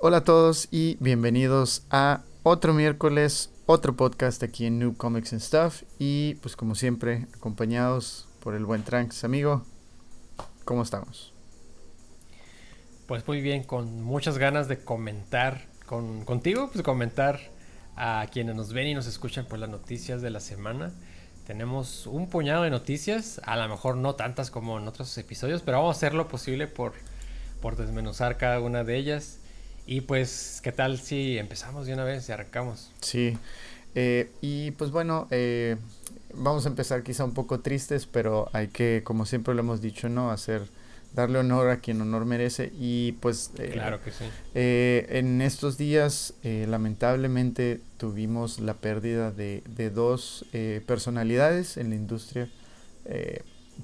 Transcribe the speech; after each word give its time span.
Hola 0.00 0.18
a 0.18 0.24
todos 0.24 0.68
y 0.70 0.96
bienvenidos 1.00 1.82
a 1.90 2.22
otro 2.44 2.72
miércoles, 2.72 3.50
otro 3.66 3.96
podcast 3.96 4.44
aquí 4.44 4.64
en 4.64 4.78
New 4.78 4.96
Comics 4.96 5.32
and 5.32 5.42
Stuff 5.42 5.82
y 5.98 6.36
pues 6.36 6.54
como 6.54 6.76
siempre 6.76 7.26
acompañados 7.34 8.28
por 8.38 8.54
el 8.54 8.64
buen 8.64 8.84
Tranks 8.84 9.24
amigo. 9.24 9.64
¿Cómo 10.64 10.82
estamos? 10.82 11.32
Pues 13.08 13.26
muy 13.26 13.40
bien, 13.40 13.64
con 13.64 14.04
muchas 14.04 14.38
ganas 14.38 14.68
de 14.68 14.78
comentar 14.78 15.66
con, 15.84 16.24
contigo, 16.24 16.70
pues 16.72 16.84
comentar 16.84 17.40
a 17.96 18.24
quienes 18.30 18.54
nos 18.54 18.72
ven 18.72 18.86
y 18.86 18.94
nos 18.94 19.08
escuchan 19.08 19.46
por 19.46 19.58
las 19.58 19.68
noticias 19.68 20.22
de 20.22 20.30
la 20.30 20.38
semana. 20.38 20.92
Tenemos 21.44 22.06
un 22.06 22.30
puñado 22.30 22.62
de 22.62 22.70
noticias, 22.70 23.40
a 23.44 23.56
lo 23.56 23.68
mejor 23.68 23.96
no 23.96 24.14
tantas 24.14 24.52
como 24.52 24.78
en 24.78 24.86
otros 24.86 25.18
episodios, 25.18 25.62
pero 25.62 25.78
vamos 25.78 25.96
a 25.96 25.98
hacer 25.98 26.14
lo 26.14 26.28
posible 26.28 26.68
por, 26.68 26.92
por 27.60 27.74
desmenuzar 27.74 28.36
cada 28.36 28.60
una 28.60 28.84
de 28.84 28.96
ellas. 28.96 29.40
Y 29.90 30.02
pues, 30.02 30.60
¿qué 30.62 30.70
tal 30.70 30.98
si 30.98 31.38
empezamos 31.38 31.86
de 31.86 31.94
una 31.94 32.04
vez 32.04 32.28
y 32.28 32.32
arrancamos? 32.32 32.90
Sí, 33.00 33.38
eh, 33.94 34.30
y 34.42 34.72
pues 34.72 34.90
bueno, 34.90 35.26
eh, 35.30 35.76
vamos 36.34 36.66
a 36.66 36.68
empezar 36.68 37.02
quizá 37.02 37.24
un 37.24 37.32
poco 37.32 37.60
tristes, 37.60 38.04
pero 38.04 38.50
hay 38.52 38.68
que, 38.68 39.00
como 39.02 39.24
siempre 39.24 39.54
lo 39.54 39.60
hemos 39.60 39.80
dicho, 39.80 40.10
¿no? 40.10 40.30
Hacer, 40.30 40.60
darle 41.14 41.38
honor 41.38 41.70
a 41.70 41.80
quien 41.80 42.02
honor 42.02 42.26
merece. 42.26 42.70
Y 42.78 43.12
pues... 43.12 43.50
Eh, 43.56 43.70
claro 43.72 44.02
que 44.02 44.10
sí. 44.10 44.24
en 44.52 45.40
estos 45.40 45.78
días, 45.78 46.34
lamentablemente, 46.44 47.80
tuvimos 47.96 48.60
la 48.60 48.74
pérdida 48.74 49.30
de, 49.30 49.62
de 49.66 49.88
dos 49.88 50.44
personalidades 50.84 51.78
en 51.78 51.88
la 51.88 51.96
industria. 51.96 52.50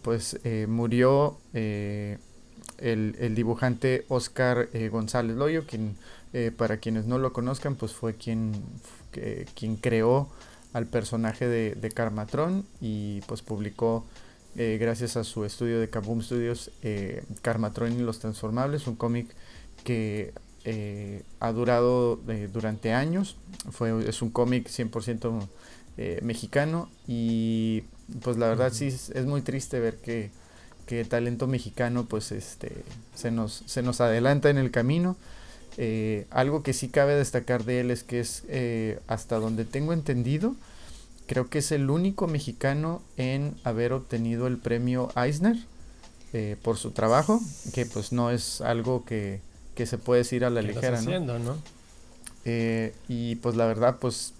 pues 0.02 0.38
murió 0.68 1.38
el, 2.78 3.34
dibujante 3.34 4.04
Oscar 4.08 4.68
eh, 4.72 4.88
González 4.88 5.36
Loyo, 5.36 5.66
quien 5.66 5.96
eh, 6.32 6.50
para 6.56 6.78
quienes 6.78 7.06
no 7.06 7.18
lo 7.18 7.32
conozcan, 7.32 7.76
pues 7.76 7.92
fue 7.92 8.14
quien, 8.14 8.52
quien 9.54 9.76
creó 9.76 10.28
al 10.72 10.86
personaje 10.86 11.46
de, 11.46 11.74
de 11.74 11.90
Carmatron 11.90 12.64
y 12.80 13.20
pues 13.22 13.42
publicó 13.42 14.04
eh, 14.56 14.78
gracias 14.80 15.16
a 15.16 15.24
su 15.24 15.44
estudio 15.44 15.80
de 15.80 15.88
Kaboom 15.88 16.22
Studios 16.22 16.70
Carmatron 17.42 17.92
y 17.92 18.02
los 18.02 18.18
Transformables, 18.18 18.86
un 18.86 18.96
cómic 18.96 19.28
que 19.84 20.32
ha 21.40 21.52
durado 21.52 22.18
durante 22.52 22.92
años, 22.92 23.36
fue, 23.70 24.08
es 24.08 24.22
un 24.22 24.30
cómic 24.30 24.68
100% 24.68 25.46
mexicano 26.22 26.88
y 27.06 27.84
pues 28.22 28.38
la 28.38 28.48
verdad 28.48 28.72
sí 28.72 28.86
es 28.86 29.26
muy 29.26 29.42
triste 29.42 29.78
ver 29.78 29.98
que 29.98 30.30
que 30.86 31.04
talento 31.04 31.46
mexicano 31.46 32.04
pues 32.04 32.32
este 32.32 32.84
se 33.14 33.30
nos, 33.30 33.62
se 33.66 33.82
nos 33.82 34.00
adelanta 34.00 34.50
en 34.50 34.58
el 34.58 34.70
camino. 34.70 35.16
Eh, 35.76 36.26
algo 36.30 36.62
que 36.62 36.72
sí 36.72 36.88
cabe 36.88 37.14
destacar 37.14 37.64
de 37.64 37.80
él 37.80 37.90
es 37.90 38.04
que 38.04 38.20
es 38.20 38.44
eh, 38.48 39.00
hasta 39.08 39.36
donde 39.36 39.64
tengo 39.64 39.92
entendido, 39.92 40.54
creo 41.26 41.48
que 41.48 41.58
es 41.58 41.72
el 41.72 41.90
único 41.90 42.28
mexicano 42.28 43.02
en 43.16 43.54
haber 43.64 43.92
obtenido 43.92 44.46
el 44.46 44.58
premio 44.58 45.10
Eisner 45.16 45.56
eh, 46.32 46.56
por 46.62 46.76
su 46.76 46.92
trabajo, 46.92 47.40
que 47.72 47.86
pues 47.86 48.12
no 48.12 48.30
es 48.30 48.60
algo 48.60 49.04
que, 49.04 49.40
que 49.74 49.86
se 49.86 49.98
puede 49.98 50.20
decir 50.20 50.44
a 50.44 50.50
la 50.50 50.62
ligera. 50.62 51.00
¿no? 51.00 51.56
y 53.08 53.36
pues 53.36 53.56
la 53.56 53.64
verdad 53.64 53.96
pues 53.98 54.34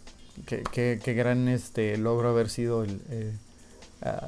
qué 0.44 1.14
gran 1.16 1.48
este 1.48 1.96
logro 1.96 2.28
haber 2.28 2.50
sido 2.50 2.84
el, 2.84 3.00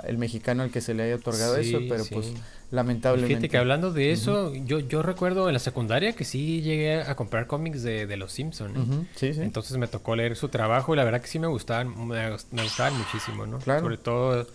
el 0.06 0.16
mexicano 0.16 0.62
al 0.62 0.70
que 0.70 0.80
se 0.80 0.94
le 0.94 1.02
haya 1.02 1.16
otorgado 1.16 1.56
eso, 1.56 1.78
pero 1.88 2.04
pues 2.10 2.32
lamentablemente. 2.70 3.34
Fíjate 3.34 3.48
que 3.48 3.58
hablando 3.58 3.92
de 3.92 4.12
eso, 4.12 4.54
yo, 4.54 4.80
yo 4.80 5.02
recuerdo 5.02 5.48
en 5.48 5.52
la 5.52 5.58
secundaria 5.58 6.14
que 6.14 6.24
sí 6.24 6.62
llegué 6.62 7.02
a 7.02 7.14
comprar 7.14 7.46
cómics 7.46 7.82
de, 7.82 8.06
de 8.06 8.16
Los 8.16 8.32
Simpsons. 8.32 8.78
Entonces 9.20 9.76
me 9.76 9.86
tocó 9.86 10.16
leer 10.16 10.36
su 10.36 10.48
trabajo 10.48 10.94
y 10.94 10.96
la 10.96 11.04
verdad 11.04 11.20
que 11.20 11.28
sí 11.28 11.38
me 11.38 11.46
gustaban, 11.46 12.08
me, 12.08 12.30
gustaban 12.30 12.96
muchísimo, 12.96 13.46
¿no? 13.46 13.60
Sobre 13.60 13.98
todo 13.98 14.46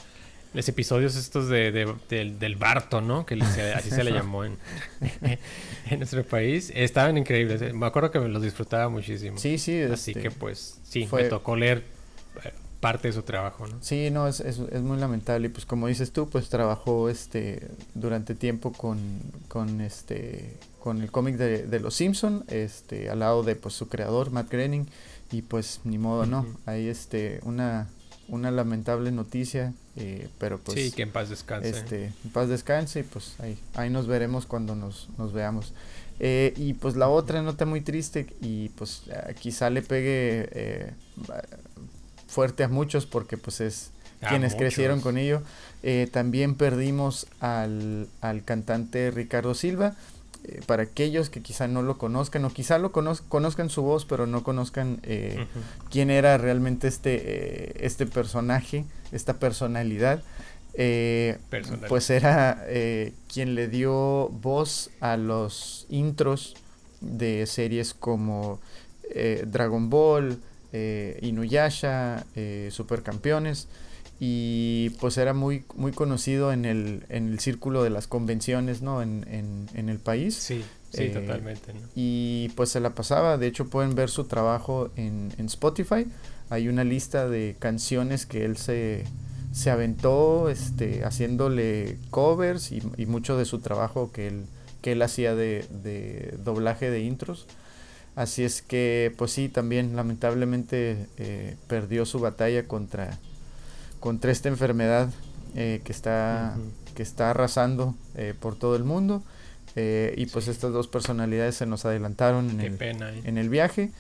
los 0.54 0.68
episodios 0.68 1.16
estos 1.16 1.48
de, 1.48 1.72
del, 2.10 2.56
Barto, 2.58 3.00
¿no? 3.00 3.26
Que 3.26 3.36
así 3.76 3.90
se 3.90 4.04
le 4.04 4.12
llamó 4.14 4.44
en, 4.44 4.58
en 5.90 6.00
nuestro 6.00 6.24
país. 6.26 6.72
Estaban 6.76 7.18
increíbles. 7.18 7.74
Me 7.74 7.86
acuerdo 7.86 8.12
que 8.12 8.20
me 8.20 8.28
los 8.28 8.42
disfrutaba 8.42 8.90
muchísimo. 8.90 9.38
Sí, 9.38 9.58
sí. 9.58 9.82
Así 9.82 10.12
este, 10.12 10.22
que 10.24 10.32
pues 10.32 10.80
sí, 10.84 11.08
me 11.12 11.24
tocó 11.26 11.56
leer 11.56 11.84
parte 12.82 13.08
de 13.08 13.14
su 13.14 13.22
trabajo, 13.22 13.68
¿no? 13.68 13.78
Sí, 13.80 14.10
no, 14.12 14.28
es, 14.28 14.42
es, 14.42 14.60
es, 14.60 14.82
muy 14.82 14.98
lamentable. 14.98 15.48
Y 15.48 15.50
pues 15.50 15.66
como 15.66 15.88
dices 15.88 16.12
tú, 16.12 16.30
pues 16.30 16.50
trabajó 16.50 17.10
este 17.10 17.70
durante 17.94 18.36
tiempo 18.36 18.74
con, 18.74 19.00
con 19.48 19.80
este 19.80 20.58
con 20.80 21.02
el 21.02 21.12
cómic 21.12 21.38
de, 21.38 21.68
de, 21.68 21.80
Los 21.80 21.94
Simpson, 21.94 22.44
este, 22.48 23.12
al 23.12 23.20
lado 23.20 23.44
de 23.44 23.56
pues 23.56 23.76
su 23.76 23.88
creador, 23.88 24.32
Matt 24.32 24.52
Groening, 24.52 24.88
y 25.32 25.44
pues 25.44 25.80
ni 25.84 26.00
modo, 26.00 26.26
¿no? 26.26 26.46
Hay 26.66 26.88
este 26.88 27.40
una 27.44 27.88
una 28.32 28.50
lamentable 28.50 29.12
noticia, 29.12 29.74
eh, 29.98 30.30
pero 30.40 30.58
pues... 30.58 30.80
Sí, 30.80 30.92
que 30.92 31.02
en 31.02 31.12
paz 31.12 31.30
descanse. 31.30 31.70
Este, 31.70 32.06
en 32.06 32.32
paz 32.32 32.48
descanse 32.48 33.02
y 33.02 33.04
pues 33.04 33.36
ahí, 33.40 33.60
ahí 33.74 33.90
nos 33.90 34.08
veremos 34.08 34.46
cuando 34.46 34.74
nos, 34.74 35.10
nos 35.18 35.34
veamos. 35.34 35.74
Eh, 36.20 36.54
y 36.56 36.74
pues 36.74 36.96
la 36.96 37.10
otra 37.10 37.42
nota 37.42 37.66
muy 37.66 37.82
triste 37.82 38.28
y 38.42 38.70
pues 38.70 39.04
quizá 39.40 39.70
le 39.70 39.82
pegue 39.82 40.48
eh, 40.52 40.94
fuerte 42.32 42.64
a 42.64 42.70
muchos 42.70 43.06
porque 43.06 43.38
pues 43.38 43.62
es 43.62 43.92
quienes 44.28 44.56
crecieron 44.56 45.02
con 45.02 45.18
ello. 45.18 45.42
Eh, 45.84 46.08
también 46.12 46.56
perdimos 46.56 47.28
al, 47.40 48.08
al, 48.22 48.44
cantante 48.44 49.12
Ricardo 49.12 49.54
Silva. 49.54 49.96
Eh, 50.44 50.62
para 50.66 50.84
aquellos 50.84 51.30
que 51.30 51.42
quizá 51.42 51.68
no 51.68 51.84
lo 51.84 52.00
conozcan 52.00 52.46
o 52.46 52.50
quizá 52.50 52.80
lo 52.80 52.92
conozcan 52.92 53.70
su 53.70 53.84
voz 53.84 54.06
pero 54.06 54.26
no 54.26 54.42
conozcan 54.42 55.00
eh, 55.04 55.46
quién 55.92 56.10
era 56.10 56.40
realmente 56.40 56.88
este, 56.88 57.86
este 57.86 58.08
personaje, 58.08 58.86
esta 59.12 59.38
personalidad. 59.38 60.24
pues 61.90 62.10
era 62.10 62.66
quien 63.32 63.56
le 63.56 63.68
dio 63.68 64.30
voz 64.30 64.90
a 65.00 65.18
los 65.18 65.86
intros 65.90 66.56
de 67.02 67.46
series 67.46 67.94
como 67.94 68.60
Dragon 69.46 69.90
Ball, 69.90 70.40
eh, 70.74 71.20
Inuyasha, 71.22 72.26
eh, 72.36 72.70
Supercampeones, 72.72 73.68
y 74.20 74.92
pues 75.00 75.18
era 75.18 75.34
muy, 75.34 75.66
muy 75.76 75.92
conocido 75.92 76.54
en 76.54 76.66
el, 76.66 77.06
en 77.10 77.30
el 77.30 77.40
círculo 77.40 77.84
de 77.84 77.90
las 77.90 78.08
convenciones, 78.08 78.84
¿no? 78.84 79.02
En, 79.02 79.26
en, 79.74 79.90
el 79.90 79.98
país. 79.98 80.36
Sí, 80.36 80.64
sí, 80.92 81.06
eh, 81.06 81.10
totalmente. 81.10 81.74
Y 81.96 82.50
pues 82.50 82.70
se 82.70 82.80
la 82.80 82.92
pasaba, 82.92 83.38
de 83.38 83.48
hecho 83.48 83.66
pueden 83.68 83.96
ver 83.96 84.12
su 84.12 84.26
trabajo 84.26 84.92
en, 84.96 85.34
en 85.40 85.48
Spotify, 85.48 86.06
hay 86.52 86.68
una 86.68 86.84
lista 86.84 87.28
de 87.28 87.56
canciones 87.58 88.26
que 88.26 88.46
él 88.46 88.58
se, 88.58 89.06
se 89.54 89.72
aventó 89.72 90.50
este, 90.50 91.04
haciéndole 91.04 91.98
covers 92.12 92.72
y, 92.72 92.84
y, 92.98 93.08
mucho 93.08 93.38
de 93.38 93.46
su 93.46 93.60
trabajo 93.60 94.12
que 94.12 94.28
él, 94.28 94.46
que 94.82 94.92
él 94.92 95.02
hacía 95.02 95.34
de, 95.34 95.66
de 95.84 96.36
doblaje 96.44 96.92
de 96.92 97.02
intros. 97.02 97.48
Así 98.16 98.44
es 98.44 98.62
que, 98.62 99.14
pues 99.18 99.32
sí, 99.32 99.48
también 99.48 99.96
lamentablemente 99.96 101.08
eh, 101.18 101.56
perdió 101.68 102.06
su 102.06 102.20
batalla 102.20 102.68
contra, 102.68 103.18
contra 104.00 104.32
esta 104.32 104.50
enfermedad 104.50 105.10
eh, 105.56 105.82
que, 105.84 105.94
está, 105.94 106.58
que 106.94 107.04
está 107.04 107.30
arrasando 107.30 107.96
eh, 108.16 108.34
por 108.38 108.58
todo 108.58 108.76
el 108.76 108.84
mundo. 108.84 109.24
y 109.76 110.26
pues 110.26 110.50
estas 110.50 110.74
dos 110.74 110.90
personalidades 110.90 111.56
se 111.56 111.66
nos 111.66 111.86
adelantaron 111.86 112.50
en, 112.50 112.60
el, 112.60 112.82
en 113.24 113.38
el 113.38 113.48
viaje. 113.48 113.92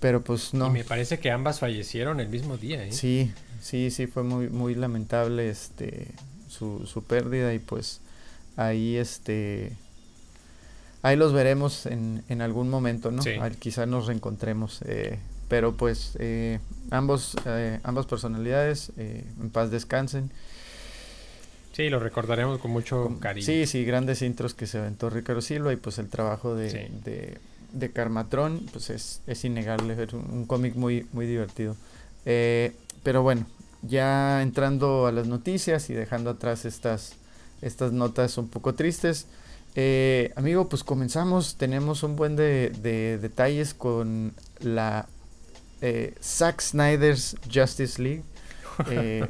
pero 0.00 0.22
pues 0.24 0.52
no. 0.52 0.66
Y 0.66 0.70
me 0.70 0.84
parece 0.84 1.20
que 1.20 1.30
ambas 1.30 1.60
fallecieron 1.60 2.18
el 2.18 2.28
mismo 2.28 2.56
día. 2.56 2.90
Sí, 2.90 3.32
sí, 3.60 3.92
sí, 3.92 4.08
fue 4.08 4.24
muy, 4.24 4.48
muy 4.48 4.74
lamentable 4.74 5.48
este, 5.48 6.08
su, 6.48 6.86
su 6.86 7.04
pérdida 7.04 7.54
y 7.54 7.60
pues 7.60 8.00
ahí 8.56 8.96
este 8.96 9.76
ahí 11.02 11.16
los 11.16 11.32
veremos 11.32 11.86
en, 11.86 12.22
en 12.28 12.40
algún 12.40 12.70
momento, 12.70 13.10
¿no? 13.10 13.22
quizá 13.58 13.86
nos 13.86 14.06
reencontremos. 14.06 14.80
Eh, 14.86 15.18
pero 15.48 15.76
pues 15.76 16.16
eh, 16.18 16.60
ambos, 16.90 17.36
eh, 17.44 17.78
ambas 17.82 18.06
personalidades 18.06 18.92
en 18.96 19.50
paz 19.50 19.70
descansen. 19.70 20.30
Sí, 21.72 21.88
lo 21.88 21.98
recordaremos 21.98 22.58
con 22.58 22.70
mucho 22.70 23.18
cariño. 23.20 23.44
Sí, 23.44 23.66
sí, 23.66 23.84
grandes 23.84 24.22
intros 24.22 24.54
que 24.54 24.66
se 24.66 24.78
aventó 24.78 25.10
Ricardo 25.10 25.40
Silva 25.40 25.72
y 25.72 25.76
pues 25.76 25.98
el 25.98 26.08
trabajo 26.08 26.54
de, 26.54 26.90
de, 27.04 27.38
de 27.72 27.90
Carmatrón, 27.90 28.66
pues 28.72 28.90
es, 28.90 29.22
es 29.26 29.44
innegable, 29.44 30.02
es 30.02 30.12
un, 30.12 30.46
cómic 30.46 30.74
muy, 30.74 31.06
muy 31.12 31.26
divertido. 31.26 31.76
pero 32.24 33.22
bueno, 33.22 33.46
ya 33.82 34.42
entrando 34.42 35.06
a 35.06 35.12
las 35.12 35.26
noticias 35.26 35.90
y 35.90 35.94
dejando 35.94 36.30
atrás 36.30 36.64
estas, 36.64 37.14
estas 37.62 37.92
notas 37.92 38.36
un 38.38 38.48
poco 38.48 38.74
tristes, 38.74 39.26
eh, 39.74 40.32
amigo, 40.36 40.68
pues 40.68 40.84
comenzamos. 40.84 41.56
Tenemos 41.56 42.02
un 42.02 42.16
buen 42.16 42.36
de, 42.36 42.70
detalles 43.20 43.74
con 43.74 44.34
la 44.60 45.06
eh, 45.80 46.14
Zack 46.22 46.60
Snyder's 46.60 47.36
Justice 47.52 48.00
League. 48.02 48.22
Eh, 48.90 49.26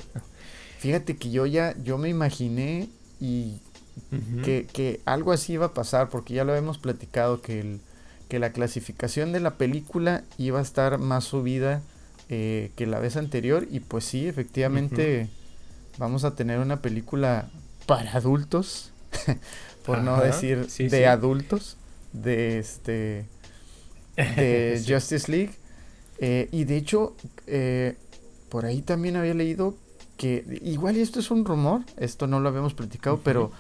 fíjate 0.79 1.17
que 1.17 1.33
yo 1.33 1.47
ya, 1.47 1.75
yo 1.83 1.99
me 1.99 2.09
imaginé 2.09 2.89
y 3.21 3.59
que, 4.45 5.01
algo 5.05 5.33
así 5.33 5.55
iba 5.55 5.67
a 5.67 5.75
pasar, 5.75 6.09
porque 6.11 6.35
ya 6.35 6.45
lo 6.45 6.55
hemos 6.55 6.79
platicado, 6.79 7.41
que, 7.43 7.61
el, 7.61 7.81
que 8.29 8.39
la 8.39 8.53
clasificación 8.53 9.33
de 9.33 9.41
la 9.41 9.57
película 9.57 10.23
iba 10.39 10.59
a 10.59 10.63
estar 10.63 10.99
más 10.99 11.25
subida 11.25 11.83
eh, 12.29 12.71
que 12.77 12.87
la 12.87 12.99
vez 12.99 13.17
anterior, 13.17 13.67
y 13.71 13.81
pues 13.81 14.05
sí, 14.05 14.27
efectivamente 14.27 15.29
vamos 15.99 16.25
a 16.25 16.35
tener 16.35 16.59
una 16.61 16.81
película 16.81 17.51
para 17.87 18.13
adultos, 18.13 18.93
por 19.85 20.03
no 20.03 20.21
decir 20.21 20.67
de 20.67 21.07
adultos, 21.07 21.77
de 22.13 22.59
este 22.59 23.27
de 24.17 24.83
Justice 24.89 25.31
League. 25.31 25.53
Eh, 26.19 26.49
y 26.53 26.65
de 26.65 26.77
hecho, 26.77 27.17
eh, 27.47 27.97
por 28.49 28.65
ahí 28.65 28.83
también 28.83 29.17
había 29.17 29.35
leído 29.35 29.77
que, 30.17 30.45
igual 30.63 30.97
esto 30.97 31.19
es 31.19 31.31
un 31.31 31.45
rumor, 31.45 31.83
esto 31.99 32.27
no 32.27 32.39
lo 32.39 32.49
habíamos 32.49 32.75
platicado, 32.75 33.21
pero 33.25 33.51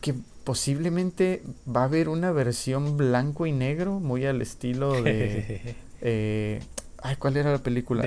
que, 0.00 0.14
posiblemente 0.44 1.42
va 1.68 1.82
a 1.82 1.84
haber 1.84 2.08
una 2.08 2.32
versión 2.32 2.96
blanco 2.96 3.44
y 3.44 3.52
negro, 3.52 4.00
muy 4.00 4.24
al 4.24 4.40
estilo 4.42 5.02
de... 5.02 5.74
Eh, 6.00 6.60
ay, 7.02 7.16
¿cuál 7.16 7.36
era 7.36 7.50
la 7.50 7.58
película? 7.58 8.04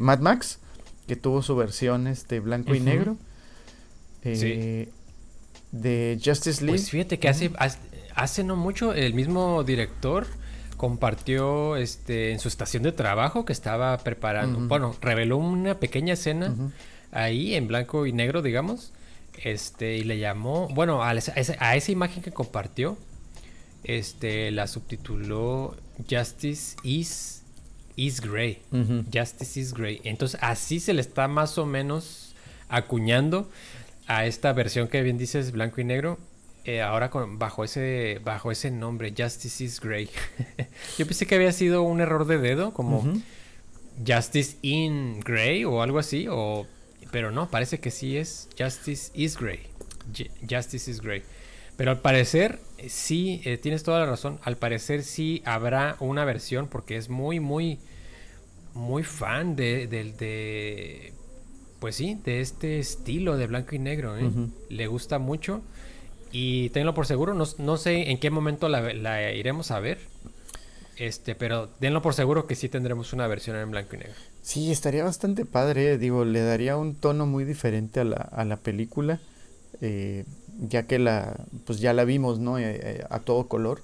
Mad 0.00 0.20
Max, 0.20 0.60
que 1.08 1.16
tuvo 1.16 1.42
su 1.42 1.56
versión 1.56 2.06
este, 2.06 2.38
blanco 2.38 2.72
y 2.72 2.78
negro. 2.78 3.16
De 5.72 6.20
Justice 6.24 6.62
League. 6.64 6.78
Pues 6.78 6.90
fíjate 6.90 7.18
que 7.18 7.28
hace, 7.28 7.50
hace 8.14 8.44
no 8.44 8.56
mucho 8.56 8.94
el 8.94 9.14
mismo 9.14 9.64
director 9.64 10.26
compartió 10.76 11.76
este 11.76 12.32
en 12.32 12.40
su 12.40 12.48
estación 12.48 12.82
de 12.82 12.90
trabajo 12.92 13.44
que 13.44 13.52
estaba 13.52 13.96
preparando. 13.98 14.58
Bueno, 14.60 14.96
reveló 15.00 15.36
una 15.36 15.78
pequeña 15.78 16.14
escena 16.14 16.54
ahí 17.12 17.54
en 17.54 17.68
blanco 17.68 18.06
y 18.06 18.12
negro, 18.12 18.42
digamos. 18.42 18.92
Este, 19.44 19.96
y 19.96 20.02
le 20.02 20.18
llamó, 20.18 20.68
bueno, 20.74 21.02
a 21.02 21.14
esa, 21.14 21.90
imagen 21.90 22.22
que 22.22 22.32
compartió, 22.32 22.98
este, 23.84 24.50
la 24.50 24.66
subtituló 24.66 25.76
Justice 26.10 26.76
is, 26.82 27.42
is 27.96 28.20
Grey. 28.20 28.60
Justice 29.12 29.60
is 29.60 29.72
Grey. 29.72 30.00
Entonces, 30.04 30.38
así 30.42 30.80
se 30.80 30.92
le 30.94 31.00
está 31.00 31.28
más 31.28 31.58
o 31.58 31.66
menos 31.66 32.34
acuñando 32.68 33.48
a 34.06 34.26
esta 34.26 34.52
versión 34.52 34.88
que 34.88 35.02
bien 35.02 35.18
dices, 35.18 35.52
blanco 35.52 35.80
y 35.80 35.84
negro. 35.84 36.18
Eh, 36.64 36.80
ahora 36.80 37.10
con, 37.10 37.38
bajo, 37.38 37.64
ese, 37.64 38.20
bajo 38.22 38.52
ese 38.52 38.70
nombre, 38.70 39.12
Justice 39.16 39.64
is 39.64 39.80
Grey. 39.80 40.08
Yo 40.98 41.06
pensé 41.06 41.26
que 41.26 41.34
había 41.34 41.52
sido 41.52 41.82
un 41.82 42.00
error 42.00 42.26
de 42.26 42.38
dedo, 42.38 42.72
como 42.72 43.04
Justice 44.06 44.56
in 44.62 45.20
Grey 45.20 45.64
o 45.64 45.82
algo 45.82 45.98
así, 45.98 46.26
o, 46.30 46.66
pero 47.10 47.32
no, 47.32 47.50
parece 47.50 47.80
que 47.80 47.90
sí 47.90 48.16
es 48.16 48.48
Justice 48.56 49.10
is 49.14 49.36
Grey. 49.36 49.60
Justice 50.48 50.90
is 50.90 51.00
Grey. 51.00 51.22
Pero 51.76 51.90
al 51.90 52.00
parecer, 52.00 52.60
sí, 52.88 53.40
eh, 53.44 53.56
tienes 53.56 53.82
toda 53.82 54.00
la 54.00 54.06
razón, 54.06 54.38
al 54.42 54.56
parecer 54.56 55.02
sí 55.02 55.42
habrá 55.44 55.96
una 56.00 56.24
versión, 56.24 56.68
porque 56.68 56.96
es 56.96 57.08
muy, 57.08 57.40
muy, 57.40 57.80
muy 58.74 59.02
fan 59.02 59.56
de, 59.56 59.86
de, 59.88 61.12
pues 61.82 61.96
sí, 61.96 62.16
de 62.24 62.40
este 62.40 62.78
estilo 62.78 63.36
de 63.36 63.48
blanco 63.48 63.74
y 63.74 63.80
negro. 63.80 64.16
¿eh? 64.16 64.30
Le 64.68 64.86
gusta 64.86 65.18
mucho. 65.18 65.62
Y 66.30 66.68
tenlo 66.68 66.94
por 66.94 67.06
seguro, 67.06 67.34
no, 67.34 67.76
sé 67.76 68.10
en 68.12 68.18
qué 68.20 68.30
momento 68.30 68.68
la, 68.68 69.32
iremos 69.32 69.72
a 69.72 69.80
ver. 69.80 69.98
Este, 70.96 71.34
pero 71.34 71.70
denlo 71.80 72.00
por 72.00 72.14
seguro 72.14 72.46
que 72.46 72.54
sí 72.54 72.68
tendremos 72.68 73.12
una 73.12 73.26
versión 73.26 73.56
en 73.56 73.72
blanco 73.72 73.96
y 73.96 73.98
negro. 73.98 74.14
Sí, 74.42 74.70
estaría 74.70 75.02
bastante 75.02 75.44
padre, 75.44 75.98
digo, 75.98 76.24
le 76.24 76.42
daría 76.42 76.76
un 76.76 76.94
tono 76.94 77.26
muy 77.26 77.42
diferente 77.44 77.98
a 77.98 78.04
la, 78.04 78.16
a 78.16 78.44
la 78.44 78.58
película, 78.58 79.18
eh, 79.80 80.24
ya 80.60 80.84
que 80.84 81.00
la, 81.00 81.34
pues 81.66 81.80
ya 81.80 81.92
la 81.92 82.04
vimos, 82.04 82.38
¿no? 82.38 82.58
Eh, 82.60 82.78
eh, 82.80 83.04
a 83.10 83.18
todo 83.18 83.48
color. 83.48 83.82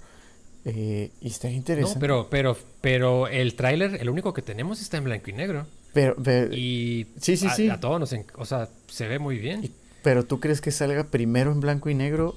y 0.64 1.10
estaría 1.20 1.56
interesante. 1.56 1.96
No, 1.96 2.00
pero, 2.00 2.28
pero, 2.30 2.56
pero 2.80 3.26
el 3.26 3.54
tráiler, 3.54 3.96
el 4.00 4.08
único 4.08 4.32
que 4.32 4.42
tenemos 4.42 4.80
está 4.80 4.98
en 4.98 5.04
blanco 5.04 5.30
y 5.30 5.32
negro. 5.32 5.66
Pero, 5.98 6.54
y 6.54 7.06
sí, 7.20 7.36
sí, 7.36 7.48
sí. 7.56 7.68
A 7.68 7.80
todos 7.80 7.98
nos, 7.98 8.14
o 8.36 8.44
sea, 8.44 8.68
se 8.86 9.08
ve 9.08 9.18
muy 9.18 9.38
bien. 9.38 9.72
Pero 10.02 10.24
tú 10.24 10.38
crees 10.38 10.60
que 10.60 10.70
salga 10.70 11.04
primero 11.04 11.50
en 11.50 11.60
blanco 11.60 11.90
y 11.90 11.94
negro 11.94 12.36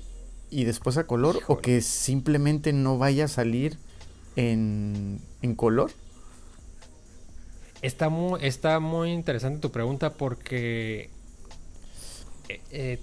y 0.49 0.63
después 0.63 0.97
a 0.97 1.05
color 1.05 1.39
o 1.47 1.59
que 1.59 1.81
simplemente 1.81 2.73
no 2.73 2.97
vaya 2.97 3.25
a 3.25 3.27
salir 3.27 3.77
en, 4.35 5.19
en 5.41 5.55
color? 5.55 5.91
Está 7.81 8.09
muy, 8.09 8.39
está 8.43 8.79
muy 8.79 9.11
interesante 9.11 9.59
tu 9.59 9.71
pregunta 9.71 10.13
porque 10.13 11.09
eh, 12.49 12.61
eh, 12.71 12.99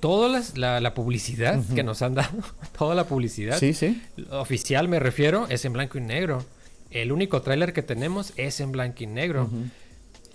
toda 0.00 0.42
la, 0.54 0.94
publicidad 0.94 1.62
que 1.74 1.82
nos 1.82 2.02
han 2.02 2.14
dado, 2.14 2.42
toda 2.78 2.94
la 2.94 3.06
publicidad 3.06 3.58
sí, 3.58 3.72
sí. 3.72 4.02
oficial 4.30 4.88
me 4.88 4.98
refiero, 4.98 5.46
es 5.48 5.64
en 5.64 5.72
blanco 5.72 5.98
y 5.98 6.00
negro. 6.00 6.44
El 6.90 7.12
único 7.12 7.42
tráiler 7.42 7.72
que 7.72 7.82
tenemos 7.82 8.32
es 8.36 8.60
en 8.60 8.72
blanco 8.72 9.02
y 9.02 9.06
negro. 9.06 9.50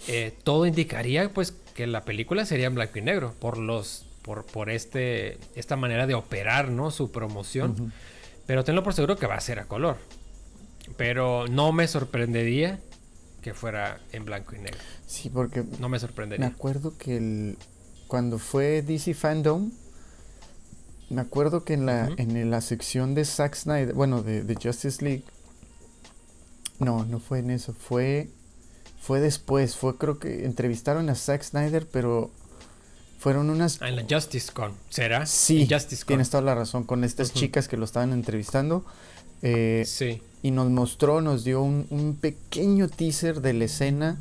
Eh, 0.07 0.33
todo 0.44 0.65
indicaría 0.65 1.31
pues 1.31 1.53
que 1.75 1.88
la 1.88 2.03
película 2.03 2.45
sería 2.45 2.68
en 2.68 2.75
blanco 2.75 2.98
y 3.00 3.01
negro 3.01 3.36
por 3.39 3.57
los 3.57 4.06
por, 4.24 4.45
por 4.45 4.69
este 4.69 5.38
esta 5.56 5.75
manera 5.75 6.07
de 6.07 6.13
operar 6.13 6.69
no 6.69 6.92
su 6.92 7.12
promoción. 7.12 7.94
Pero 8.48 8.63
tenlo 8.63 8.83
por 8.83 8.94
seguro 8.94 9.18
que 9.18 9.27
va 9.27 9.36
a 9.36 9.42
ser 9.42 9.59
a 9.59 9.65
color. 9.65 9.98
Pero 10.98 11.48
no 11.48 11.71
me 11.71 11.88
sorprendería 11.88 12.80
que 13.42 13.53
fuera 13.53 14.00
en 14.12 14.25
blanco 14.25 14.56
y 14.56 14.59
negro. 14.59 14.80
Sí 15.07 15.30
porque 15.30 15.63
no 15.80 15.89
me 15.89 16.00
sorprendería. 16.00 16.48
me 16.48 16.53
acuerdo 16.53 16.98
que 16.98 17.18
el, 17.18 17.57
cuando 18.07 18.39
fue 18.39 18.81
DC 18.81 19.13
Fandom 19.13 19.71
me 21.09 21.21
acuerdo 21.21 21.63
que 21.63 21.74
en 21.74 21.86
la 21.86 22.09
en 22.18 22.50
la 22.50 22.62
sección 22.62 23.15
de 23.15 23.25
Zack 23.25 23.56
Snyder 23.56 23.94
bueno 23.94 24.21
de, 24.24 24.44
de 24.44 24.56
Justice 24.56 25.03
League 25.03 25.24
no 26.80 27.03
no 27.06 27.19
fue 27.19 27.39
en 27.39 27.51
eso 27.51 27.74
fue 27.74 28.30
fue 29.01 29.19
después, 29.19 29.75
fue 29.75 29.98
creo 29.98 30.19
que 30.19 30.45
entrevistaron 30.45 31.09
a 31.09 31.15
Zack 31.15 31.42
Snyder, 31.42 31.88
pero 31.92 32.30
fueron 33.18 33.50
unas... 33.50 33.81
Ah, 33.81 33.89
en 33.89 33.95
la 33.95 34.06
Justice 34.07 34.51
Con, 34.53 34.74
¿será? 34.89 35.25
Sí, 35.25 35.68
tienes 36.06 36.30
toda 36.30 36.44
la 36.44 36.53
razón, 36.53 36.83
con 36.83 37.03
estas 37.03 37.33
chicas 37.33 37.68
que 37.68 37.77
lo 37.77 37.86
estaban 37.86 38.13
entrevistando. 38.13 38.86
Eh, 39.42 39.83
sí. 39.88 40.21
Y 40.44 40.51
nos 40.51 40.69
mostró, 40.69 41.19
nos 41.19 41.44
dio 41.44 41.63
un, 41.63 42.18
pequeño 42.21 42.88
teaser 42.89 43.42
de 43.42 43.53
la 43.53 43.65
escena 43.65 44.18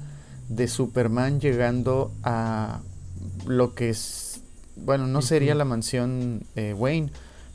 de 0.48 0.66
Superman 0.66 1.40
llegando 1.40 2.10
a 2.22 2.80
lo 3.46 3.74
que 3.74 3.90
es, 3.90 4.40
bueno, 4.76 5.06
no 5.06 5.20
sería 5.20 5.54
la 5.54 5.66
mansión 5.66 6.46
eh, 6.56 6.72
Wayne, 6.72 7.10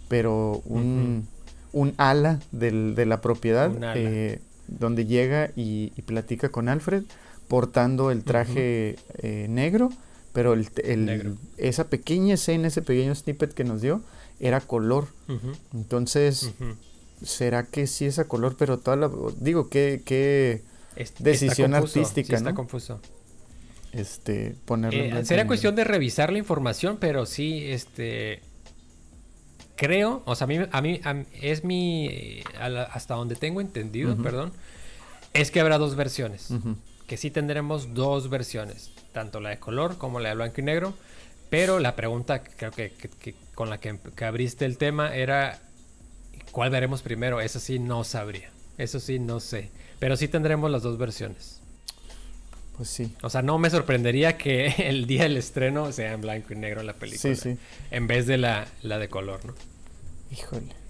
pero 0.08 0.62
un, 0.66 1.28
un 1.74 1.96
ala 1.98 2.40
de 2.52 3.06
la 3.06 3.22
propiedad. 3.22 3.72
Eh, 3.96 4.42
donde 4.68 5.06
llega 5.06 5.52
y, 5.56 5.90
platica 6.06 6.50
con 6.50 6.70
Alfred 6.70 7.04
portando 7.48 8.12
el 8.12 8.24
traje 8.24 8.98
eh, 9.20 9.48
negro, 9.50 9.90
pero 10.34 10.54
el, 10.54 11.38
esa 11.58 11.90
pequeña 11.90 12.34
escena, 12.34 12.68
ese 12.68 12.82
pequeño 12.82 13.14
snippet 13.14 13.54
que 13.54 13.64
nos 13.64 13.82
dio, 13.82 14.02
era 14.40 14.62
color. 14.62 15.08
Entonces, 15.74 16.52
¿será 17.24 17.64
que 17.64 17.88
sí 17.88 18.06
es 18.06 18.20
a 18.20 18.28
color? 18.28 18.56
Pero 18.58 18.80
toda 18.80 18.98
la... 18.98 19.12
Digo, 19.40 19.70
qué, 19.70 20.02
qué 20.04 20.64
decisión 21.20 21.74
artística, 21.74 22.36
está 22.36 22.54
confuso. 22.54 23.00
Este, 23.92 24.56
ponerlo 24.66 25.02
eh, 25.02 25.24
Sería 25.24 25.48
cuestión 25.48 25.74
de 25.76 25.86
revisar 25.86 26.32
la 26.32 26.38
información, 26.38 26.98
pero 27.00 27.26
sí, 27.26 27.64
este 27.66 28.42
creo, 29.76 30.22
o 30.26 30.36
sea, 30.36 30.46
a 30.46 30.48
mí, 30.48 30.60
a 30.72 30.82
mí, 30.82 31.28
es 31.42 31.64
mi, 31.64 32.42
hasta 32.92 33.16
donde 33.16 33.36
tengo 33.36 33.62
entendido, 33.62 34.16
perdón, 34.18 34.52
es 35.34 35.52
que 35.52 35.60
habrá 35.60 35.78
dos 35.78 35.96
versiones. 35.96 36.50
Que 37.08 37.18
sí 37.18 37.30
tendremos 37.30 37.94
dos 37.94 38.30
versiones, 38.30 38.92
tanto 39.12 39.40
la 39.40 39.50
de 39.50 39.60
color 39.60 39.98
como 39.98 40.20
la 40.20 40.30
de 40.30 40.36
blanco 40.36 40.62
y 40.62 40.64
negro. 40.64 40.94
Pero 41.50 41.80
la 41.80 41.96
pregunta 41.96 42.44
creo 42.44 42.72
que, 42.72 42.92
con 43.54 43.70
la 43.70 43.80
que, 43.80 44.00
abriste 44.26 44.66
el 44.66 44.78
tema 44.78 45.16
era, 45.16 45.62
¿cuál 46.52 46.70
veremos 46.70 47.02
primero? 47.02 47.40
Eso 47.42 47.60
sí 47.60 47.80
no 47.80 48.04
sabría. 48.04 48.50
Eso 48.78 49.00
sí 49.00 49.20
no 49.20 49.40
sé. 49.40 49.70
Pero 50.00 50.18
sí 50.18 50.28
tendremos 50.28 50.72
las 50.72 50.84
dos 50.84 50.98
versiones. 50.98 51.55
Pues 52.78 52.90
sí. 52.90 53.14
O 53.22 53.30
sea, 53.30 53.42
no 53.42 53.58
me 53.58 53.70
sorprendería 53.70 54.38
que 54.38 54.68
el 54.90 55.08
día 55.08 55.24
del 55.24 55.38
estreno 55.38 55.92
sea 55.92 56.14
en 56.14 56.22
blanco 56.22 56.54
y 56.54 56.58
negro 56.58 56.84
la 56.84 56.94
película. 56.94 57.36
Sí, 57.36 57.42
sí. 57.42 57.58
En 57.92 58.08
vez 58.08 58.28
de 58.28 58.38
la, 58.38 58.68
la 58.82 59.00
de 59.00 59.10
color, 59.10 59.46
¿no? 59.46 59.54
Híjole. 60.32 60.86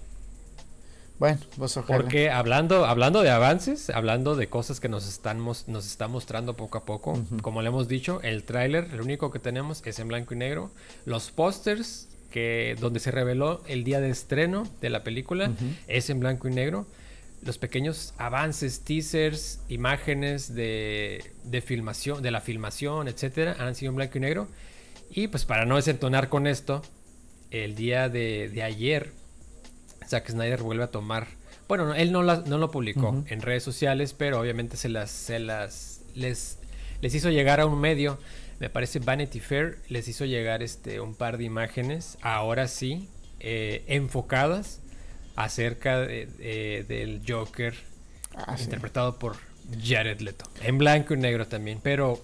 Bueno, 1.18 1.38
pues 1.56 1.76
ojalá. 1.76 1.98
Porque 1.98 2.30
hablando, 2.30 2.84
hablando 2.84 3.22
de 3.22 3.30
avances, 3.30 3.88
hablando 3.88 4.36
de 4.36 4.48
cosas 4.48 4.80
que 4.80 4.88
nos 4.88 5.08
están 5.08 5.42
nos 5.42 5.86
está 5.86 6.08
mostrando 6.08 6.54
poco 6.54 6.76
a 6.76 6.84
poco, 6.84 7.18
como 7.40 7.62
le 7.62 7.68
hemos 7.68 7.88
dicho, 7.88 8.20
el 8.22 8.44
tráiler, 8.44 8.88
el 8.92 9.00
único 9.00 9.30
que 9.30 9.38
tenemos 9.38 9.82
es 9.86 9.98
en 9.98 10.08
blanco 10.08 10.34
y 10.34 10.36
negro. 10.36 10.70
Los 11.06 11.30
pósters 11.30 12.08
que 12.30 12.76
donde 12.80 13.00
se 13.00 13.10
reveló 13.12 13.62
el 13.66 13.82
día 13.82 14.00
de 14.00 14.10
estreno 14.10 14.68
de 14.82 14.90
la 14.90 15.04
película 15.04 15.52
es 15.86 16.10
en 16.10 16.20
blanco 16.20 16.48
y 16.48 16.52
negro 16.52 16.86
los 17.46 17.58
pequeños 17.58 18.12
avances, 18.18 18.80
teasers, 18.80 19.60
imágenes 19.68 20.52
de, 20.54 21.22
filmación, 21.64 22.22
de 22.22 22.30
la 22.32 22.40
filmación, 22.40 23.06
etcétera, 23.06 23.56
han 23.60 23.74
sido 23.76 23.90
en 23.90 23.96
blanco 23.96 24.18
y 24.18 24.20
negro. 24.20 24.48
Y 25.10 25.28
pues 25.28 25.44
para 25.44 25.64
no 25.64 25.76
desentonar 25.76 26.28
con 26.28 26.48
esto, 26.48 26.82
el 27.52 27.76
día 27.76 28.08
de, 28.08 28.60
ayer, 28.62 29.12
Zack 30.08 30.30
Snyder 30.30 30.62
vuelve 30.62 30.82
a 30.82 30.88
tomar. 30.88 31.28
Bueno, 31.68 31.94
él 31.94 32.10
no, 32.10 32.22
no 32.22 32.58
lo 32.58 32.70
publicó 32.70 33.24
en 33.28 33.40
redes 33.40 33.62
sociales, 33.62 34.12
pero 34.12 34.40
obviamente 34.40 34.76
se 34.76 34.88
las, 34.88 35.10
se 35.10 35.38
las 35.38 36.02
les, 36.14 36.58
les 37.00 37.14
hizo 37.14 37.30
llegar 37.30 37.60
a 37.60 37.66
un 37.66 37.80
medio. 37.80 38.18
Me 38.58 38.70
parece 38.70 38.98
Vanity 38.98 39.38
Fair 39.38 39.78
les 39.88 40.08
hizo 40.08 40.24
llegar 40.24 40.62
este 40.62 41.00
un 41.00 41.14
par 41.14 41.38
de 41.38 41.44
imágenes, 41.44 42.18
ahora 42.22 42.68
sí, 42.68 43.08
eh, 43.38 43.84
enfocadas 43.86 44.80
acerca 45.36 46.00
del 46.00 47.22
Joker 47.26 47.74
ah, 48.34 48.56
interpretado 48.58 49.18
por 49.18 49.36
Jared 49.82 50.20
Leto. 50.20 50.46
En 50.62 50.78
blanco 50.78 51.14
y 51.14 51.18
negro 51.18 51.46
también, 51.46 51.80
pero 51.82 52.20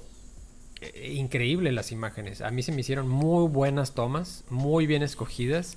eh, 0.81 1.12
increíble 1.14 1.73
las 1.73 1.92
imágenes. 1.92 2.40
A 2.40 2.50
mí 2.50 2.62
se 2.62 2.73
me 2.73 2.81
hicieron 2.81 3.09
muy 3.09 3.49
buenas 3.49 3.95
tomas, 3.95 4.45
muy 4.50 4.87
bien 4.87 5.02
escogidas, 5.02 5.76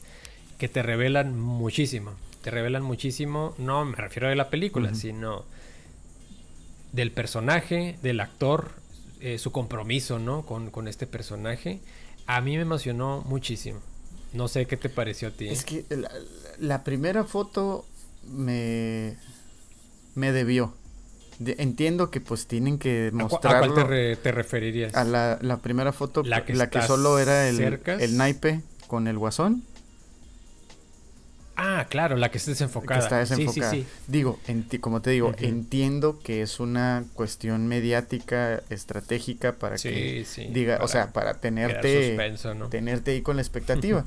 que 0.58 0.68
te 0.68 0.82
revelan 0.82 1.40
muchísimo. 1.40 2.14
Te 2.42 2.52
revelan 2.52 2.84
muchísimo, 2.84 3.56
no 3.58 3.86
me 3.86 3.96
refiero 3.96 4.30
a 4.30 4.36
la 4.36 4.50
película, 4.50 4.94
sino 4.94 5.46
del 6.92 7.12
personaje, 7.12 7.98
del 8.04 8.20
actor, 8.20 8.72
eh, 9.20 9.40
su 9.40 9.52
compromiso, 9.52 10.20
¿no? 10.20 10.46
Con, 10.46 10.70
con, 10.70 10.88
este 10.88 11.08
personaje. 11.08 11.80
A 12.28 12.42
mí 12.42 12.56
me 12.56 12.62
emocionó 12.62 13.24
muchísimo. 13.26 13.80
No 14.34 14.48
sé 14.48 14.68
qué 14.68 14.78
te 14.78 14.90
pareció 14.90 15.30
a 15.30 15.32
ti. 15.32 15.48
Es 15.48 15.66
que 15.66 15.86
la, 15.90 16.12
primera 16.84 17.24
foto 17.24 17.86
me, 18.28 19.18
me 20.16 20.32
debió 20.32 20.74
entiendo 21.40 22.12
que 22.12 22.22
pues 22.22 22.48
tienen 22.48 22.78
que 22.80 23.10
mostrarlo. 23.14 23.74
¿A, 23.74 23.86
cuál 23.86 24.18
te, 24.22 24.32
referirías? 24.32 24.96
A 24.96 25.04
la, 25.04 25.60
primera 25.62 25.92
foto, 25.92 26.24
la 26.24 26.46
que, 26.46 26.54
la 26.54 26.70
que 26.70 26.82
solo 26.82 27.20
era 27.20 27.50
el, 27.50 27.80
el 27.86 28.18
naipe 28.18 28.62
con 28.88 29.08
el 29.08 29.18
guasón. 29.18 29.64
Ah, 31.58 31.88
claro, 31.90 32.18
la 32.18 32.32
que 32.32 32.38
está 32.38 32.52
desenfocada. 32.52 33.00
está 33.00 33.18
desenfocada. 33.20 33.72
Sí, 33.72 33.84
sí, 33.84 33.84
sí. 33.84 34.12
Digo, 34.12 34.40
como 34.82 35.02
te 35.02 35.12
digo, 35.12 35.34
entiendo 35.38 36.20
que 36.20 36.42
es 36.42 36.60
una 36.60 37.06
cuestión 37.14 37.68
mediática, 37.68 38.62
estratégica 38.70 39.54
para 39.54 39.78
que 39.78 40.26
diga, 40.52 40.80
o 40.82 40.88
sea, 40.90 41.14
para 41.14 41.36
tenerte, 41.36 42.18
tenerte 42.70 43.12
ahí 43.12 43.22
con 43.22 43.38
la 43.38 43.42
expectativa. 43.42 44.04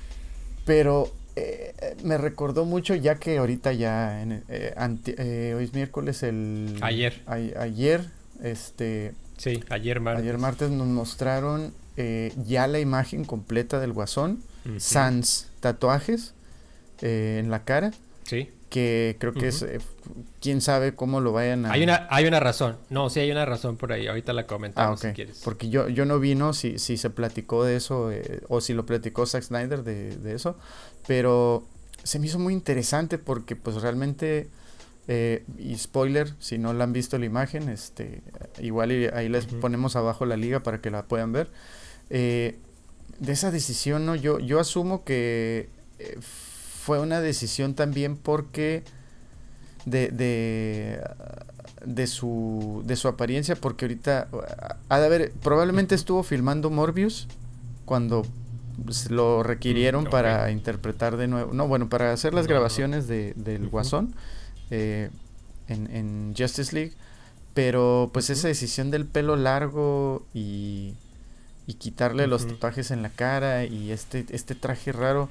Pero 0.66 1.12
eh, 1.40 1.96
me 2.02 2.18
recordó 2.18 2.64
mucho 2.64 2.94
ya 2.94 3.16
que 3.16 3.38
ahorita 3.38 3.72
ya 3.72 4.22
eh, 4.22 4.38
eh, 4.48 5.54
hoy 5.56 5.64
es 5.64 5.74
miércoles 5.74 6.22
el 6.22 6.76
ayer. 6.80 7.22
ayer 7.26 8.04
este 8.42 9.14
sí 9.36 9.62
ayer 9.70 10.00
martes. 10.00 10.22
ayer 10.22 10.38
martes 10.38 10.70
nos 10.70 10.86
mostraron 10.86 11.72
ya 12.46 12.66
la 12.66 12.80
imagen 12.80 13.26
completa 13.26 13.78
del 13.78 13.92
guasón 13.92 14.42
sans 14.78 15.48
tatuajes 15.60 16.32
en 17.02 17.50
la 17.50 17.64
cara. 17.64 17.92
Sí 18.24 18.48
que 18.70 19.16
creo 19.18 19.34
que 19.34 19.48
es, 19.48 19.62
eh, 19.62 19.80
quién 20.40 20.60
sabe 20.60 20.94
cómo 20.94 21.20
lo 21.20 21.32
vayan 21.32 21.66
a... 21.66 21.72
Hay 21.72 21.82
una, 21.82 22.06
hay 22.08 22.24
una 22.26 22.40
razón, 22.40 22.78
no, 22.88 23.10
sí 23.10 23.20
hay 23.20 23.30
una 23.30 23.44
razón 23.44 23.76
por 23.76 23.92
ahí, 23.92 24.06
ahorita 24.06 24.32
la 24.32 24.46
comentamos 24.46 25.04
ah, 25.04 25.08
si 25.08 25.14
quieres. 25.14 25.42
Porque 25.44 25.68
yo, 25.68 25.88
yo 25.88 26.06
no 26.06 26.20
vino 26.20 26.54
si, 26.54 26.78
si 26.78 26.96
se 26.96 27.10
platicó 27.10 27.64
de 27.64 27.76
eso 27.76 28.10
eh, 28.10 28.42
o 28.48 28.60
si 28.60 28.72
lo 28.72 28.86
platicó 28.86 29.26
Zack 29.26 29.42
Snyder 29.42 29.82
de, 29.82 30.16
de, 30.16 30.34
eso, 30.34 30.56
pero 31.06 31.66
se 32.04 32.18
me 32.20 32.26
hizo 32.26 32.38
muy 32.38 32.54
interesante 32.54 33.18
porque 33.18 33.56
pues 33.56 33.82
realmente, 33.82 34.48
eh, 35.08 35.44
y 35.58 35.76
spoiler, 35.76 36.32
si 36.38 36.56
no 36.56 36.72
la 36.72 36.84
han 36.84 36.92
visto 36.92 37.18
la 37.18 37.26
imagen, 37.26 37.68
este 37.68 38.22
igual 38.60 39.10
ahí 39.12 39.28
les 39.28 39.46
ponemos 39.46 39.96
abajo 39.96 40.24
la 40.24 40.36
liga 40.36 40.62
para 40.62 40.80
que 40.80 40.90
la 40.90 41.02
puedan 41.02 41.32
ver. 41.32 41.50
de 42.08 42.54
esa 43.26 43.50
decisión, 43.50 44.06
¿no? 44.06 44.14
Yo, 44.14 44.38
yo 44.38 44.60
asumo 44.60 45.04
que 45.04 45.68
fue 46.80 46.98
una 46.98 47.20
decisión 47.20 47.74
también 47.74 48.16
porque 48.16 48.84
de, 49.84 50.08
de, 51.84 52.06
su, 52.06 52.82
de 52.86 52.96
su 52.96 53.06
apariencia, 53.06 53.54
porque 53.54 53.84
ahorita 53.84 54.28
de 54.88 54.94
haber, 54.94 55.32
probablemente 55.42 55.94
estuvo 55.94 56.22
filmando 56.22 56.70
Morbius 56.70 57.28
cuando 57.84 58.24
lo 59.10 59.42
requirieron 59.42 60.04
para 60.04 60.50
interpretar 60.50 61.18
de 61.18 61.28
nuevo, 61.28 61.52
no, 61.52 61.68
bueno, 61.68 61.90
para 61.90 62.14
hacer 62.14 62.32
las 62.32 62.46
grabaciones 62.46 63.06
de, 63.08 63.34
del 63.36 63.68
Guasón 63.68 64.14
eh, 64.70 65.10
en, 65.68 65.94
en, 65.94 66.34
Justice 66.34 66.74
League, 66.74 66.92
pero 67.52 68.08
pues 68.14 68.30
esa 68.30 68.48
decisión 68.48 68.90
del 68.90 69.04
pelo 69.04 69.36
largo 69.36 70.24
y, 70.32 70.94
y 71.66 71.74
quitarle 71.74 72.26
los 72.26 72.46
tatuajes 72.46 72.90
en 72.90 73.02
la 73.02 73.10
cara 73.10 73.66
y 73.66 73.90
este, 73.90 74.24
este 74.30 74.54
traje 74.54 74.92
raro, 74.92 75.28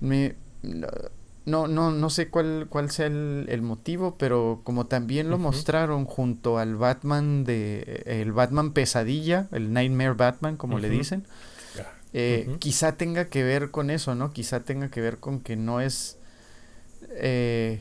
me, 0.00 0.36
no, 1.44 1.66
no, 1.66 1.90
no 1.90 2.10
sé 2.10 2.28
cuál, 2.28 2.66
cuál 2.68 2.90
sea 2.90 3.06
el, 3.06 3.62
motivo, 3.62 4.16
pero 4.16 4.60
como 4.62 4.86
también 4.86 5.28
lo 5.28 5.38
mostraron 5.38 6.04
junto 6.04 6.58
al 6.58 6.76
Batman 6.76 7.44
de 7.44 8.02
el 8.06 8.32
Batman 8.32 8.72
pesadilla, 8.72 9.48
el 9.50 9.72
Nightmare 9.72 10.12
Batman, 10.12 10.56
como 10.56 10.78
le 10.78 10.88
dicen, 10.88 11.24
eh, 12.12 12.56
quizá 12.60 12.96
tenga 12.96 13.28
que 13.28 13.42
ver 13.42 13.70
con 13.70 13.90
eso, 13.90 14.14
¿no? 14.14 14.32
Quizá 14.32 14.60
tenga 14.60 14.88
que 14.88 15.00
ver 15.00 15.18
con 15.18 15.40
que 15.40 15.56
no 15.56 15.80
es, 15.80 16.16
eh, 17.10 17.80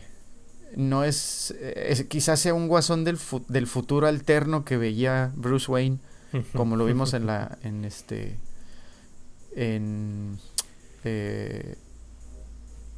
no 0.75 1.03
es, 1.03 1.53
eh, 1.59 2.05
quizás 2.09 2.39
sea 2.39 2.55
un 2.55 2.67
guasón 2.67 3.03
del, 3.03 3.19
del 3.47 3.67
futuro 3.67 4.07
alterno 4.07 4.65
que 4.65 4.77
veía 4.77 5.31
Bruce 5.35 5.71
Wayne, 5.71 5.99
como 6.53 6.77
lo 6.77 6.85
vimos 6.85 7.13
en 7.13 7.25
la, 7.27 7.59
en 7.61 7.85
este, 7.85 8.37
en 9.55 10.39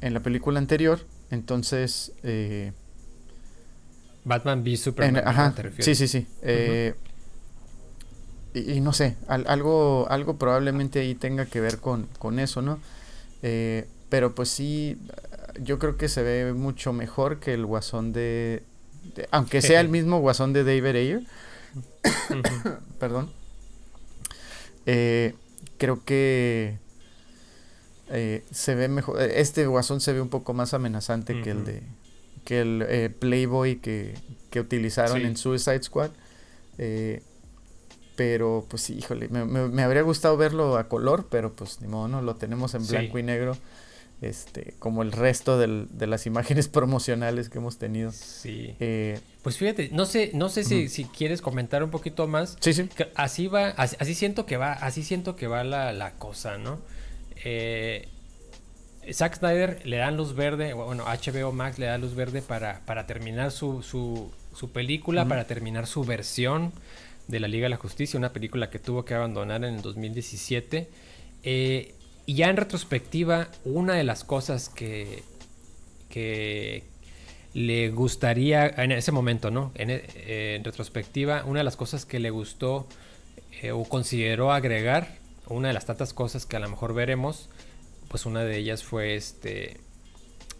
en 0.04 0.12
la 0.12 0.20
película 0.20 0.58
anterior. 0.58 1.00
Entonces. 1.30 2.12
Eh, 2.22 2.72
Batman 4.24 4.62
v 4.62 4.76
Superman. 4.76 5.26
ajá, 5.26 5.54
sí, 5.80 5.94
sí, 5.94 6.08
sí. 6.08 6.26
Eh, 6.42 6.94
y, 8.54 8.80
no 8.80 8.92
sé, 8.92 9.16
algo, 9.26 10.06
algo 10.08 10.38
probablemente 10.38 11.00
ahí 11.00 11.14
tenga 11.14 11.46
que 11.46 11.60
ver 11.60 11.78
con, 11.78 12.06
con 12.18 12.38
eso, 12.38 12.62
¿no? 12.62 12.78
Eh, 13.42 13.88
pero 14.08 14.34
pues 14.34 14.48
sí, 14.48 14.98
yo 15.60 15.78
creo 15.78 15.96
que 15.96 16.08
se 16.08 16.22
ve 16.22 16.52
mucho 16.52 16.92
mejor 16.92 17.40
que 17.40 17.54
el 17.54 17.66
guasón 17.66 18.12
de. 18.12 18.62
aunque 19.30 19.60
sea 19.60 19.80
el 19.80 19.88
mismo 19.88 20.20
guasón 20.20 20.52
de 20.52 20.64
David 20.64 20.96
Ayer. 20.96 21.22
Perdón. 23.00 23.30
creo 24.84 26.04
que 26.04 26.78
eh, 28.10 28.44
se 28.50 28.74
ve 28.74 28.88
mejor. 28.88 29.20
Eh, 29.20 29.40
este 29.40 29.66
guasón 29.66 30.00
se 30.00 30.12
ve 30.12 30.20
un 30.20 30.28
poco 30.28 30.52
más 30.52 30.74
amenazante 30.74 31.40
que 31.42 31.50
el 31.50 31.64
de 31.64 31.82
que 32.44 32.60
el 32.60 32.84
eh, 32.86 33.08
Playboy 33.08 33.76
que, 33.76 34.14
que 34.50 34.60
utilizaron 34.60 35.22
en 35.22 35.36
Suicide 35.36 35.82
Squad. 35.82 36.10
pero 38.16 38.66
pues 38.68 38.82
sí, 38.82 38.98
híjole, 38.98 39.28
me, 39.28 39.44
me, 39.44 39.82
habría 39.82 40.02
gustado 40.02 40.36
verlo 40.36 40.76
a 40.76 40.88
color, 40.88 41.26
pero 41.30 41.54
pues 41.54 41.80
ni 41.80 41.88
modo, 41.88 42.06
no 42.08 42.20
lo 42.20 42.36
tenemos 42.36 42.74
en 42.74 42.86
blanco 42.86 43.18
y 43.18 43.22
negro. 43.22 43.56
Este, 44.20 44.74
como 44.78 45.02
el 45.02 45.12
resto 45.12 45.58
del, 45.58 45.88
de 45.90 46.06
las 46.06 46.26
imágenes 46.26 46.68
promocionales 46.68 47.48
que 47.48 47.58
hemos 47.58 47.78
tenido. 47.78 48.12
Sí. 48.12 48.76
pues 49.42 49.56
fíjate, 49.56 49.88
no 49.92 50.04
sé, 50.04 50.30
no 50.34 50.50
sé 50.50 50.64
si, 50.64 50.88
si, 50.88 51.04
quieres 51.04 51.40
comentar 51.40 51.82
un 51.82 51.90
poquito 51.90 52.28
más. 52.28 52.58
Sí, 52.60 52.74
sí. 52.74 52.88
Así 53.14 53.46
va, 53.48 53.68
así, 53.70 54.14
siento 54.14 54.44
que 54.44 54.58
va, 54.58 54.74
así 54.74 55.02
siento 55.02 55.34
que 55.34 55.46
va 55.46 55.64
la, 55.64 55.94
la 55.94 56.12
cosa, 56.12 56.58
¿no? 56.58 56.78
Eh, 57.44 58.08
Zack 59.12 59.36
Snyder 59.36 59.82
le 59.84 59.98
dan 59.98 60.16
luz 60.16 60.34
verde, 60.34 60.72
bueno, 60.72 61.04
HBO 61.04 61.52
Max 61.52 61.78
le 61.78 61.86
da 61.86 61.98
luz 61.98 62.14
verde 62.14 62.42
para, 62.42 62.80
para 62.86 63.06
terminar 63.06 63.50
su, 63.50 63.82
su, 63.82 64.70
película, 64.72 65.26
para 65.28 65.46
terminar 65.46 65.86
su 65.86 66.04
versión 66.04 66.72
de 67.28 67.40
la 67.40 67.48
Liga 67.48 67.66
de 67.66 67.70
la 67.70 67.76
Justicia, 67.76 68.18
una 68.18 68.32
película 68.32 68.70
que 68.70 68.78
tuvo 68.78 69.04
que 69.04 69.14
abandonar 69.14 69.64
en 69.64 69.74
el 69.74 69.82
2017. 69.82 70.88
Eh, 71.42 71.94
y 72.26 72.34
ya 72.34 72.48
en 72.48 72.56
retrospectiva, 72.56 73.48
una 73.66 73.94
de 73.94 74.04
las 74.04 74.24
cosas 74.24 74.70
que, 74.70 75.22
que 76.08 76.84
le 77.52 77.90
gustaría, 77.90 78.66
en 78.66 78.92
ese 78.92 79.12
momento, 79.12 79.50
¿no? 79.50 79.70
En, 79.74 79.88
eh, 79.90 80.60
retrospectiva, 80.64 81.44
una 81.44 81.60
de 81.60 81.64
las 81.64 81.76
cosas 81.76 82.06
que 82.06 82.18
le 82.18 82.30
gustó 82.30 82.86
eh, 83.60 83.72
o 83.72 83.84
consideró 83.84 84.52
agregar 84.52 85.23
una 85.48 85.68
de 85.68 85.74
las 85.74 85.86
tantas 85.86 86.12
cosas 86.14 86.46
que 86.46 86.56
a 86.56 86.60
lo 86.60 86.68
mejor 86.68 86.94
veremos, 86.94 87.48
pues 88.08 88.26
una 88.26 88.44
de 88.44 88.56
ellas 88.56 88.82
fue 88.84 89.16
este 89.16 89.78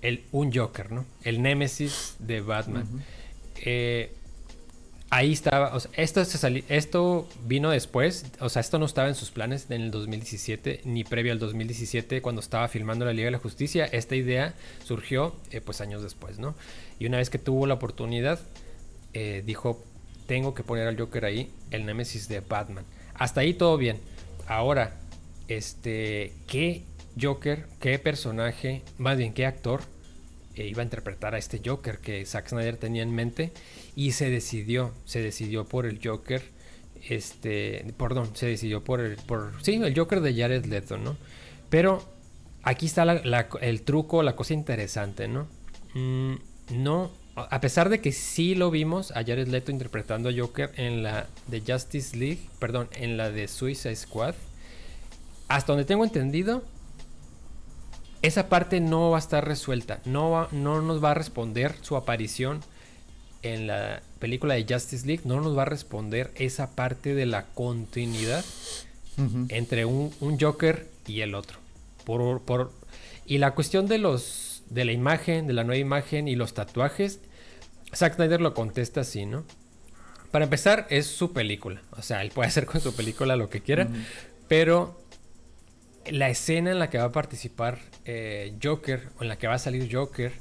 el 0.03 0.25
un 0.33 0.53
Joker, 0.53 0.93
¿no? 0.93 1.07
El 1.23 1.41
Némesis 1.43 2.17
de 2.19 2.41
Batman. 2.43 2.87
Eh, 3.57 4.13
ahí 5.09 5.33
estaba, 5.33 5.75
o 5.75 5.81
sea, 5.81 5.91
esto, 5.97 6.21
esto 6.69 7.29
vino 7.47 7.71
después, 7.71 8.27
o 8.41 8.49
sea, 8.49 8.61
esto 8.61 8.79
no 8.79 8.85
estaba 8.85 9.09
en 9.09 9.15
sus 9.15 9.31
planes 9.31 9.71
en 9.71 9.81
el 9.81 9.91
2017, 9.91 10.83
ni 10.85 11.05
previo 11.05 11.33
al 11.33 11.39
2017, 11.39 12.21
cuando 12.21 12.41
estaba 12.41 12.69
filmando 12.69 13.05
la 13.05 13.13
Liga 13.13 13.27
de 13.27 13.31
la 13.31 13.39
Justicia. 13.39 13.87
Esta 13.87 14.15
idea 14.15 14.55
surgió, 14.85 15.35
eh, 15.51 15.61
pues, 15.61 15.81
años 15.81 16.03
después, 16.03 16.39
¿no? 16.39 16.55
Y 16.99 17.07
una 17.07 17.17
vez 17.19 17.31
que 17.31 17.39
tuvo 17.39 17.67
la 17.67 17.75
oportunidad, 17.75 18.41
eh, 19.15 19.43
dijo, 19.47 19.83
tengo 20.27 20.55
que 20.55 20.63
poner 20.65 20.87
al 20.87 20.99
Joker 20.99 21.25
ahí, 21.25 21.51
el 21.71 21.87
Némesis 21.87 22.29
de 22.29 22.41
Batman. 22.41 22.85
Hasta 23.15 23.41
ahí 23.41 23.55
todo 23.55 23.79
bien. 23.79 23.99
Ahora, 24.47 25.01
este, 25.49 26.33
¿qué, 26.47 26.85
Joker, 27.21 27.67
qué 27.81 27.99
personaje, 27.99 28.83
más 28.99 29.17
bien 29.17 29.33
qué 29.33 29.47
actor 29.47 29.81
eh, 30.57 30.67
iba 30.67 30.83
a 30.83 30.85
interpretar 30.85 31.35
a 31.35 31.39
este 31.39 31.61
Joker 31.65 31.99
que 31.99 32.25
Zack 32.27 32.49
Snyder 32.49 32.77
tenía 32.77 33.03
en 33.03 33.15
mente 33.15 33.53
y 33.97 34.13
se 34.13 34.31
decidió, 34.31 34.93
se 35.05 35.21
decidió 35.21 35.65
por 35.65 35.87
el 35.87 36.01
Joker, 36.03 36.43
este, 37.09 37.85
perdón, 37.99 38.31
se 38.35 38.47
decidió 38.47 38.85
por 38.85 39.01
el, 39.01 39.17
por, 39.17 39.53
sí, 39.63 39.75
el 39.75 39.97
Joker 39.97 40.21
de 40.21 40.35
Jared 40.35 40.65
Leto, 40.67 40.99
¿no? 40.99 41.17
Pero 41.71 42.05
aquí 42.63 42.87
está 42.87 43.03
el 43.03 43.83
truco, 43.83 44.23
la 44.23 44.37
cosa 44.37 44.55
interesante, 44.55 45.27
¿no? 45.29 45.49
Mm, 45.95 46.35
no, 46.71 47.11
a 47.37 47.61
pesar 47.61 47.89
de 47.89 48.01
que 48.01 48.13
sí 48.13 48.55
lo 48.55 48.71
vimos 48.71 49.11
a 49.11 49.25
Jared 49.25 49.49
Leto 49.49 49.73
interpretando 49.73 50.29
a 50.29 50.33
Joker 50.37 50.73
en 50.77 51.03
la 51.03 51.27
de 51.49 51.61
Justice 51.67 52.17
League, 52.17 52.49
perdón, 52.59 52.89
en 52.93 53.17
la 53.17 53.31
de 53.31 53.49
Suicide 53.49 53.97
Squad, 53.97 54.35
hasta 55.49 55.73
donde 55.73 55.85
tengo 55.85 56.05
entendido, 56.05 56.63
esa 58.23 58.49
parte 58.49 58.81
no 58.81 59.11
va 59.11 59.17
a 59.17 59.21
estar 59.21 59.47
resuelta. 59.47 60.01
No, 60.05 60.49
no 60.53 60.81
nos 60.81 61.03
va 61.03 61.11
a 61.11 61.15
responder 61.15 61.75
su 61.83 61.97
aparición 61.97 62.61
en 63.43 63.67
la 63.67 64.03
película 64.19 64.55
de 64.55 64.67
Justice 64.69 65.07
League. 65.07 65.23
No 65.25 65.41
nos 65.41 65.57
va 65.57 65.63
a 65.63 65.67
responder 65.67 66.33
esa 66.37 66.71
parte 66.75 67.15
de 67.15 67.27
la 67.27 67.47
continuidad 67.47 68.45
entre 69.49 69.85
un, 69.85 70.13
Joker 70.41 70.89
y 71.07 71.21
el 71.21 71.35
otro. 71.35 71.59
Por, 72.05 72.43
por, 72.43 72.73
y 73.27 73.39
la 73.39 73.55
cuestión 73.55 73.87
de 73.87 73.99
los 73.99 74.54
de 74.75 74.85
la 74.85 74.93
imagen, 74.93 75.47
de 75.47 75.53
la 75.53 75.65
nueva 75.65 75.79
imagen 75.79 76.29
y 76.29 76.35
los 76.35 76.53
tatuajes, 76.53 77.21
Zack 77.95 78.17
Snyder 78.17 78.41
lo 78.41 78.55
contesta 78.55 79.03
así, 79.03 79.25
¿no? 79.25 79.45
Para 80.31 80.45
empezar, 80.45 80.87
es 80.91 81.07
su 81.07 81.33
película. 81.33 81.81
O 81.93 82.03
sea, 82.03 82.23
él 82.23 82.31
puede 82.31 82.49
hacer 82.49 82.67
con 82.67 82.81
su 82.81 82.95
película 82.95 83.37
lo 83.37 83.49
que 83.49 83.61
quiera. 83.61 83.89
Pero 84.49 85.01
la 86.11 86.29
escena 86.29 86.73
en 86.73 86.81
la 86.81 86.91
que 86.91 86.99
va 86.99 87.05
a 87.05 87.13
participar 87.13 87.79
eh, 88.05 88.53
Joker, 88.61 89.11
o 89.19 89.23
en 89.23 89.29
la 89.29 89.39
que 89.39 89.47
va 89.47 89.55
a 89.55 89.59
salir 89.59 89.89
Joker 89.91 90.33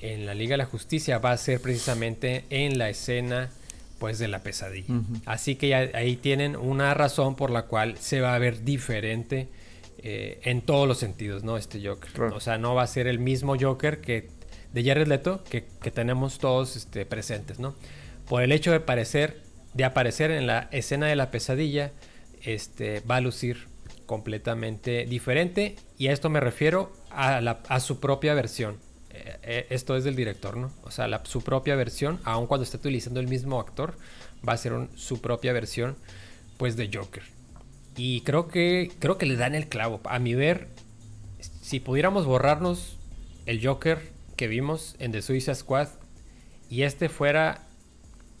en 0.00 0.24
la 0.24 0.34
Liga 0.34 0.54
de 0.54 0.58
la 0.58 0.64
Justicia, 0.64 1.18
va 1.18 1.32
a 1.32 1.36
ser 1.36 1.60
precisamente 1.60 2.46
en 2.48 2.78
la 2.78 2.88
escena 2.88 3.50
pues 3.98 4.18
de 4.18 4.28
la 4.28 4.42
pesadilla. 4.42 4.94
Así 5.26 5.56
que 5.56 5.74
ahí 5.74 6.16
tienen 6.16 6.56
una 6.56 6.94
razón 6.94 7.36
por 7.36 7.50
la 7.50 7.66
cual 7.66 7.98
se 7.98 8.20
va 8.20 8.34
a 8.34 8.38
ver 8.38 8.64
diferente 8.64 9.48
eh, 10.02 10.40
en 10.42 10.62
todos 10.62 10.88
los 10.88 10.98
sentidos, 10.98 11.44
¿no? 11.44 11.56
Este 11.56 11.86
Joker. 11.86 12.22
O 12.32 12.40
sea, 12.40 12.58
no 12.58 12.74
va 12.74 12.82
a 12.82 12.86
ser 12.86 13.06
el 13.06 13.18
mismo 13.18 13.56
Joker 13.58 14.00
que 14.00 14.30
de 14.72 14.84
Jared 14.84 15.06
Leto 15.06 15.44
que, 15.44 15.60
tenemos 15.60 16.38
todos 16.38 16.76
este, 16.76 17.06
presentes, 17.06 17.58
¿no? 17.58 17.74
Por 18.28 18.42
el 18.42 18.52
hecho 18.52 18.72
de 18.72 18.80
parecer, 18.80 19.42
de 19.74 19.84
aparecer 19.84 20.30
en 20.30 20.46
la 20.46 20.68
escena 20.72 21.06
de 21.06 21.16
la 21.16 21.30
pesadilla, 21.30 21.92
este, 22.42 23.00
va 23.00 23.16
a 23.16 23.20
lucir 23.20 23.68
completamente 24.06 25.06
diferente 25.06 25.76
y 25.98 26.08
a 26.08 26.12
esto 26.12 26.28
me 26.30 26.40
refiero 26.40 26.92
a, 27.10 27.80
su 27.80 28.00
propia 28.00 28.34
versión. 28.34 28.78
Eh, 29.10 29.36
eh, 29.42 29.66
esto 29.70 29.96
es 29.96 30.04
del 30.04 30.16
director, 30.16 30.56
¿no? 30.56 30.72
O 30.82 30.90
sea, 30.90 31.22
su 31.24 31.42
propia 31.44 31.76
versión, 31.76 32.18
aun 32.24 32.46
cuando 32.46 32.64
está 32.64 32.78
utilizando 32.78 33.20
el 33.20 33.28
mismo 33.28 33.60
actor, 33.60 33.94
va 34.46 34.54
a 34.54 34.56
ser 34.56 34.72
su 34.96 35.20
propia 35.20 35.52
versión, 35.52 35.96
pues, 36.56 36.76
de 36.76 36.90
Joker. 36.92 37.22
Y 37.96 38.22
creo 38.22 38.48
que, 38.48 38.90
creo 38.98 39.18
que 39.18 39.26
le 39.26 39.36
dan 39.36 39.54
el 39.54 39.68
clavo. 39.68 40.00
A 40.04 40.18
mi 40.18 40.34
ver, 40.34 40.68
si 41.60 41.80
pudiéramos 41.80 42.26
borrarnos 42.26 42.96
el 43.46 43.64
Joker 43.64 44.12
que 44.36 44.48
vimos 44.48 44.96
en 44.98 45.12
The 45.12 45.22
Suicide 45.22 45.54
Squad 45.54 45.88
y 46.70 46.82
este 46.82 47.08
fuera 47.08 47.60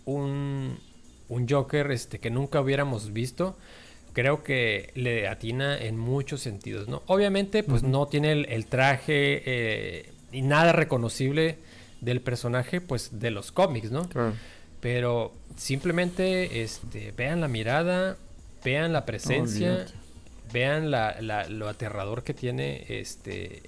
un, 0.04 0.78
un 1.28 1.48
Joker 1.48 1.90
este, 1.90 2.18
que 2.18 2.30
nunca 2.30 2.60
hubiéramos 2.60 3.12
visto, 3.12 3.56
creo 4.12 4.42
que 4.42 4.90
le 4.94 5.28
atina 5.28 5.78
en 5.78 5.98
muchos 5.98 6.40
sentidos, 6.40 6.88
¿no? 6.88 7.02
Obviamente, 7.06 7.62
pues 7.62 7.82
no 7.82 8.06
tiene 8.06 8.32
el, 8.32 8.66
traje 8.66 9.42
eh, 9.44 10.12
y 10.32 10.42
nada 10.42 10.72
reconocible 10.72 11.58
del 12.00 12.20
personaje, 12.20 12.80
pues 12.80 13.20
de 13.20 13.30
los 13.30 13.52
cómics, 13.52 13.90
¿no? 13.90 14.08
Pero 14.80 15.32
simplemente, 15.56 16.62
este, 16.62 17.12
vean 17.12 17.40
la 17.40 17.48
mirada, 17.48 18.16
vean 18.64 18.92
la 18.92 19.04
presencia, 19.04 19.86
vean 20.52 20.90
la, 20.90 21.20
lo 21.48 21.68
aterrador 21.68 22.22
que 22.22 22.34
tiene, 22.34 22.84
este, 22.88 23.62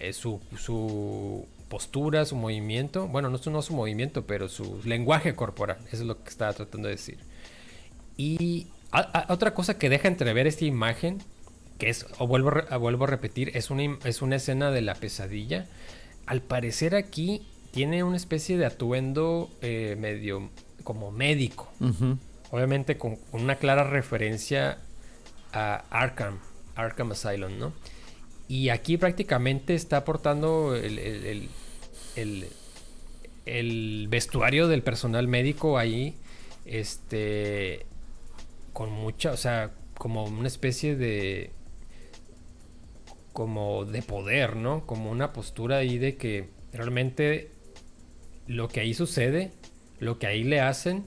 eh, 0.00 0.12
su, 0.12 0.40
su 0.58 1.46
postura, 1.68 2.24
su 2.24 2.36
movimiento. 2.36 3.08
Bueno, 3.08 3.30
no, 3.30 3.38
no 3.44 3.62
su 3.62 3.74
movimiento, 3.74 4.26
pero 4.26 4.48
su 4.48 4.80
lenguaje 4.84 5.34
corporal. 5.34 5.78
Eso 5.88 6.02
es 6.02 6.02
lo 6.02 6.22
que 6.22 6.30
estaba 6.30 6.52
tratando 6.52 6.88
de 6.88 6.94
decir. 6.94 7.18
Y 8.16 8.66
otra 9.28 9.54
cosa 9.54 9.78
que 9.78 9.88
deja 9.88 10.08
entrever 10.08 10.46
esta 10.46 10.64
imagen, 10.64 11.18
que 11.78 11.88
es, 11.88 12.06
o 12.18 12.26
vuelvo, 12.26 12.52
a, 12.68 12.76
vuelvo 12.76 13.04
a 13.04 13.06
repetir, 13.06 13.56
es 13.56 13.70
una, 13.70 13.98
es 14.04 14.22
una 14.22 14.36
escena 14.36 14.70
de 14.70 14.82
la 14.82 14.94
pesadilla. 14.94 15.66
Al 16.26 16.42
parecer 16.42 16.94
aquí 16.94 17.42
tiene 17.70 18.04
una 18.04 18.16
especie 18.16 18.58
de 18.58 18.66
atuendo 18.66 19.50
eh, 19.62 19.96
medio 19.98 20.50
como 20.84 21.10
médico. 21.10 21.72
Obviamente 22.52 22.98
con, 22.98 23.18
una 23.32 23.56
clara 23.56 23.82
referencia 23.82 24.78
a 25.52 25.84
Arkham, 25.90 26.38
Arkham 26.76 27.10
Asylum, 27.10 27.58
¿no? 27.58 27.72
Y 28.46 28.68
aquí 28.68 28.98
prácticamente 28.98 29.74
está 29.74 29.96
aportando 29.96 30.76
el, 30.76 31.48
el 33.46 34.08
vestuario 34.08 34.68
del 34.68 34.82
personal 34.82 35.26
médico 35.26 35.78
ahí. 35.78 36.14
Este 36.64 37.86
con 38.72 38.90
mucha, 38.90 39.32
o 39.32 39.36
sea, 39.36 39.70
como 39.94 40.24
una 40.24 40.48
especie 40.48 40.96
de 40.96 41.50
como 43.32 43.84
de 43.84 44.02
poder, 44.02 44.56
¿no? 44.56 44.86
Como 44.86 45.10
una 45.10 45.32
postura 45.32 45.78
ahí 45.78 45.98
de 45.98 46.16
que 46.16 46.50
realmente 46.72 47.50
lo 48.46 48.68
que 48.68 48.80
ahí 48.80 48.94
sucede, 48.94 49.52
lo 50.00 50.18
que 50.18 50.26
ahí 50.26 50.44
le 50.44 50.60
hacen, 50.60 51.04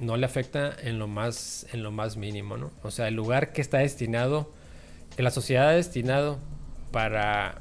no 0.00 0.16
le 0.16 0.26
afecta 0.26 0.74
en 0.82 0.98
lo 0.98 1.06
más, 1.06 1.66
en 1.72 1.82
lo 1.82 1.90
más 1.92 2.16
mínimo, 2.16 2.56
¿no? 2.56 2.72
O 2.82 2.90
sea, 2.90 3.08
el 3.08 3.14
lugar 3.14 3.52
que 3.52 3.60
está 3.60 3.78
destinado, 3.78 4.52
que 5.16 5.22
la 5.22 5.30
sociedad 5.30 5.68
ha 5.68 5.72
destinado 5.72 6.38
para 6.90 7.60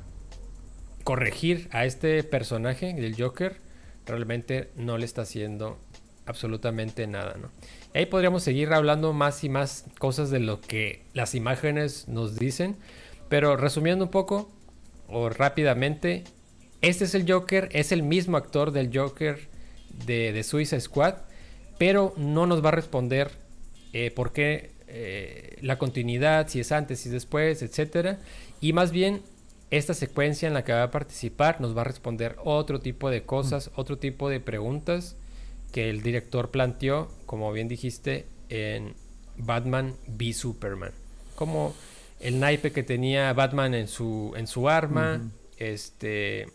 corregir 1.04 1.67
a 1.71 1.86
este 1.86 2.23
personaje 2.23 2.93
del 2.93 3.15
Joker, 3.21 3.58
realmente 4.06 4.71
no 4.75 4.97
le 4.97 5.06
está 5.06 5.23
haciendo 5.23 5.78
absolutamente 6.25 7.08
nada, 7.08 7.36
¿no? 7.41 7.52
Ahí 7.93 8.06
podríamos 8.06 8.43
seguir 8.43 8.71
hablando 8.71 9.13
más 9.13 9.43
y 9.43 9.49
más 9.49 9.86
cosas 9.97 10.30
de 10.30 10.39
lo 10.39 10.62
que 10.62 11.04
las 11.13 11.34
imágenes 11.34 12.08
nos 12.08 12.38
dicen. 12.38 12.78
Pero 13.30 13.58
resumiendo 13.58 14.06
un 14.06 14.12
poco 14.12 14.49
o 15.08 15.30
rápidamente, 15.30 16.23
este 16.82 17.06
es 17.06 17.15
el 17.15 17.30
Joker, 17.30 17.69
es 17.71 17.91
el 17.91 18.04
mismo 18.04 18.38
actor 18.38 18.71
del 18.71 18.95
Joker 18.95 19.49
de, 20.06 20.32
de 20.32 20.43
Suicide 20.43 20.82
Squad, 20.82 21.15
pero 21.80 22.13
no 22.18 22.46
nos 22.46 22.63
va 22.63 22.70
a 22.70 22.74
responder 22.74 23.32
eh, 23.94 24.12
por 24.12 24.32
qué 24.32 24.70
eh, 24.88 25.58
la 25.62 25.80
continuidad, 25.80 26.48
si 26.48 26.60
es 26.60 26.72
antes, 26.72 27.00
si 27.00 27.10
es 27.10 27.13
después, 27.13 27.63
etc. 27.63 28.18
Y 28.62 28.74
más 28.74 28.92
bien, 28.92 29.24
esta 29.72 29.96
secuencia 29.96 30.48
en 30.48 30.54
la 30.54 30.63
que 30.63 30.74
va 30.74 30.84
a 30.84 30.92
participar 30.92 31.62
nos 31.62 31.76
va 31.76 31.82
a 31.82 31.86
responder 31.86 32.36
otro 32.44 32.80
tipo 32.80 33.10
de 33.10 33.24
cosas, 33.24 33.72
otro 33.76 33.98
tipo 33.98 34.30
de 34.30 34.39
preguntas 34.39 35.15
que 35.72 35.89
el 35.89 36.04
director 36.04 36.52
planteó, 36.52 37.12
como 37.26 37.52
bien 37.52 37.68
dijiste, 37.68 38.26
en 38.50 38.94
Batman 39.38 39.96
v 40.08 40.34
Superman. 40.34 40.92
Como 41.36 41.74
el 42.20 42.39
naipe 42.39 42.72
que 42.72 42.84
tenía 42.84 43.32
Batman 43.34 43.74
en 43.74 43.88
su, 43.88 44.34
en 44.36 44.48
su 44.48 44.70
arma. 44.70 45.22
Este. 45.58 46.48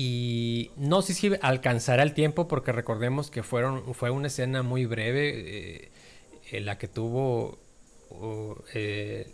Y 0.00 0.70
no 0.76 1.02
sé 1.02 1.12
si 1.12 1.32
alcanzará 1.42 2.04
el 2.04 2.14
tiempo, 2.14 2.46
porque 2.46 2.70
recordemos 2.70 3.32
que 3.32 3.42
fueron, 3.42 3.96
fue 3.96 4.10
una 4.10 4.28
escena 4.28 4.62
muy 4.62 4.86
breve 4.86 5.32
eh, 5.34 5.90
en 6.52 6.66
la 6.66 6.78
que 6.78 6.86
tuvo 6.86 7.58
eh, 8.74 9.26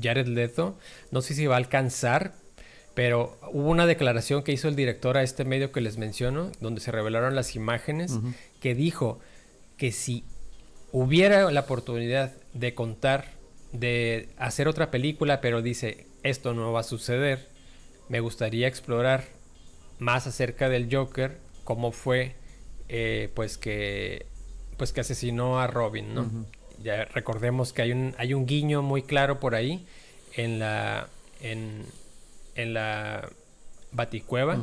Jared 0.00 0.28
Leto. 0.28 0.78
No 1.10 1.22
sé 1.22 1.34
si 1.34 1.46
va 1.46 1.56
a 1.56 1.58
alcanzar, 1.58 2.34
pero 2.94 3.36
hubo 3.52 3.68
una 3.68 3.84
declaración 3.84 4.44
que 4.44 4.52
hizo 4.52 4.68
el 4.68 4.76
director 4.76 5.16
a 5.16 5.24
este 5.24 5.44
medio 5.44 5.72
que 5.72 5.80
les 5.80 5.98
menciono, 5.98 6.52
donde 6.60 6.80
se 6.80 6.92
revelaron 6.92 7.34
las 7.34 7.56
imágenes, 7.56 8.12
que 8.60 8.76
dijo 8.76 9.18
que 9.76 9.90
si 9.90 10.22
hubiera 10.92 11.50
la 11.50 11.62
oportunidad 11.62 12.32
de 12.54 12.74
contar, 12.76 13.32
de 13.72 14.28
hacer 14.36 14.68
otra 14.68 14.92
película, 14.92 15.40
pero 15.40 15.62
dice, 15.62 16.06
esto 16.22 16.54
no 16.54 16.70
va 16.70 16.78
a 16.78 16.84
suceder, 16.84 17.48
me 18.08 18.20
gustaría 18.20 18.68
explorar 18.68 19.41
más 20.02 20.26
acerca 20.26 20.68
del 20.68 20.94
Joker, 20.94 21.38
cómo 21.64 21.92
fue, 21.92 22.34
eh, 22.88 23.30
pues 23.34 23.56
que 23.56 24.26
pues 24.76 24.92
que 24.92 25.00
asesinó 25.00 25.60
a 25.60 25.66
Robin, 25.66 26.14
¿no? 26.14 26.28
Ya 26.82 27.04
recordemos 27.04 27.72
que 27.72 27.82
hay 27.82 27.92
un, 27.92 28.14
hay 28.18 28.34
un 28.34 28.46
guiño 28.46 28.82
muy 28.82 29.02
claro 29.02 29.38
por 29.38 29.54
ahí 29.54 29.86
en 30.34 30.58
la... 30.58 31.08
En, 31.40 31.84
en 32.54 32.74
la 32.74 33.28
baticueva. 33.92 34.58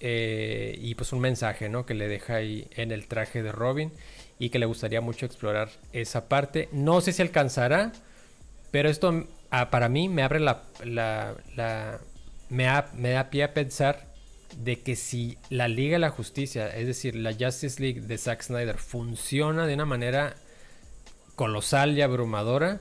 Eh, 0.00 0.76
y 0.80 0.94
pues 0.94 1.12
un 1.12 1.20
mensaje, 1.20 1.68
¿no? 1.68 1.86
Que 1.86 1.94
le 1.94 2.08
deja 2.08 2.36
ahí 2.36 2.68
en 2.72 2.90
el 2.92 3.06
traje 3.06 3.42
de 3.42 3.52
Robin 3.52 3.92
y 4.38 4.50
que 4.50 4.58
le 4.58 4.66
gustaría 4.66 5.00
mucho 5.00 5.26
explorar 5.26 5.70
esa 5.92 6.28
parte. 6.28 6.68
No 6.72 7.00
sé 7.00 7.12
si 7.12 7.22
alcanzará, 7.22 7.92
pero 8.70 8.88
esto 8.88 9.26
ah, 9.50 9.70
para 9.70 9.88
mí 9.88 10.08
me 10.08 10.22
abre 10.22 10.40
la, 10.40 10.64
la, 10.84 11.34
la 11.56 12.00
me, 12.48 12.66
me 12.94 13.10
da 13.10 13.30
pie 13.30 13.44
a 13.44 13.54
pensar 13.54 14.11
de 14.56 14.80
que 14.80 14.96
si 14.96 15.38
la 15.50 15.68
Liga 15.68 15.94
de 15.94 16.00
la 16.00 16.10
Justicia, 16.10 16.74
es 16.74 16.86
decir, 16.86 17.16
la 17.16 17.32
Justice 17.32 17.80
League 17.80 18.02
de 18.02 18.18
Zack 18.18 18.42
Snyder, 18.42 18.78
funciona 18.78 19.66
de 19.66 19.74
una 19.74 19.86
manera 19.86 20.34
colosal 21.34 21.96
y 21.96 22.02
abrumadora, 22.02 22.80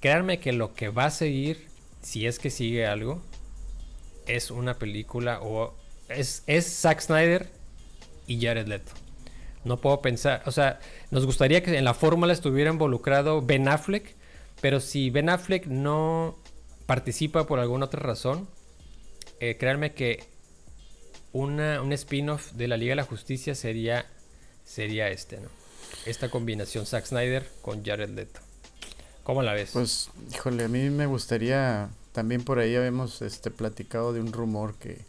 créanme 0.00 0.38
que 0.38 0.52
lo 0.52 0.74
que 0.74 0.88
va 0.88 1.06
a 1.06 1.10
seguir, 1.10 1.66
si 2.02 2.26
es 2.26 2.38
que 2.38 2.50
sigue 2.50 2.86
algo, 2.86 3.22
es 4.26 4.50
una 4.50 4.74
película 4.78 5.40
o 5.40 5.74
es, 6.08 6.42
es 6.46 6.66
Zack 6.66 7.00
Snyder 7.00 7.50
y 8.26 8.40
Jared 8.40 8.66
Leto. 8.66 8.92
No 9.64 9.80
puedo 9.80 10.00
pensar, 10.00 10.42
o 10.46 10.52
sea, 10.52 10.78
nos 11.10 11.26
gustaría 11.26 11.62
que 11.62 11.76
en 11.76 11.84
la 11.84 11.94
fórmula 11.94 12.32
estuviera 12.32 12.70
involucrado 12.70 13.42
Ben 13.42 13.68
Affleck, 13.68 14.14
pero 14.60 14.80
si 14.80 15.10
Ben 15.10 15.28
Affleck 15.28 15.66
no 15.66 16.38
participa 16.86 17.46
por 17.46 17.58
alguna 17.58 17.86
otra 17.86 18.00
razón, 18.00 18.48
eh, 19.40 19.56
créanme 19.58 19.92
que 19.92 20.24
un 21.36 21.92
spin-off 21.92 22.52
de 22.52 22.68
la 22.68 22.76
Liga 22.76 22.92
de 22.92 22.96
la 22.96 23.04
Justicia 23.04 23.54
sería, 23.54 24.06
sería 24.64 25.08
este, 25.08 25.38
¿no? 25.38 25.48
Esta 26.04 26.30
combinación 26.30 26.86
Zack 26.86 27.06
Snyder 27.06 27.48
con 27.62 27.84
Jared 27.84 28.10
Leto. 28.10 28.40
¿Cómo 29.22 29.42
la 29.42 29.52
ves? 29.52 29.70
Pues, 29.72 30.10
híjole, 30.32 30.64
a 30.64 30.68
mí 30.68 30.88
me 30.90 31.06
gustaría, 31.06 31.90
también 32.12 32.44
por 32.44 32.58
ahí 32.58 32.74
habíamos 32.76 33.22
este, 33.22 33.50
platicado 33.50 34.12
de 34.12 34.20
un 34.20 34.32
rumor 34.32 34.76
que 34.76 35.04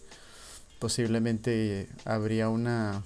posiblemente 0.79 1.87
habría 2.03 2.49
una, 2.49 3.03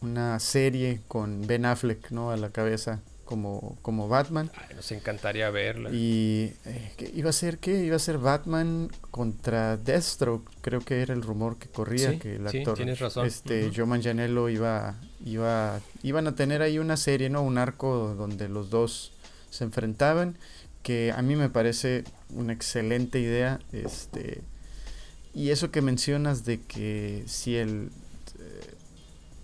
una 0.00 0.38
serie 0.40 1.00
con 1.08 1.46
Ben 1.46 1.64
Affleck, 1.64 2.10
¿no? 2.10 2.30
A 2.30 2.36
la 2.36 2.50
cabeza 2.50 3.00
como, 3.26 3.76
como 3.82 4.08
Batman. 4.08 4.50
nos 4.74 4.90
encantaría 4.92 5.50
verla. 5.50 5.90
Y 5.92 6.54
eh, 6.64 7.12
iba 7.14 7.28
a 7.28 7.32
ser 7.34 7.58
qué? 7.58 7.84
Iba 7.84 7.96
a 7.96 7.98
ser 7.98 8.16
Batman 8.16 8.90
contra 9.10 9.76
Deathstroke, 9.76 10.50
creo 10.62 10.80
que 10.80 11.02
era 11.02 11.12
el 11.12 11.22
rumor 11.22 11.58
que 11.58 11.68
corría 11.68 12.18
que 12.18 12.36
el 12.36 12.46
actor 12.46 12.74
tienes 12.74 12.98
razón. 12.98 13.26
este 13.26 13.70
Joe 13.74 13.84
Manganiello 13.84 14.48
iba 14.48 14.94
iba 15.22 15.80
iban 16.02 16.26
a 16.26 16.34
tener 16.34 16.62
ahí 16.62 16.78
una 16.78 16.96
serie, 16.96 17.28
¿no? 17.28 17.42
Un 17.42 17.58
arco 17.58 18.14
donde 18.16 18.48
los 18.48 18.70
dos 18.70 19.12
se 19.50 19.64
enfrentaban 19.64 20.38
que 20.82 21.12
a 21.12 21.20
mí 21.20 21.34
me 21.34 21.50
parece 21.50 22.04
una 22.32 22.52
excelente 22.52 23.18
idea, 23.18 23.58
este 23.72 24.42
y 25.34 25.50
eso 25.50 25.70
que 25.70 25.82
mencionas 25.82 26.44
de 26.44 26.62
que 26.62 27.24
si 27.26 27.56
el 27.56 27.90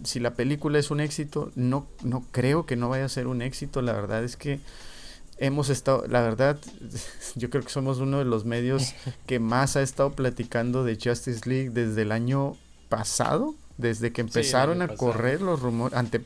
si 0.05 0.21
la 0.21 0.35
película 0.35 0.79
es 0.79 0.91
un 0.91 1.01
éxito, 1.01 1.53
no, 1.55 1.87
no 2.03 2.25
creo 2.31 2.67
que 2.67 2.77
no 2.77 2.89
vaya 2.89 3.05
a 3.05 3.09
ser 3.09 3.27
un 3.27 3.43
éxito. 3.43 3.83
La 3.83 3.93
verdad 3.93 4.25
es 4.25 4.37
que 4.37 4.61
hemos 5.39 5.71
estado, 5.71 6.07
la 6.07 6.21
verdad, 6.21 6.59
yo 7.35 7.51
creo 7.51 7.63
que 7.63 7.71
somos 7.71 7.99
uno 7.99 8.19
de 8.19 8.25
los 8.25 8.45
medios 8.45 8.95
que 9.27 9.39
más 9.39 9.77
ha 9.77 9.83
estado 9.83 10.13
platicando 10.13 10.85
de 10.85 10.99
Justice 11.03 11.49
League 11.49 11.71
desde 11.71 12.03
el 12.03 12.13
año 12.13 12.57
pasado, 12.89 13.55
desde 13.79 14.13
que 14.13 14.21
empezaron 14.21 14.83
a 14.83 14.89
correr 14.89 15.41
los 15.41 15.61
rumores, 15.61 15.97
ante 15.97 16.23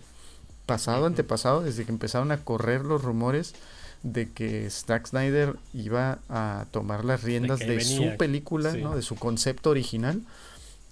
pasado, 0.67 1.07
antepasado, 1.07 1.63
desde 1.63 1.85
que 1.85 1.93
empezaron 1.93 2.33
a 2.33 2.39
correr 2.39 2.85
los 2.85 3.03
rumores 3.03 3.55
de 4.03 4.31
que 4.31 4.69
Zack 4.71 5.07
Snyder 5.07 5.57
iba 5.73 6.19
a 6.29 6.67
tomar 6.71 7.05
las 7.05 7.23
riendas 7.23 7.61
de, 7.61 7.81
su 7.81 8.17
película, 8.17 8.73
¿no? 8.75 8.95
de 8.95 9.03
su 9.03 9.17
concepto 9.17 9.71
original. 9.71 10.23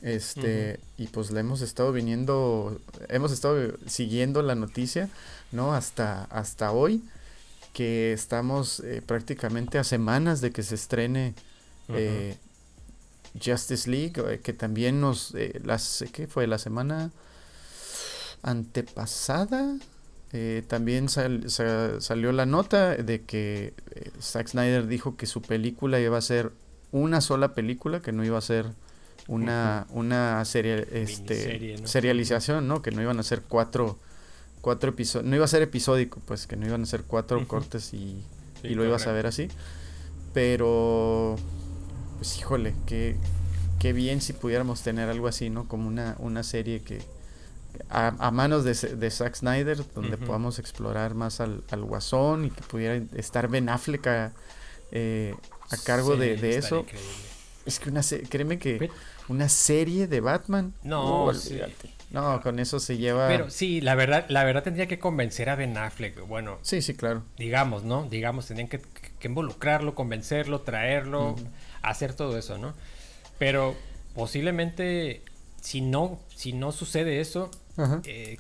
Este, 0.04 0.80
y 0.98 1.06
pues 1.06 1.30
le 1.30 1.40
hemos 1.40 1.62
estado 1.62 1.90
viniendo, 1.90 2.78
hemos 3.08 3.32
estado 3.32 3.72
siguiendo 3.86 4.42
la 4.42 4.54
noticia, 4.54 5.08
¿no? 5.50 5.72
Hasta, 5.72 6.24
hasta 6.24 6.72
hoy, 6.72 7.02
que 7.72 8.12
estamos 8.12 8.80
eh, 8.80 9.00
prácticamente 9.04 9.78
a 9.78 9.84
semanas 9.84 10.42
de 10.42 10.52
que 10.52 10.62
se 10.62 10.74
estrene 10.74 11.34
eh, 11.88 12.36
Justice 13.42 13.90
League, 13.90 14.12
eh, 14.28 14.40
que 14.40 14.52
también 14.52 15.00
nos, 15.00 15.34
las, 15.62 16.04
¿qué 16.12 16.26
fue? 16.26 16.46
La 16.46 16.58
semana 16.58 17.10
antepasada, 18.42 19.78
también 20.68 21.08
salió 21.08 22.32
la 22.32 22.44
nota 22.44 22.96
de 22.96 23.22
que 23.22 23.72
Zack 24.20 24.48
Snyder 24.48 24.86
dijo 24.86 25.16
que 25.16 25.26
su 25.26 25.40
película 25.40 25.98
iba 25.98 26.18
a 26.18 26.20
ser 26.20 26.52
una 26.90 27.20
sola 27.20 27.54
película, 27.54 28.02
que 28.02 28.12
no 28.12 28.24
iba 28.24 28.36
a 28.36 28.42
ser 28.42 28.66
una, 29.28 29.86
una 29.90 30.44
serie, 30.44 30.86
este, 30.92 31.78
serialización, 31.86 32.68
¿no? 32.68 32.82
Que 32.82 32.90
no 32.90 33.02
iban 33.02 33.18
a 33.18 33.22
ser 33.22 33.42
cuatro, 33.42 33.98
cuatro 34.60 34.90
episodios, 34.90 35.28
no 35.28 35.36
iba 35.36 35.44
a 35.44 35.48
ser 35.48 35.62
episódico, 35.62 36.20
pues 36.26 36.46
que 36.46 36.56
no 36.56 36.66
iban 36.66 36.82
a 36.82 36.86
ser 36.86 37.04
cuatro 37.04 37.46
cortes 37.46 37.94
y, 37.94 38.22
y 38.62 38.74
lo 38.74 38.84
ibas 38.84 39.06
a 39.06 39.12
ver 39.12 39.26
así. 39.26 39.48
Pero, 40.32 41.36
pues 42.16 42.38
híjole, 42.38 42.74
qué, 42.86 43.16
qué 43.78 43.92
bien 43.92 44.20
si 44.20 44.32
pudiéramos 44.32 44.82
tener 44.82 45.08
algo 45.08 45.28
así, 45.28 45.48
¿no? 45.48 45.68
Como 45.68 45.88
una, 45.88 46.16
una 46.18 46.42
serie 46.42 46.80
que 46.80 47.00
a, 47.88 48.30
manos 48.30 48.64
de, 48.64 48.74
de, 48.96 49.10
Zack 49.10 49.36
Snyder, 49.36 49.84
donde 49.94 50.16
podamos 50.16 50.58
explorar 50.58 51.14
más 51.14 51.40
al, 51.40 51.62
al, 51.70 51.82
guasón 51.82 52.44
y 52.44 52.50
que 52.50 52.62
pudiera 52.62 53.00
estar 53.16 53.48
Ben 53.48 53.68
Affleck 53.68 54.06
a, 54.06 54.32
eh, 54.92 55.34
a 55.70 55.76
cargo 55.78 56.16
de, 56.16 56.36
de 56.36 56.56
eso. 56.56 56.84
Es 57.66 57.80
que 57.80 57.90
una 57.90 58.02
créeme 58.28 58.58
que 58.58 58.90
una 59.28 59.48
serie 59.48 60.06
de 60.06 60.20
Batman. 60.20 60.74
No, 60.82 61.32
No, 62.10 62.40
con 62.42 62.58
eso 62.58 62.78
se 62.80 62.96
lleva. 62.96 63.28
Pero 63.28 63.50
sí, 63.50 63.80
la 63.80 63.94
verdad, 63.94 64.26
la 64.28 64.44
verdad 64.44 64.62
tendría 64.62 64.86
que 64.86 64.98
convencer 64.98 65.48
a 65.48 65.56
Ben 65.56 65.76
Affleck. 65.76 66.26
Bueno. 66.26 66.58
Sí, 66.62 66.82
sí, 66.82 66.94
claro. 66.94 67.24
Digamos, 67.36 67.84
¿no? 67.84 68.04
Digamos, 68.04 68.46
tendrían 68.46 68.68
que, 68.68 68.80
involucrarlo, 69.22 69.94
convencerlo, 69.94 70.60
traerlo, 70.60 71.36
hacer 71.82 72.14
todo 72.14 72.36
eso, 72.36 72.58
¿no? 72.58 72.74
Pero 73.38 73.74
posiblemente, 74.14 75.22
si 75.60 75.80
no, 75.80 76.20
si 76.34 76.52
no 76.52 76.72
sucede 76.72 77.20
eso, 77.20 77.50
eh, 78.04 78.38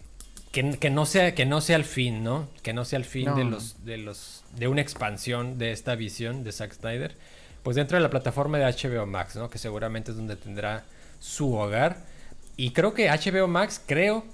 que, 0.52 0.90
no 0.90 1.06
sea, 1.06 1.34
que 1.34 1.46
no 1.46 1.60
sea 1.60 1.76
el 1.76 1.84
fin, 1.84 2.22
¿no? 2.22 2.48
Que 2.62 2.74
no 2.74 2.84
sea 2.84 2.98
el 2.98 3.04
fin 3.04 3.34
de 3.34 3.44
los, 3.44 3.84
de 3.84 3.96
los, 3.96 4.44
de 4.56 4.68
una 4.68 4.82
expansión 4.82 5.58
de 5.58 5.72
esta 5.72 5.94
visión 5.96 6.44
de 6.44 6.52
Zack 6.52 6.74
Snyder 6.74 7.16
pues 7.64 7.76
dentro 7.76 7.96
de 7.96 8.02
la 8.02 8.10
plataforma 8.10 8.58
de 8.58 8.66
HBO 8.66 9.06
Max, 9.06 9.34
¿no? 9.34 9.50
Que 9.50 9.58
seguramente 9.58 10.12
es 10.12 10.16
donde 10.16 10.36
tendrá 10.36 10.84
su 11.18 11.54
hogar. 11.54 11.96
Y 12.56 12.70
creo 12.70 12.94
que 12.94 13.08
HBO 13.08 13.48
Max, 13.48 13.80
creo, 13.84 14.24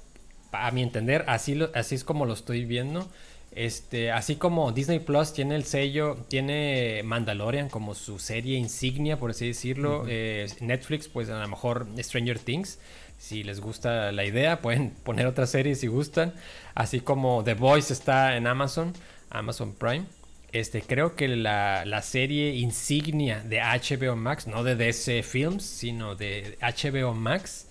a 0.52 0.70
mi 0.72 0.82
entender, 0.82 1.24
así, 1.28 1.54
lo, 1.54 1.70
así 1.74 1.94
es 1.94 2.04
como 2.04 2.26
lo 2.26 2.34
estoy 2.34 2.64
viendo. 2.66 3.08
Este, 3.52 4.12
así 4.12 4.36
como 4.36 4.72
Disney 4.72 4.98
Plus 4.98 5.32
tiene 5.32 5.56
el 5.56 5.64
sello, 5.64 6.16
tiene 6.28 7.02
Mandalorian 7.04 7.68
como 7.68 7.94
su 7.94 8.18
serie 8.18 8.58
insignia, 8.58 9.18
por 9.18 9.30
así 9.30 9.46
decirlo. 9.46 10.04
Eh, 10.08 10.48
Netflix, 10.60 11.08
pues 11.08 11.30
a 11.30 11.40
lo 11.40 11.48
mejor 11.48 11.86
Stranger 11.98 12.38
Things. 12.40 12.78
Si 13.16 13.44
les 13.44 13.60
gusta 13.60 14.10
la 14.10 14.24
idea, 14.24 14.60
pueden 14.60 14.90
poner 15.04 15.26
otra 15.26 15.46
serie 15.46 15.76
si 15.76 15.86
gustan. 15.86 16.34
Así 16.74 16.98
como 17.00 17.44
The 17.44 17.54
Voice 17.54 17.92
está 17.92 18.36
en 18.36 18.48
Amazon, 18.48 18.92
Amazon 19.30 19.72
Prime. 19.72 20.04
Este, 20.52 20.82
creo 20.82 21.14
que 21.14 21.28
la, 21.28 22.02
serie 22.02 22.56
insignia 22.56 23.40
de 23.40 23.60
HBO 23.60 24.16
Max, 24.16 24.46
no 24.46 24.64
de 24.64 24.74
DC 24.74 25.22
Films, 25.22 25.64
sino 25.64 26.16
de 26.16 26.58
HBO 26.60 27.14
Max, 27.14 27.66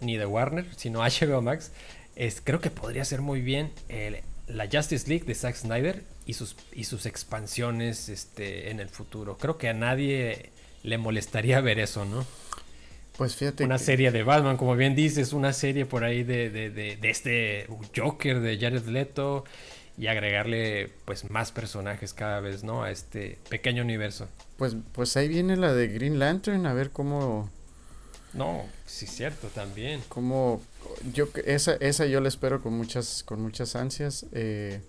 ni 0.00 0.16
de 0.16 0.26
Warner, 0.26 0.66
sino 0.76 1.00
HBO 1.04 1.40
Max, 1.40 1.72
es, 2.16 2.40
creo 2.42 2.60
que 2.60 2.70
podría 2.70 3.04
ser 3.04 3.22
muy 3.22 3.40
bien 3.40 3.70
la 4.46 4.68
Justice 4.70 5.08
League 5.08 5.24
de 5.24 5.34
Zack 5.34 5.56
Snyder 5.56 6.02
y 6.26 6.34
sus, 6.34 6.56
y 6.72 6.84
sus 6.84 7.06
expansiones 7.06 8.08
este, 8.08 8.70
en 8.70 8.80
el 8.80 8.88
futuro. 8.88 9.38
Creo 9.38 9.56
que 9.56 9.68
a 9.68 9.74
nadie 9.74 10.50
le 10.82 10.98
molestaría 10.98 11.60
ver 11.60 11.78
eso, 11.78 12.04
¿no? 12.04 12.26
Pues 13.16 13.36
fíjate. 13.36 13.64
Una 13.64 13.78
serie 13.78 14.10
de 14.10 14.22
Batman, 14.22 14.56
como 14.56 14.76
bien 14.76 14.94
dices, 14.94 15.32
una 15.32 15.52
serie 15.52 15.86
por 15.86 16.04
ahí 16.04 16.22
de, 16.22 16.50
de, 16.50 16.70
de, 16.70 16.96
de 16.96 17.10
este 17.10 17.66
Joker 17.94 18.40
de 18.40 18.58
Jared 18.58 18.86
Leto 18.86 19.44
y 20.00 20.06
agregarle 20.06 20.90
pues 21.04 21.28
más 21.28 21.52
personajes 21.52 22.14
cada 22.14 22.40
vez, 22.40 22.64
¿no? 22.64 22.82
A 22.82 22.90
este 22.90 23.38
pequeño 23.50 23.82
universo. 23.82 24.28
Pues, 24.56 24.74
pues 24.92 25.14
ahí 25.18 25.28
viene 25.28 25.58
la 25.58 25.74
de 25.74 25.88
Green 25.88 26.18
Lantern, 26.18 26.64
a 26.64 26.72
ver 26.72 26.88
cómo... 26.88 27.50
No, 28.32 28.64
sí 28.86 29.06
cierto, 29.06 29.48
también. 29.48 30.00
Como 30.08 30.62
yo 31.12 31.28
esa, 31.44 31.74
esa 31.74 32.06
yo 32.06 32.22
la 32.22 32.28
espero 32.28 32.62
con 32.62 32.72
muchas, 32.72 33.22
con 33.24 33.42
muchas 33.42 33.76
ansias. 33.76 34.24
Eh, 34.32 34.80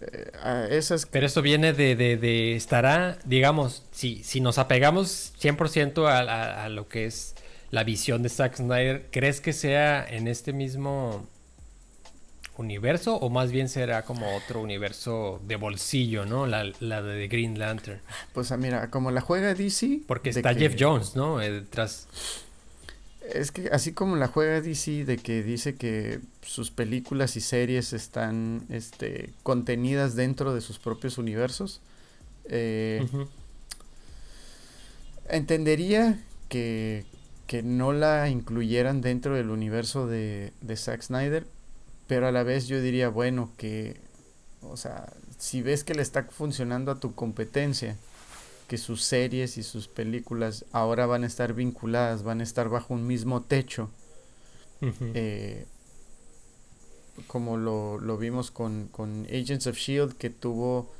eh 0.00 0.68
esas... 0.70 1.04
Pero 1.06 1.26
esto 1.26 1.42
viene 1.42 1.72
de, 1.72 1.96
de, 1.96 2.16
de, 2.16 2.54
estará, 2.54 3.18
digamos, 3.24 3.82
si, 3.90 4.22
si 4.22 4.40
nos 4.40 4.56
apegamos 4.56 5.32
100% 5.40 6.06
a, 6.06 6.18
a, 6.20 6.64
a 6.66 6.68
lo 6.68 6.86
que 6.86 7.06
es 7.06 7.34
la 7.72 7.82
visión 7.82 8.22
de 8.22 8.28
Zack 8.28 8.54
Snyder, 8.54 9.08
¿crees 9.10 9.40
que 9.40 9.52
sea 9.52 10.06
en 10.08 10.28
este 10.28 10.52
mismo 10.52 11.26
universo 12.62 13.16
o 13.16 13.28
más 13.28 13.52
bien 13.52 13.68
será 13.68 14.02
como 14.02 14.36
otro 14.36 14.60
universo 14.60 15.40
de 15.46 15.56
bolsillo, 15.56 16.24
¿no? 16.24 16.46
La, 16.46 16.62
de 17.02 17.28
Green 17.28 17.58
Lantern. 17.58 18.00
Pues 18.32 18.52
ah, 18.52 18.56
mira, 18.56 18.90
como 18.90 19.10
la 19.10 19.20
juega 19.20 19.54
DC. 19.54 20.00
Porque 20.06 20.30
está 20.30 20.54
Jeff 20.54 20.76
Jones, 20.78 21.14
¿no? 21.16 21.40
Eh, 21.42 21.50
detrás. 21.50 22.08
Es 23.32 23.52
que 23.52 23.68
así 23.68 23.92
como 23.92 24.16
la 24.16 24.26
juega 24.26 24.60
DC 24.60 25.04
de 25.04 25.16
que 25.18 25.42
dice 25.42 25.76
que 25.76 26.20
sus 26.42 26.70
películas 26.70 27.36
y 27.36 27.40
series 27.40 27.92
están 27.92 28.64
este, 28.68 29.30
contenidas 29.42 30.16
dentro 30.16 30.54
de 30.54 30.60
sus 30.60 30.78
propios 30.78 31.18
universos, 31.18 31.80
Eh, 32.44 33.06
entendería 35.28 36.18
que, 36.48 37.04
que, 37.46 37.62
no 37.62 37.92
la 37.92 38.28
incluyeran 38.28 39.00
dentro 39.00 39.36
del 39.36 39.50
universo 39.50 40.06
de, 40.08 40.52
de 40.60 40.76
Zack 40.76 41.02
Snyder, 41.02 41.46
pero 42.12 42.26
a 42.26 42.30
la 42.30 42.42
vez 42.42 42.66
yo 42.68 42.78
diría, 42.82 43.08
bueno, 43.08 43.54
que, 43.56 43.98
o 44.60 44.76
sea, 44.76 45.10
si 45.38 45.62
ves 45.62 45.82
que 45.82 45.94
le 45.94 46.02
está 46.02 46.24
funcionando 46.24 46.92
a 46.92 47.00
tu 47.00 47.14
competencia, 47.14 47.96
que 48.68 48.76
sus 48.76 49.02
series 49.02 49.56
y 49.56 49.62
sus 49.62 49.88
películas 49.88 50.66
ahora 50.72 51.06
van 51.06 51.24
a 51.24 51.26
estar 51.26 51.54
vinculadas, 51.54 52.22
van 52.22 52.40
a 52.40 52.42
estar 52.42 52.68
bajo 52.68 52.92
un 52.92 53.06
mismo 53.06 53.40
techo, 53.40 53.88
eh, 54.82 55.64
como 57.28 57.56
lo, 57.56 57.98
lo 57.98 58.18
vimos 58.18 58.50
con, 58.50 58.88
con, 58.88 59.24
Agents 59.30 59.66
of 59.66 59.78
Shield, 59.78 60.12
que 60.18 60.28
tuvo, 60.28 60.92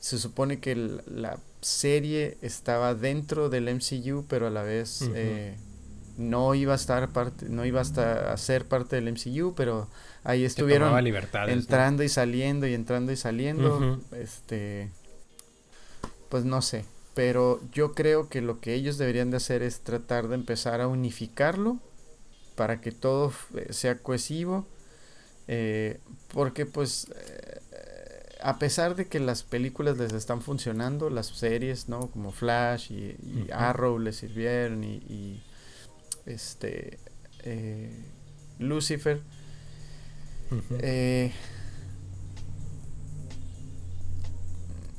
se 0.00 0.18
supone 0.18 0.58
que 0.58 0.74
la 1.06 1.38
serie 1.60 2.36
estaba 2.42 2.96
dentro 2.96 3.48
del 3.48 3.72
MCU, 3.72 4.24
pero 4.28 4.48
a 4.48 4.50
la 4.50 4.64
vez 4.64 5.08
eh, 5.14 5.56
no 6.16 6.56
iba 6.56 6.72
a 6.72 6.76
estar 6.76 7.10
parte, 7.10 7.48
no 7.48 7.64
iba 7.64 7.80
a, 7.80 8.36
ser 8.36 8.66
parte 8.66 9.00
del 9.00 9.12
MCU, 9.12 9.54
pero 9.54 9.88
ahí 10.28 10.44
estuvieron 10.44 10.94
entrando 11.48 12.02
y 12.02 12.08
saliendo 12.08 12.66
y 12.66 12.74
entrando 12.74 13.12
y 13.12 13.16
saliendo, 13.16 14.00
este, 14.12 14.90
pues 16.28 16.44
no 16.44 16.62
sé, 16.62 16.84
pero 17.14 17.60
yo 17.72 17.94
creo 17.94 18.28
que 18.28 18.40
lo 18.40 18.60
que 18.60 18.74
ellos 18.74 18.98
deberían 18.98 19.30
de 19.30 19.38
hacer 19.38 19.62
es 19.62 19.80
tratar 19.80 20.28
de 20.28 20.34
empezar 20.34 20.80
a 20.80 20.88
unificarlo 20.88 21.78
para 22.54 22.80
que 22.80 22.92
todo 22.92 23.32
sea 23.70 23.98
cohesivo 23.98 24.66
eh, 25.48 25.98
porque 26.34 26.66
pues 26.66 27.08
eh, 27.16 27.60
a 28.42 28.58
pesar 28.58 28.94
de 28.94 29.06
que 29.06 29.18
las 29.18 29.42
películas 29.42 29.96
les 29.96 30.12
están 30.12 30.42
funcionando, 30.42 31.08
las 31.08 31.26
series, 31.28 31.88
¿no? 31.88 32.10
Como 32.10 32.30
Flash 32.32 32.92
y, 32.92 33.16
Arrow 33.50 33.98
les 33.98 34.16
sirvieron 34.16 34.84
y, 34.84 35.42
este 36.26 36.98
eh, 37.44 37.90
Lucifer. 38.58 39.22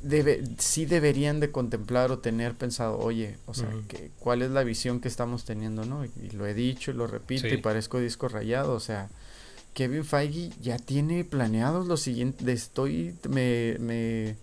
Debe, 0.02 0.42
sí 0.58 0.86
deberían 0.86 1.40
de 1.40 1.50
contemplar 1.50 2.10
o 2.10 2.18
tener 2.18 2.54
pensado, 2.54 2.98
oye, 2.98 3.36
o 3.46 3.54
sea, 3.54 3.68
que, 3.88 4.10
¿cuál 4.18 4.42
es 4.42 4.50
la 4.50 4.64
visión 4.64 5.00
que 5.00 5.08
estamos 5.08 5.44
teniendo, 5.44 5.84
no? 5.84 6.04
Y, 6.04 6.30
lo 6.30 6.46
he 6.46 6.54
dicho 6.54 6.90
y 6.90 6.94
lo 6.94 7.06
repito 7.06 7.48
y 7.48 7.56
parezco 7.58 8.00
disco 8.00 8.28
rayado, 8.28 8.74
o 8.74 8.80
sea, 8.80 9.10
Kevin 9.74 10.04
Feige 10.04 10.50
ya 10.60 10.78
tiene 10.78 11.24
planeados 11.24 11.86
los 11.86 12.00
siguientes. 12.00 12.46
Estoy. 12.46 13.14
Me. 13.28 14.36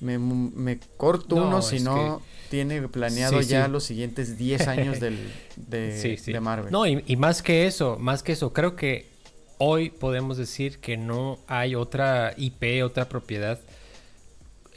Me, 0.00 0.16
me, 0.16 0.78
corto 0.96 1.34
uno 1.34 1.60
si 1.60 1.80
no 1.80 2.22
tiene 2.50 2.86
planeado 2.86 3.40
ya 3.40 3.66
los 3.66 3.82
siguientes 3.82 4.38
10 4.38 4.68
años 4.68 5.00
del, 5.00 5.18
de, 5.56 6.38
Marvel. 6.40 6.70
No, 6.70 6.86
y, 6.86 7.16
más 7.16 7.42
que 7.42 7.66
eso, 7.66 7.96
más 7.98 8.22
que 8.22 8.30
eso, 8.30 8.52
creo 8.52 8.76
que 8.76 9.08
hoy 9.58 9.90
podemos 9.90 10.36
decir 10.36 10.78
que 10.78 10.96
no 10.96 11.38
hay 11.46 11.74
otra 11.74 12.34
IP, 12.36 12.82
otra 12.84 13.08
propiedad 13.08 13.60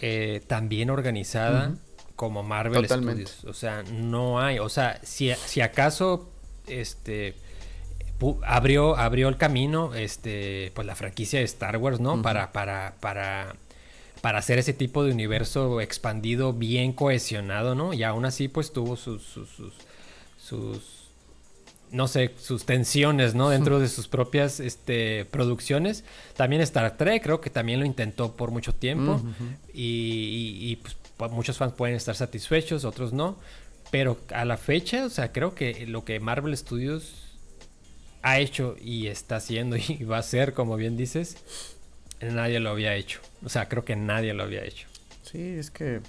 eh, 0.02 0.42
tan 0.48 0.70
bien 0.70 0.90
organizada 0.90 1.76
como 2.16 2.44
Marvel 2.44 2.86
Studios. 2.86 3.44
O 3.46 3.54
sea, 3.54 3.84
no 3.84 4.42
hay. 4.42 4.60
O 4.60 4.70
sea, 4.70 5.00
si, 5.04 5.32
si 5.34 5.62
acaso 5.62 6.30
este 6.68 7.36
abrió, 8.44 8.96
abrió 8.98 9.30
el 9.30 9.38
camino, 9.38 9.94
este, 9.96 10.72
pues 10.76 10.86
la 10.86 10.96
franquicia 10.96 11.40
de 11.40 11.46
Star 11.46 11.78
Wars, 11.78 12.00
¿no? 12.00 12.22
Para, 12.22 12.52
para, 12.52 12.96
para, 13.00 13.56
para 14.22 14.40
hacer 14.40 14.60
ese 14.60 14.74
tipo 14.74 15.04
de 15.04 15.12
universo 15.12 15.82
expandido, 15.82 16.54
bien 16.54 16.94
cohesionado, 16.94 17.76
¿no? 17.76 17.94
Y 17.94 18.04
aún 18.04 18.26
así, 18.26 18.48
pues 18.48 18.72
tuvo 18.74 18.96
sus, 18.96 19.24
sus, 19.24 19.50
sus, 20.38 21.01
no 21.92 22.08
sé, 22.08 22.32
sus 22.40 22.66
tensiones, 22.66 23.36
¿no? 23.36 23.50
Dentro 23.50 23.80
de 23.80 23.90
sus 23.90 24.08
propias 24.08 24.60
este, 24.60 25.26
producciones. 25.26 26.04
También 26.36 26.62
Star 26.62 26.98
Trek, 26.98 27.22
creo 27.22 27.42
que 27.42 27.50
también 27.50 27.80
lo 27.80 27.86
intentó 27.86 28.36
por 28.36 28.52
mucho 28.52 28.74
tiempo. 28.74 29.22
Y, 29.74 30.58
y, 30.62 30.76
pues, 30.78 31.32
muchos 31.32 31.58
fans 31.58 31.74
pueden 31.74 31.96
estar 31.96 32.16
satisfechos, 32.16 32.86
otros 32.86 33.14
no. 33.14 33.38
Pero 33.92 34.18
a 34.34 34.46
la 34.46 34.58
fecha, 34.58 35.06
o 35.06 35.10
sea, 35.10 35.34
creo 35.34 35.54
que 35.54 35.86
lo 35.86 36.06
que 36.06 36.20
Marvel 36.20 36.56
Studios 36.56 37.38
ha 38.22 38.40
hecho 38.40 38.76
y 38.80 39.08
está 39.08 39.38
haciendo 39.38 39.76
y 39.88 40.04
va 40.04 40.18
a 40.18 40.24
ser, 40.24 40.54
como 40.54 40.78
bien 40.78 40.96
dices, 40.96 41.38
nadie 42.22 42.60
lo 42.60 42.70
había 42.70 42.96
hecho. 42.96 43.20
O 43.44 43.50
sea, 43.50 43.68
creo 43.68 43.84
que 43.84 43.98
nadie 43.98 44.34
lo 44.34 44.44
había 44.44 44.64
hecho. 44.64 44.88
Sí, 45.24 45.42
es 45.42 45.72
que, 45.72 46.00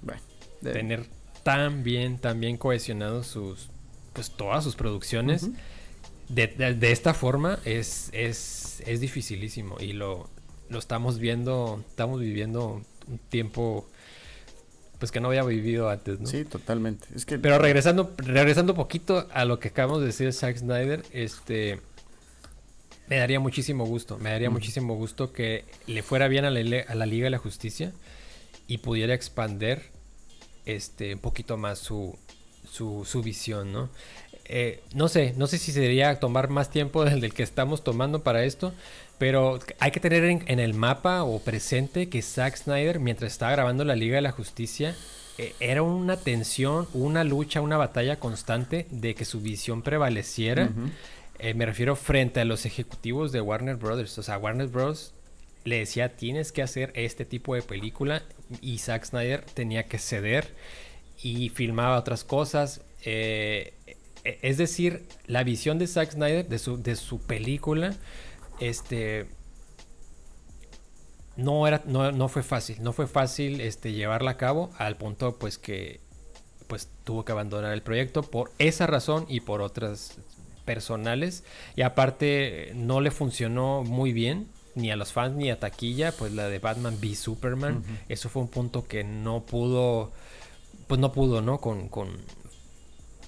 bueno, 0.00 0.20
tener 0.62 1.06
tan 1.42 1.82
bien, 1.82 2.18
tan 2.18 2.40
bien 2.40 2.56
cohesionados 2.56 3.26
sus, 3.26 3.68
pues 4.14 4.30
todas 4.30 4.64
sus 4.64 4.76
producciones 4.76 5.50
de, 6.28 6.46
de, 6.46 6.92
esta 6.92 7.12
forma 7.12 7.58
es, 7.64 8.08
es, 8.12 8.82
es 8.86 9.00
dificilísimo 9.00 9.76
y 9.78 9.92
lo, 9.92 10.30
lo 10.70 10.78
estamos 10.78 11.18
viendo, 11.18 11.84
estamos 11.88 12.20
viviendo 12.20 12.82
un 13.06 13.18
tiempo 13.28 13.86
pues 14.98 15.12
que 15.12 15.20
no 15.20 15.28
había 15.28 15.42
vivido 15.42 15.90
antes, 15.90 16.20
¿no? 16.20 16.26
Sí, 16.26 16.44
totalmente. 16.44 17.06
Es 17.14 17.26
que... 17.26 17.38
Pero 17.38 17.58
regresando, 17.58 18.14
regresando 18.16 18.72
un 18.72 18.78
poquito 18.78 19.28
a 19.34 19.44
lo 19.44 19.58
que 19.58 19.68
acabamos 19.68 20.00
de 20.00 20.06
decir 20.06 20.26
de 20.26 20.32
Zack 20.32 20.56
Snyder, 20.56 21.02
este 21.12 21.80
me 23.08 23.16
daría 23.16 23.38
muchísimo 23.38 23.84
gusto, 23.84 24.18
me 24.18 24.30
daría 24.30 24.48
muchísimo 24.50 24.94
gusto 24.94 25.32
que 25.32 25.64
le 25.86 26.02
fuera 26.02 26.26
bien 26.28 26.44
a 26.44 26.50
la, 26.50 27.06
Liga 27.06 27.24
de 27.24 27.30
la 27.30 27.38
Justicia 27.38 27.92
y 28.66 28.78
pudiera 28.78 29.12
expander 29.12 29.90
este 30.64 31.14
un 31.14 31.20
poquito 31.20 31.58
más 31.58 31.78
su, 31.80 32.18
su, 32.74 33.04
su 33.04 33.22
visión, 33.22 33.72
¿no? 33.72 33.88
Eh, 34.46 34.82
no 34.94 35.08
sé, 35.08 35.32
no 35.36 35.46
sé 35.46 35.58
si 35.58 35.70
sería 35.70 36.18
tomar 36.18 36.48
más 36.48 36.70
tiempo 36.70 37.04
del, 37.04 37.20
del 37.20 37.32
que 37.32 37.44
estamos 37.44 37.84
tomando 37.84 38.24
para 38.24 38.44
esto, 38.44 38.74
pero 39.16 39.60
hay 39.78 39.92
que 39.92 40.00
tener 40.00 40.24
en, 40.24 40.58
el 40.58 40.74
mapa 40.74 41.22
o 41.22 41.38
presente 41.38 42.08
que 42.08 42.20
Zack 42.20 42.56
Snyder, 42.56 42.98
mientras 42.98 43.32
estaba 43.32 43.52
grabando 43.52 43.84
la 43.84 43.94
Liga 43.94 44.16
de 44.16 44.22
la 44.22 44.32
Justicia, 44.32 44.96
eh, 45.38 45.54
era 45.60 45.82
una 45.82 46.16
tensión, 46.16 46.88
una 46.94 47.22
lucha, 47.22 47.60
una 47.60 47.76
batalla 47.76 48.18
constante 48.18 48.86
de 48.90 49.14
que 49.14 49.24
su 49.24 49.40
visión 49.40 49.82
prevaleciera. 49.82 50.70
Eh, 51.38 51.54
me 51.54 51.66
refiero 51.66 51.94
frente 51.94 52.40
a 52.40 52.44
los 52.44 52.66
ejecutivos 52.66 53.30
de 53.30 53.40
Warner 53.40 53.76
Brothers. 53.76 54.18
O 54.18 54.22
sea, 54.22 54.36
Warner 54.38 54.66
Bros. 54.66 55.14
le 55.64 55.78
decía, 55.78 56.16
tienes 56.16 56.52
que 56.52 56.62
hacer 56.62 56.92
este 56.94 57.24
tipo 57.24 57.54
de 57.54 57.62
película. 57.62 58.22
Y 58.60 58.78
Zack 58.78 59.04
Snyder 59.04 59.42
tenía 59.54 59.84
que 59.84 59.98
ceder 59.98 60.52
y 61.22 61.48
filmaba 61.50 61.98
otras 61.98 62.24
cosas. 62.24 62.82
Eh, 63.04 63.74
es 64.24 64.56
decir, 64.56 65.06
la 65.26 65.44
visión 65.44 65.78
de 65.78 65.86
Zack 65.86 66.12
Snyder, 66.12 66.48
de 66.48 66.58
su, 66.58 66.82
de 66.82 66.96
su 66.96 67.20
película, 67.20 67.94
este 68.60 69.26
no 71.36 71.66
era 71.66 71.82
no, 71.86 72.12
no, 72.12 72.28
fue 72.28 72.44
fácil 72.44 72.76
no 72.80 72.92
fue 72.92 73.08
fácil 73.08 73.60
este 73.60 73.92
llevarla 73.92 74.30
a 74.30 74.36
cabo 74.36 74.70
al 74.78 74.96
punto 74.96 75.36
pues 75.36 75.58
que 75.58 76.00
pues 76.68 76.88
tuvo 77.04 77.24
que 77.24 77.32
abandonar 77.32 77.72
el 77.72 77.82
proyecto 77.82 78.22
por 78.22 78.52
esa 78.58 78.86
razón 78.86 79.26
y 79.28 79.40
por 79.40 79.60
otras 79.60 80.18
personales. 80.64 81.44
Y 81.76 81.82
aparte 81.82 82.72
no 82.74 83.00
le 83.00 83.10
funcionó 83.10 83.82
muy 83.84 84.12
bien 84.12 84.48
ni 84.74 84.90
a 84.90 84.96
los 84.96 85.12
fans 85.12 85.36
ni 85.36 85.50
a 85.50 85.60
taquilla 85.60 86.12
pues 86.12 86.32
la 86.32 86.48
de 86.48 86.58
Batman 86.58 86.96
v 87.00 87.14
Superman. 87.14 87.84
Eso 88.08 88.28
fue 88.28 88.42
un 88.42 88.48
punto 88.48 88.86
que 88.86 89.04
no 89.04 89.44
pudo 89.44 90.12
pues 90.86 91.00
no 91.00 91.12
pudo 91.12 91.40
no 91.40 91.58
con, 91.58 91.88
con 91.88 92.08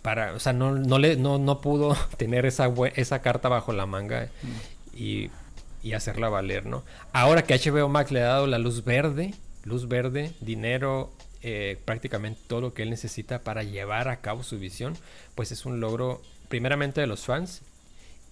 para 0.03 0.35
o 0.35 0.39
sea 0.39 0.53
no, 0.53 0.73
no 0.73 0.99
le 0.99 1.17
no, 1.17 1.39
no 1.39 1.61
pudo 1.61 1.97
tener 2.17 2.47
esa 2.47 2.73
esa 2.95 3.23
carta 3.23 3.49
bajo 3.49 3.73
la 3.73 3.87
manga 3.87 4.29
y, 4.95 5.31
hacerla 5.95 6.29
valer, 6.29 6.67
¿no? 6.67 6.83
Ahora 7.13 7.45
que 7.45 7.55
HBO 7.57 7.89
Max 7.89 8.11
le 8.11 8.21
ha 8.21 8.27
dado 8.27 8.49
la 8.49 8.59
luz 8.59 8.85
verde, 8.85 9.35
luz 9.63 9.87
verde, 9.87 10.33
dinero, 10.41 11.13
eh, 11.43 11.79
prácticamente 11.85 12.41
todo 12.49 12.61
lo 12.61 12.75
que 12.75 12.83
él 12.83 12.91
necesita 12.91 13.45
para 13.45 13.63
llevar 13.63 14.09
a 14.09 14.21
cabo 14.21 14.43
su 14.43 14.59
visión, 14.59 14.97
pues 15.37 15.53
es 15.53 15.65
un 15.65 15.79
logro 15.79 16.23
primeramente 16.49 17.01
de 17.01 17.07
los 17.07 17.25
fans 17.25 17.63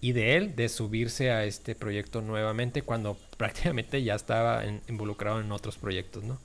y 0.01 0.13
de 0.13 0.37
él 0.37 0.57
de 0.57 0.69
subirse 0.69 1.31
a 1.31 1.45
este 1.45 1.77
proyecto 1.77 2.23
nuevamente 2.23 2.83
cuando 2.83 3.17
prácticamente 3.37 4.03
ya 4.03 4.17
estaba 4.17 4.65
involucrado 4.89 5.41
en 5.41 5.53
otros 5.53 5.79
proyectos, 5.79 6.25
¿no? 6.25 6.39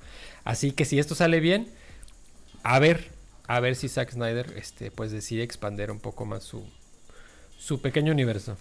Así 0.44 0.74
que 0.74 0.86
si 0.86 1.00
esto 1.00 1.16
sale 1.16 1.40
bien, 1.40 1.70
a 2.64 2.80
ver, 2.80 3.12
a 3.48 3.60
ver 3.60 3.76
si 3.76 3.90
Zack 3.90 4.12
Snyder 4.12 4.54
este, 4.58 4.92
pues 4.92 5.12
decide 5.12 5.44
expandir 5.44 5.92
un 5.92 6.00
poco 6.00 6.26
más 6.26 6.44
su, 6.44 6.64
su 7.58 7.82
pequeño 7.82 8.12
universo. 8.12 8.58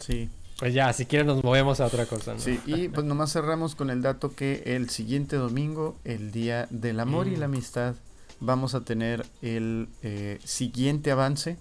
Sí, 0.00 0.30
pues 0.58 0.74
ya, 0.74 0.92
si 0.92 1.06
quieren 1.06 1.26
nos 1.26 1.42
movemos 1.42 1.80
a 1.80 1.86
otra 1.86 2.06
cosa. 2.06 2.34
¿no? 2.34 2.38
Sí, 2.38 2.60
y 2.66 2.88
pues 2.88 3.04
nomás 3.04 3.32
cerramos 3.32 3.74
con 3.74 3.90
el 3.90 4.00
dato 4.00 4.36
que 4.36 4.62
el 4.64 4.90
siguiente 4.90 5.34
domingo, 5.34 5.98
el 6.04 6.30
Día 6.30 6.68
del 6.70 7.00
Amor 7.00 7.26
y 7.26 7.36
la 7.36 7.48
mm. 7.48 7.52
Amistad, 7.52 7.94
vamos 8.38 8.74
a 8.74 8.82
tener 8.82 9.26
el 9.42 9.88
eh, 10.02 10.38
siguiente 10.44 11.10
avance 11.10 11.56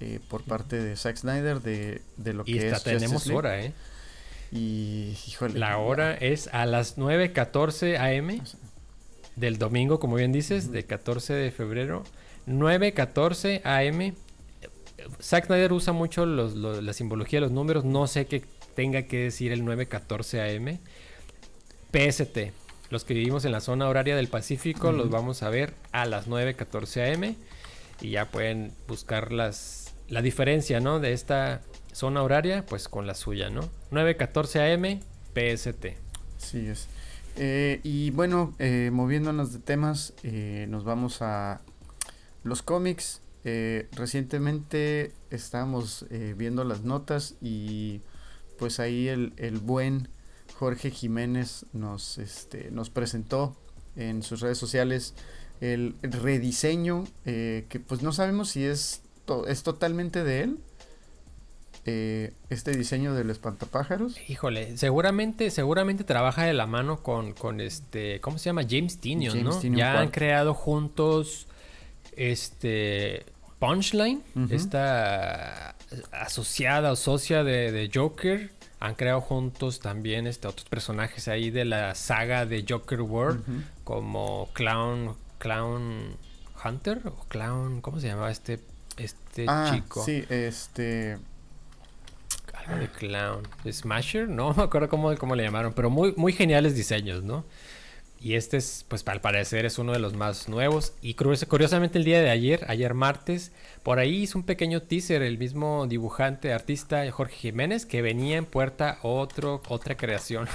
eh, 0.00 0.20
por 0.28 0.42
parte 0.42 0.76
de 0.76 0.94
Zack 0.96 1.16
Snyder 1.16 1.62
de, 1.62 2.02
lo 2.34 2.44
que 2.44 2.68
es 2.68 2.82
tenemos 2.82 3.26
hora, 3.28 3.62
¿eh? 3.62 3.72
Y, 4.52 5.16
híjole. 5.26 5.58
La 5.58 5.78
hora 5.78 6.14
es 6.14 6.48
a 6.52 6.66
las 6.66 6.98
9.14 6.98 7.98
am. 7.98 8.40
Del 9.36 9.58
domingo, 9.58 10.00
como 10.00 10.16
bien 10.16 10.32
dices, 10.32 10.70
de 10.70 10.84
14 10.84 11.34
de 11.34 11.50
febrero, 11.50 12.04
9.14 12.46 13.62
AM. 13.64 14.14
Zack 15.20 15.46
Snyder 15.46 15.72
usa 15.72 15.92
mucho 15.92 16.24
la 16.26 16.92
simbología 16.92 17.38
de 17.38 17.42
los 17.42 17.52
números, 17.52 17.84
no 17.84 18.06
sé 18.06 18.26
qué 18.26 18.42
tenga 18.74 19.02
que 19.02 19.24
decir 19.24 19.52
el 19.52 19.62
9.14 19.64 20.56
AM. 20.56 20.78
PST, 21.92 22.52
los 22.90 23.04
que 23.04 23.14
vivimos 23.14 23.44
en 23.44 23.52
la 23.52 23.60
zona 23.60 23.88
horaria 23.88 24.16
del 24.16 24.28
Pacífico, 24.28 24.92
los 24.92 25.10
vamos 25.10 25.42
a 25.42 25.50
ver 25.50 25.74
a 25.92 26.06
las 26.06 26.28
9.14 26.28 27.14
AM 27.14 27.36
y 28.00 28.10
ya 28.10 28.30
pueden 28.30 28.72
buscar 28.88 29.32
las, 29.32 29.94
la 30.08 30.22
diferencia, 30.22 30.80
¿no? 30.80 31.00
De 31.00 31.12
esta 31.12 31.62
zona 31.92 32.22
horaria, 32.22 32.66
pues 32.66 32.88
con 32.88 33.06
la 33.06 33.14
suya, 33.14 33.50
¿no? 33.50 33.62
9.14 33.92 34.74
AM, 34.74 35.00
PST. 35.34 35.86
Sí, 36.38 36.66
es. 36.66 36.88
Eh, 37.36 37.80
y 37.82 38.10
bueno, 38.10 38.54
eh, 38.58 38.90
moviéndonos 38.92 39.52
de 39.52 39.58
temas, 39.58 40.14
eh, 40.22 40.66
nos 40.68 40.84
vamos 40.84 41.20
a 41.22 41.60
los 42.42 42.62
cómics. 42.62 43.20
recientemente 43.92 45.12
estábamos 45.28 46.06
viendo 46.34 46.64
las 46.64 46.82
notas 46.82 47.34
y 47.42 48.00
pues 48.58 48.80
ahí 48.80 49.08
el, 49.08 49.34
el, 49.36 49.58
buen 49.58 50.08
Jorge 50.58 50.90
Jiménez 50.90 51.66
nos, 51.74 52.16
este, 52.16 52.70
nos 52.70 52.88
presentó 52.88 53.54
en 53.96 54.22
sus 54.22 54.40
redes 54.40 54.56
sociales 54.56 55.14
el 55.60 55.94
rediseño 56.00 57.04
que 57.24 57.84
pues 57.86 58.00
no 58.00 58.12
sabemos 58.12 58.48
si 58.48 58.64
es, 58.64 59.02
es 59.46 59.62
totalmente 59.62 60.24
de 60.24 60.44
él 60.44 60.58
eh, 61.86 62.32
este 62.48 62.72
diseño 62.72 63.14
del 63.14 63.30
espantapájaros? 63.30 64.16
Híjole, 64.28 64.76
seguramente, 64.76 65.50
seguramente 65.50 66.04
trabaja 66.04 66.44
de 66.44 66.54
la 66.54 66.66
mano 66.66 67.02
con, 67.02 67.32
con 67.32 67.60
este, 67.60 68.20
¿cómo 68.20 68.38
se 68.38 68.46
llama? 68.46 68.62
James 68.68 68.98
Tinion, 68.98 69.44
¿no? 69.44 69.60
ya 69.60 70.00
han 70.00 70.10
creado 70.10 70.54
juntos 70.54 71.46
este 72.16 73.26
Punchline, 73.58 74.22
esta 74.50 75.74
asociada 76.12 76.92
o 76.92 76.96
socia 76.96 77.44
de, 77.44 77.90
Joker. 77.92 78.50
Han 78.80 78.94
creado 78.94 79.20
juntos 79.20 79.80
también 79.80 80.26
este, 80.26 80.48
otros 80.48 80.68
personajes 80.68 81.28
ahí 81.28 81.50
de 81.50 81.64
la 81.64 81.94
saga 81.94 82.46
de 82.46 82.64
Joker 82.68 83.00
World, 83.02 83.44
como 83.84 84.48
Clown, 84.54 85.16
Clown 85.38 86.16
Hunter 86.64 87.02
o 87.06 87.24
Clown, 87.28 87.80
¿cómo 87.82 88.00
se 88.00 88.08
llamaba 88.08 88.30
este, 88.30 88.60
este 88.96 89.44
ah, 89.48 89.70
chico? 89.72 90.02
Sí, 90.02 90.24
este 90.30 91.18
de 92.68 92.88
clown. 92.88 93.42
Smasher, 93.70 94.28
no 94.28 94.52
me 94.54 94.62
acuerdo 94.62 94.88
cómo, 94.88 95.14
cómo 95.16 95.34
le 95.34 95.44
llamaron, 95.44 95.72
pero 95.72 95.90
muy, 95.90 96.14
muy 96.16 96.32
geniales 96.32 96.74
diseños, 96.74 97.22
¿no? 97.22 97.44
Y 98.24 98.36
este 98.36 98.56
es, 98.56 98.86
pues 98.88 99.06
al 99.06 99.20
parecer 99.20 99.66
es 99.66 99.78
uno 99.78 99.92
de 99.92 99.98
los 99.98 100.14
más 100.14 100.48
nuevos. 100.48 100.94
Y 101.02 101.12
curiosamente 101.12 101.98
el 101.98 102.04
día 102.04 102.22
de 102.22 102.30
ayer, 102.30 102.64
ayer 102.68 102.94
martes, 102.94 103.52
por 103.82 103.98
ahí 103.98 104.22
hizo 104.22 104.38
un 104.38 104.46
pequeño 104.46 104.80
teaser 104.80 105.20
el 105.20 105.36
mismo 105.36 105.86
dibujante, 105.86 106.54
artista 106.54 107.10
Jorge 107.10 107.36
Jiménez, 107.36 107.84
que 107.84 108.00
venía 108.00 108.38
en 108.38 108.46
puerta 108.46 108.98
otro, 109.02 109.60
otra 109.68 109.98
creación. 109.98 110.48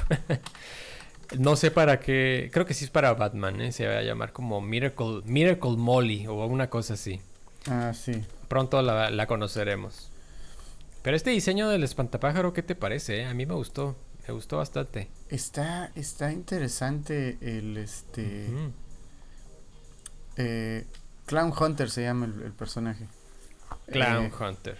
no 1.37 1.55
sé 1.55 1.69
para 1.69 1.99
qué, 1.99 2.49
creo 2.51 2.65
que 2.65 2.73
sí 2.73 2.85
es 2.85 2.89
para 2.89 3.13
Batman, 3.13 3.61
¿eh? 3.61 3.71
se 3.71 3.85
va 3.85 3.99
a 3.99 4.01
llamar 4.01 4.31
como 4.31 4.61
Miracle, 4.61 5.21
Miracle 5.25 5.77
Molly 5.77 6.25
o 6.25 6.43
una 6.47 6.71
cosa 6.71 6.95
así. 6.95 7.21
Ah, 7.67 7.93
sí. 7.93 8.13
Pronto 8.47 8.81
la, 8.81 9.11
la 9.11 9.27
conoceremos. 9.27 10.08
Pero 11.01 11.15
este 11.15 11.29
diseño 11.29 11.69
del 11.69 11.83
espantapájaro, 11.83 12.53
¿qué 12.53 12.63
te 12.63 12.75
parece? 12.75 13.21
Eh? 13.21 13.25
A 13.25 13.33
mí 13.33 13.45
me 13.45 13.53
gustó, 13.53 13.95
me 14.27 14.33
gustó 14.33 14.57
bastante. 14.57 15.09
Está, 15.29 15.91
está 15.95 16.31
interesante 16.31 17.37
el 17.41 17.77
este. 17.77 18.47
Eh, 20.35 20.85
Clown 21.25 21.53
Hunter 21.57 21.89
se 21.89 22.03
llama 22.03 22.25
el, 22.25 22.51
personaje. 22.51 23.07
Clown 23.87 24.25
eh, 24.25 24.31
Hunter. 24.39 24.77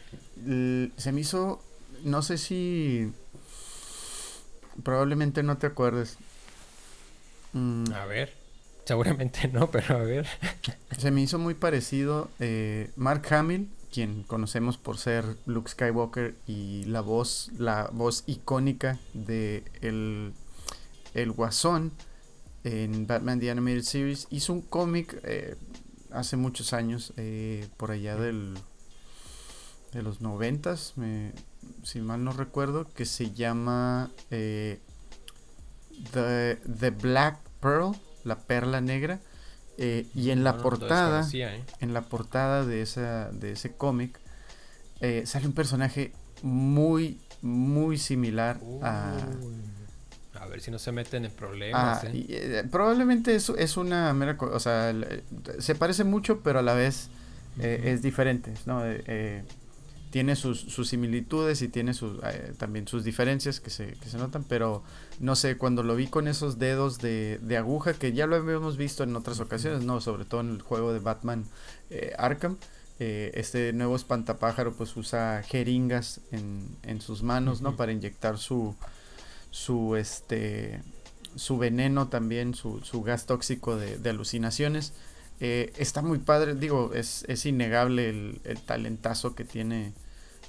se 0.97 1.11
me 1.11 1.21
hizo, 1.21 1.61
no 2.03 2.21
sé 2.21 2.37
si 2.37 3.11
probablemente 4.83 5.41
no 5.41 5.57
te 5.57 5.67
acuerdes. 5.67 6.17
Mm. 7.53 7.93
A 7.93 8.05
ver, 8.05 8.33
seguramente 8.83 9.47
no, 9.47 9.71
pero 9.71 9.95
a 9.95 9.99
ver. 9.99 10.27
se 10.97 11.11
me 11.11 11.21
hizo 11.21 11.39
muy 11.39 11.53
parecido 11.53 12.29
Mark 12.97 13.25
Hamill 13.33 13.69
quien 13.91 14.23
conocemos 14.23 14.77
por 14.77 14.97
ser 14.97 15.37
Luke 15.45 15.71
Skywalker 15.71 16.35
y 16.47 16.83
la 16.85 17.01
voz, 17.01 17.51
la 17.57 17.89
voz 17.91 18.23
icónica 18.27 18.99
de 19.13 19.63
el, 19.81 20.33
el 21.13 21.31
Guasón 21.31 21.91
en 22.63 23.07
Batman 23.07 23.39
The 23.39 23.51
Animated 23.51 23.83
Series, 23.83 24.27
hizo 24.29 24.53
un 24.53 24.61
cómic 24.61 25.19
eh, 25.23 25.55
hace 26.11 26.37
muchos 26.37 26.73
años, 26.73 27.13
eh, 27.17 27.67
por 27.77 27.91
allá 27.91 28.15
del 28.15 28.55
de 29.91 30.03
los 30.03 30.21
noventas, 30.21 30.93
si 31.81 32.01
mal 32.01 32.23
no 32.23 32.31
recuerdo, 32.31 32.85
que 32.93 33.05
se 33.05 33.31
llama 33.31 34.11
eh, 34.29 34.79
The, 36.11 36.57
The 36.57 36.91
Black 36.91 37.39
Pearl, 37.59 37.95
la 38.23 38.37
perla 38.37 38.81
negra 38.81 39.19
eh, 39.81 40.07
y 40.13 40.31
en 40.31 40.43
la 40.43 40.57
portada, 40.57 41.25
¿eh? 41.33 41.63
en 41.79 41.93
la 41.93 42.01
portada 42.01 42.65
de, 42.65 42.81
esa, 42.81 43.31
de 43.31 43.53
ese 43.53 43.71
cómic, 43.71 44.19
eh, 44.99 45.23
sale 45.25 45.47
un 45.47 45.53
personaje 45.53 46.11
muy, 46.41 47.17
muy 47.41 47.97
similar 47.97 48.59
a... 48.83 49.13
A 50.37 50.45
ver 50.47 50.59
si 50.59 50.69
no 50.69 50.79
se 50.79 50.91
meten 50.91 51.23
en 51.23 51.31
problemas. 51.31 52.03
Ah, 52.03 52.63
probablemente 52.69 53.35
es, 53.35 53.49
es 53.49 53.77
una 53.77 54.13
mera... 54.13 54.37
O 54.39 54.59
sea, 54.59 54.93
se 55.59 55.75
parece 55.75 56.03
mucho, 56.03 56.41
pero 56.41 56.59
a 56.59 56.61
la 56.61 56.73
vez 56.73 57.09
es 57.57 58.01
diferente, 58.01 58.53
¿no? 58.65 58.83
Tiene 60.09 60.35
sus, 60.35 60.59
sus, 60.59 60.89
similitudes 60.89 61.61
y 61.61 61.67
tiene 61.67 61.93
sus, 61.93 62.19
eh, 62.23 62.53
también 62.57 62.87
sus 62.87 63.03
diferencias 63.03 63.59
que 63.59 63.69
se, 63.69 63.93
que 63.93 64.09
se, 64.09 64.17
notan, 64.17 64.43
pero 64.43 64.83
no 65.19 65.35
sé, 65.35 65.57
cuando 65.57 65.83
lo 65.83 65.95
vi 65.95 66.07
con 66.07 66.27
esos 66.27 66.57
dedos 66.57 66.97
de, 66.97 67.39
de, 67.41 67.57
aguja, 67.57 67.93
que 67.93 68.13
ya 68.13 68.25
lo 68.25 68.35
habíamos 68.35 68.77
visto 68.77 69.03
en 69.03 69.15
otras 69.15 69.39
ocasiones, 69.39 69.83
no, 69.83 70.01
sobre 70.01 70.25
todo 70.25 70.41
en 70.41 70.49
el 70.49 70.61
juego 70.61 70.93
de 70.93 70.99
Batman 70.99 71.45
eh, 71.89 72.13
Arkham, 72.17 72.57
eh, 72.99 73.31
este 73.35 73.71
nuevo 73.71 73.95
espantapájaro 73.95 74.73
pues 74.73 74.97
usa 74.97 75.41
jeringas 75.43 76.21
en, 76.31 76.67
en 76.83 77.01
sus 77.01 77.23
manos, 77.23 77.61
¿no? 77.61 77.77
Para 77.77 77.91
inyectar 77.91 78.37
su, 78.37 78.75
su, 79.51 79.95
este, 79.95 80.81
su 81.35 81.57
veneno 81.57 82.09
también, 82.09 82.55
su, 82.55 82.81
su 82.81 83.01
gas 83.03 83.25
tóxico 83.25 83.77
de, 83.77 83.97
de 83.97 84.09
alucinaciones. 84.09 84.93
Eh, 85.41 85.71
está 85.77 86.01
muy 86.01 86.19
padre, 86.19 86.55
digo, 86.55 86.91
es, 86.93 87.23
es 87.27 87.45
innegable 87.45 88.09
el, 88.09 88.41
el, 88.43 88.59
talentazo 88.61 89.35
que 89.35 89.45
tiene 89.45 89.93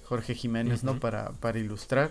Jorge 0.04 0.34
Jiménez, 0.34 0.82
¿no? 0.82 0.98
Para, 0.98 1.30
para 1.32 1.58
ilustrar. 1.58 2.10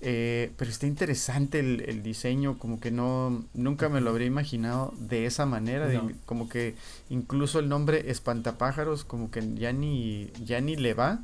Eh, 0.00 0.52
pero 0.56 0.70
está 0.70 0.86
interesante 0.86 1.58
el, 1.58 1.80
el, 1.82 2.02
diseño, 2.02 2.58
como 2.58 2.78
que 2.80 2.90
no, 2.90 3.44
nunca 3.54 3.88
me 3.88 4.00
lo 4.00 4.10
habría 4.10 4.28
imaginado 4.28 4.94
de 4.96 5.26
esa 5.26 5.44
manera, 5.44 5.88
como 6.24 6.48
que 6.48 6.76
incluso 7.08 7.58
el 7.58 7.68
nombre 7.68 8.10
Espantapájaros, 8.10 9.04
como 9.04 9.30
que 9.30 9.54
ya 9.54 9.72
ni, 9.72 10.30
ya 10.44 10.60
ni 10.60 10.76
le 10.76 10.94
va, 10.94 11.20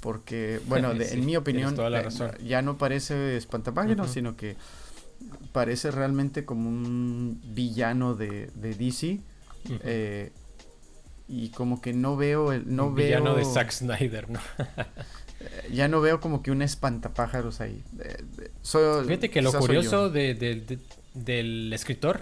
porque, 0.00 0.60
bueno, 0.66 0.92
en 0.98 1.24
mi 1.24 1.36
opinión, 1.36 1.74
eh, 1.78 2.08
ya 2.44 2.60
no 2.60 2.76
parece 2.76 3.36
Espantapájaros, 3.36 4.10
sino 4.10 4.36
que 4.36 4.56
parece 5.52 5.90
realmente 5.90 6.44
como 6.44 6.68
un 6.68 7.40
villano 7.54 8.14
de, 8.14 8.50
de 8.54 8.74
DC 8.74 9.20
eh, 9.82 10.32
y 11.28 11.48
como 11.50 11.80
que 11.80 11.92
no 11.92 12.16
veo 12.16 12.52
el 12.52 12.74
no 12.74 12.92
veo 12.92 13.34
de 13.34 13.44
Zack 13.44 13.70
Snyder 13.70 14.28
no 14.30 14.40
eh, 14.58 15.68
ya 15.72 15.88
no 15.88 16.00
veo 16.00 16.20
como 16.20 16.42
que 16.42 16.50
un 16.50 16.62
espantapájaros 16.62 17.60
ahí. 17.60 17.82
Eh, 18.00 18.24
fíjate 18.62 19.30
que 19.30 19.42
lo 19.42 19.52
curioso 19.52 20.10
del 20.10 21.72
escritor 21.72 22.20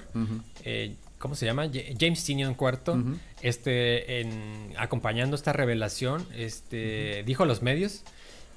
¿cómo 1.23 1.37
se 1.37 1.47
llama? 1.47 1.71
James 2.01 2.25
Tinion 2.25 2.57
IV, 2.61 3.17
este, 3.43 4.21
en, 4.21 4.75
acompañando 4.77 5.37
esta 5.37 5.53
revelación, 5.53 6.27
este, 6.35 7.23
dijo 7.25 7.45
a 7.45 7.47
los 7.47 7.63
medios 7.63 8.03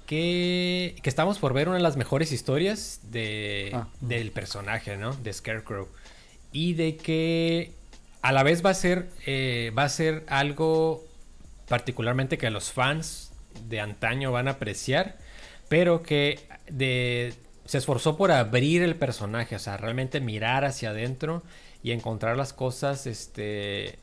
que, 0.07 0.95
que, 1.03 1.09
estamos 1.09 1.37
por 1.37 1.53
ver 1.53 1.67
una 1.67 1.77
de 1.77 1.83
las 1.83 1.95
mejores 1.95 2.31
historias 2.31 3.01
de, 3.11 3.69
ah, 3.71 3.87
del 4.01 4.31
personaje, 4.31 4.97
¿no? 4.97 5.13
De 5.13 5.31
Scarecrow. 5.31 5.87
Y 6.51 6.73
de 6.73 6.97
que 6.97 7.74
a 8.25 8.31
la 8.31 8.41
vez 8.41 8.65
va 8.65 8.71
a 8.71 8.73
ser, 8.73 9.07
eh, 9.27 9.71
va 9.77 9.83
a 9.83 9.89
ser 9.89 10.23
algo 10.27 11.05
particularmente 11.67 12.39
que 12.39 12.49
los 12.49 12.71
fans 12.71 13.31
de 13.69 13.79
antaño 13.79 14.31
van 14.31 14.47
a 14.47 14.51
apreciar, 14.51 15.17
pero 15.69 16.01
que 16.01 16.39
se 17.65 17.77
esforzó 17.77 18.17
por 18.17 18.31
abrir 18.31 18.81
el 18.81 18.95
personaje, 18.95 19.55
o 19.55 19.59
sea, 19.59 19.77
realmente 19.77 20.21
mirar 20.21 20.65
hacia 20.65 20.89
adentro 20.89 21.43
y 21.83 21.91
encontrar 21.91 22.35
las 22.35 22.51
cosas 22.51 23.05
este, 23.05 23.99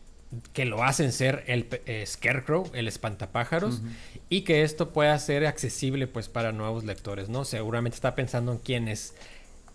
que 0.53 0.67
lo 0.67 0.85
hacen 0.85 1.11
ser 1.11 1.43
el 1.49 1.67
eh, 1.87 2.05
Scarecrow, 2.07 2.71
el 2.75 2.87
espantapájaros, 2.87 3.83
y 4.29 4.43
que 4.43 4.63
esto 4.63 4.91
pueda 4.91 5.19
ser 5.19 5.47
accesible 5.47 6.07
pues 6.07 6.29
para 6.29 6.53
nuevos 6.53 6.85
lectores, 6.85 7.29
¿no? 7.29 7.45
Seguramente 7.45 7.97
está 7.97 8.15
pensando 8.15 8.53
en 8.53 8.59
quienes 8.59 9.17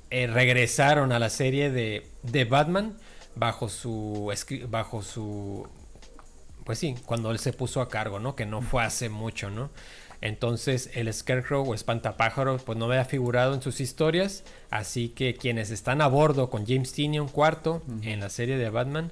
eh, 0.10 0.26
regresaron 0.28 1.12
a 1.12 1.20
la 1.20 1.30
serie 1.30 1.70
de, 1.70 2.08
de 2.24 2.45
Batman, 2.45 2.95
bajo 3.38 3.69
su 3.69 4.33
bajo 4.69 5.01
su 5.01 5.67
pues 6.63 6.79
sí, 6.79 6.95
cuando 7.05 7.31
él 7.31 7.39
se 7.39 7.53
puso 7.53 7.79
a 7.79 7.88
cargo, 7.88 8.19
¿no? 8.19 8.35
Que 8.35 8.45
no 8.45 8.61
fue 8.61 8.83
hace 8.83 9.07
mucho, 9.07 9.49
¿no? 9.49 9.69
Entonces 10.19 10.89
el 10.95 11.13
Scarecrow 11.13 11.69
o 11.69 11.73
Espantapájaro 11.73 12.57
pues 12.57 12.77
no 12.77 12.85
había 12.85 13.05
figurado 13.05 13.53
en 13.53 13.61
sus 13.61 13.79
historias, 13.79 14.43
así 14.69 15.09
que 15.09 15.35
quienes 15.35 15.71
están 15.71 16.01
a 16.01 16.07
bordo 16.07 16.49
con 16.49 16.65
James 16.65 16.91
Tinion 16.91 17.29
cuarto 17.29 17.83
en 18.01 18.19
la 18.19 18.29
serie 18.29 18.57
de 18.57 18.69
Batman, 18.69 19.11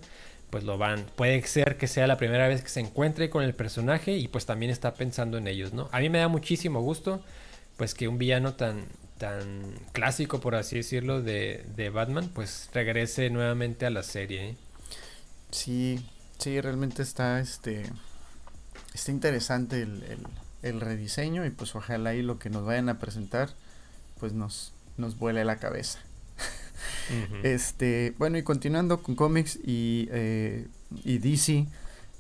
pues 0.50 0.64
lo 0.64 0.78
van. 0.78 1.06
Puede 1.16 1.42
ser 1.44 1.78
que 1.78 1.88
sea 1.88 2.08
la 2.08 2.18
primera 2.18 2.48
vez 2.48 2.62
que 2.62 2.70
se 2.70 2.80
encuentre 2.80 3.30
con 3.30 3.44
el 3.44 3.54
personaje 3.54 4.18
y 4.18 4.28
pues 4.28 4.46
también 4.46 4.72
está 4.72 4.94
pensando 4.96 5.38
en 5.38 5.48
ellos, 5.48 5.74
¿no? 5.74 5.88
A 5.92 6.00
mí 6.00 6.10
me 6.10 6.20
da 6.20 6.28
muchísimo 6.28 6.82
gusto 6.82 7.22
pues 7.78 7.94
que 7.94 8.08
un 8.08 8.18
villano 8.18 8.56
tan 8.56 8.86
tan 9.18 9.74
clásico 9.94 10.40
por 10.42 10.56
así 10.56 10.78
decirlo 10.78 11.22
de, 11.22 11.66
de 11.76 11.90
Batman 11.90 12.30
pues 12.34 12.70
regrese 12.74 13.30
nuevamente 13.30 13.86
a 13.86 13.90
la 13.90 14.04
serie. 14.04 14.50
¿eh? 14.50 14.58
Sí, 15.52 16.06
sí, 16.38 16.60
realmente 16.60 17.02
está 17.02 17.40
este 17.40 17.84
está 18.94 19.12
interesante 19.12 19.82
el 19.82 20.04
el 20.66 20.82
rediseño 20.82 21.46
y 21.46 21.52
pues 21.52 21.76
ojalá 21.76 22.16
y 22.16 22.24
lo 22.24 22.40
que 22.40 22.50
nos 22.50 22.66
vayan 22.66 22.90
a 22.90 22.98
presentar 22.98 23.50
pues 24.20 24.34
nos, 24.34 24.74
nos 24.98 25.18
vuele 25.18 25.46
la 25.46 25.58
cabeza. 25.58 26.00
Este, 27.44 28.16
bueno, 28.18 28.38
y 28.38 28.44
continuando 28.44 29.02
con 29.02 29.16
cómics 29.16 29.60
y, 29.64 30.08
eh, 30.12 30.68
y 31.04 31.20
DC, 31.20 31.68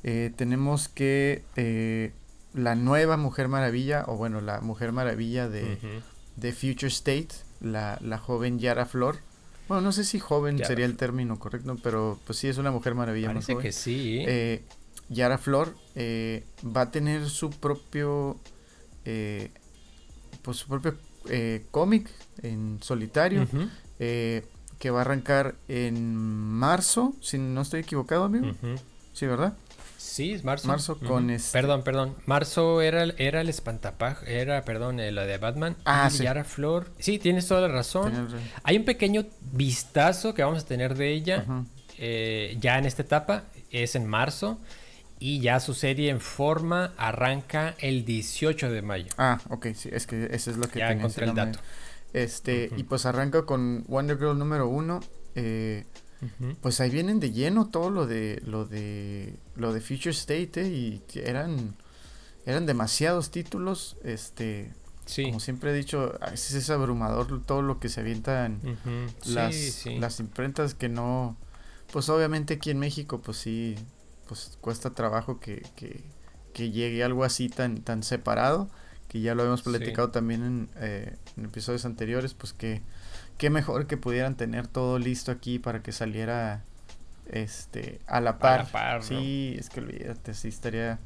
eh, 0.04 0.32
tenemos 0.36 0.88
que 0.88 1.44
eh, 1.56 2.14
la 2.54 2.76
nueva 2.76 3.18
Mujer 3.18 3.48
Maravilla, 3.48 4.06
o 4.08 4.16
bueno, 4.16 4.42
la 4.42 4.62
Mujer 4.62 4.92
Maravilla 4.92 5.50
de, 5.50 5.80
de 6.36 6.52
Future 6.52 6.88
State, 6.88 7.30
la, 7.62 7.98
la, 8.02 8.18
joven 8.18 8.60
Yara 8.60 8.86
Flor. 8.86 9.18
Bueno, 9.68 9.82
no 9.82 9.92
sé 9.92 10.04
si 10.04 10.20
joven 10.20 10.64
sería 10.64 10.86
el 10.86 10.96
término 10.96 11.40
correcto, 11.40 11.76
pero 11.82 12.20
pues 12.26 12.38
sí 12.40 12.48
es 12.48 12.58
una 12.58 12.72
Mujer 12.72 12.94
Maravilla. 12.94 13.28
Parece 13.28 13.58
que 13.58 13.72
sí. 13.72 14.24
Yara 15.10 15.38
Flor 15.38 15.76
eh, 15.96 16.44
va 16.66 16.82
a 16.82 16.92
tener 16.92 17.30
su 17.30 17.52
propio 17.52 18.38
eh, 19.06 19.52
pues 20.42 20.58
su 20.58 20.68
propio 20.68 20.96
eh, 21.30 21.66
cómic 21.72 22.10
en 22.42 22.80
solitario 22.82 23.48
que 23.98 24.90
va 24.90 25.00
a 25.00 25.02
arrancar 25.02 25.56
en 25.68 26.16
marzo 26.16 27.14
si 27.22 27.38
no 27.38 27.62
estoy 27.62 27.82
equivocado 27.82 28.24
amigo 28.26 28.52
sí 29.14 29.26
verdad 29.26 29.56
sí 29.98 30.34
es 30.34 30.44
marzo. 30.44 30.68
Marzo 30.68 30.98
con 31.00 31.30
este 31.30 31.52
perdón 31.52 31.84
perdón. 31.84 32.16
Marzo 32.26 32.82
era 32.82 33.06
era 33.18 33.42
el 33.42 33.50
espantapaj 33.50 34.24
era 34.28 34.64
perdón 34.64 34.98
la 34.98 35.26
de 35.26 35.38
Batman. 35.38 35.76
Ah 35.86 36.10
sí. 36.10 36.24
Yara 36.24 36.44
Flor. 36.44 36.92
Sí 37.00 37.20
tienes 37.20 37.48
toda 37.48 37.62
la 37.62 37.68
razón. 37.68 38.30
Hay 38.64 38.78
un 38.78 38.86
pequeño 38.86 39.26
vistazo 39.52 40.34
que 40.34 40.44
vamos 40.44 40.64
a 40.64 40.66
tener 40.66 40.96
de 40.96 41.12
ella 41.14 41.46
ya 41.98 42.78
en 42.78 42.86
esta 42.86 43.02
etapa. 43.02 43.44
Es 43.72 43.96
en 43.96 44.06
marzo. 44.06 44.60
Y 45.18 45.40
ya 45.40 45.62
su 45.62 45.74
serie 45.74 46.10
en 46.10 46.20
forma 46.20 46.94
arranca 46.98 47.74
el 47.80 48.04
18 48.04 48.70
de 48.70 48.82
mayo. 48.82 49.08
Ah, 49.18 49.40
ok, 49.50 49.68
sí, 49.74 49.90
es 49.92 50.06
que 50.08 50.28
eso 50.30 50.52
es 50.52 50.58
lo 50.58 50.68
que 50.68 50.80
ya 50.80 50.92
encontré 50.92 51.26
el 51.26 51.34
dato. 51.34 51.60
Este, 52.12 52.70
y 52.76 52.84
pues 52.84 53.06
arranca 53.06 53.46
con 53.46 53.86
Wonder 53.88 54.18
Girl 54.18 54.38
número 54.38 54.68
uno. 54.68 55.00
Eh, 55.36 55.86
pues 56.62 56.80
ahí 56.80 56.90
vienen 56.90 57.20
de 57.20 57.32
lleno 57.32 57.68
todo 57.68 57.90
lo 57.90 58.08
de 58.08 58.42
lo 58.46 58.66
de 58.66 59.36
lo 59.56 59.74
de 59.74 59.82
Future 59.82 60.12
State 60.12 60.62
eh, 60.62 60.68
y 60.68 61.02
eran 61.20 61.76
eran 62.46 62.66
demasiados 62.66 63.32
títulos, 63.32 63.98
este, 64.04 64.72
sí. 65.06 65.26
como 65.26 65.40
siempre 65.40 65.72
he 65.72 65.74
dicho, 65.74 66.16
a 66.22 66.30
veces 66.30 66.54
es 66.54 66.70
abrumador 66.70 67.44
todo 67.44 67.64
lo 67.64 67.80
que 67.80 67.90
se 67.90 68.02
avientan 68.02 68.60
las, 69.26 69.86
las 69.88 70.20
imprentas 70.20 70.76
que 70.76 70.88
no, 70.88 71.36
pues 71.92 72.08
obviamente 72.10 72.56
aquí 72.56 72.70
en 72.70 72.78
México 72.78 73.20
pues 73.20 73.38
sí 73.38 73.76
pues 74.28 74.58
cuesta 74.62 74.92
trabajo 74.92 75.40
que, 75.40 75.64
llegue 76.54 77.04
algo 77.04 77.24
así 77.24 77.50
tan, 77.50 77.82
tan 77.82 78.04
separado, 78.04 78.70
que 79.08 79.22
ya 79.22 79.36
lo 79.36 79.44
hemos 79.46 79.62
platicado 79.62 80.10
también 80.10 80.70
eh, 80.78 81.16
en, 81.38 81.46
episodios 81.46 81.86
anteriores, 81.86 82.34
pues 82.34 82.54
que 82.54 82.82
qué 83.38 83.50
mejor 83.50 83.88
que 83.88 83.98
pudieran 83.98 84.36
tener 84.36 84.68
todo 84.68 85.00
listo 85.00 85.32
aquí 85.32 85.60
para 85.60 85.82
que 85.82 85.92
saliera 85.92 86.64
este 87.32 88.00
a 88.08 88.22
la 88.22 88.40
par. 88.40 88.62
A 88.62 88.64
la 88.64 88.70
par 88.70 89.04
Sí, 89.04 89.56
es 89.58 89.70
que 89.70 89.80
olvídate, 89.80 90.34
sí 90.34 90.50
estaría 90.50 91.00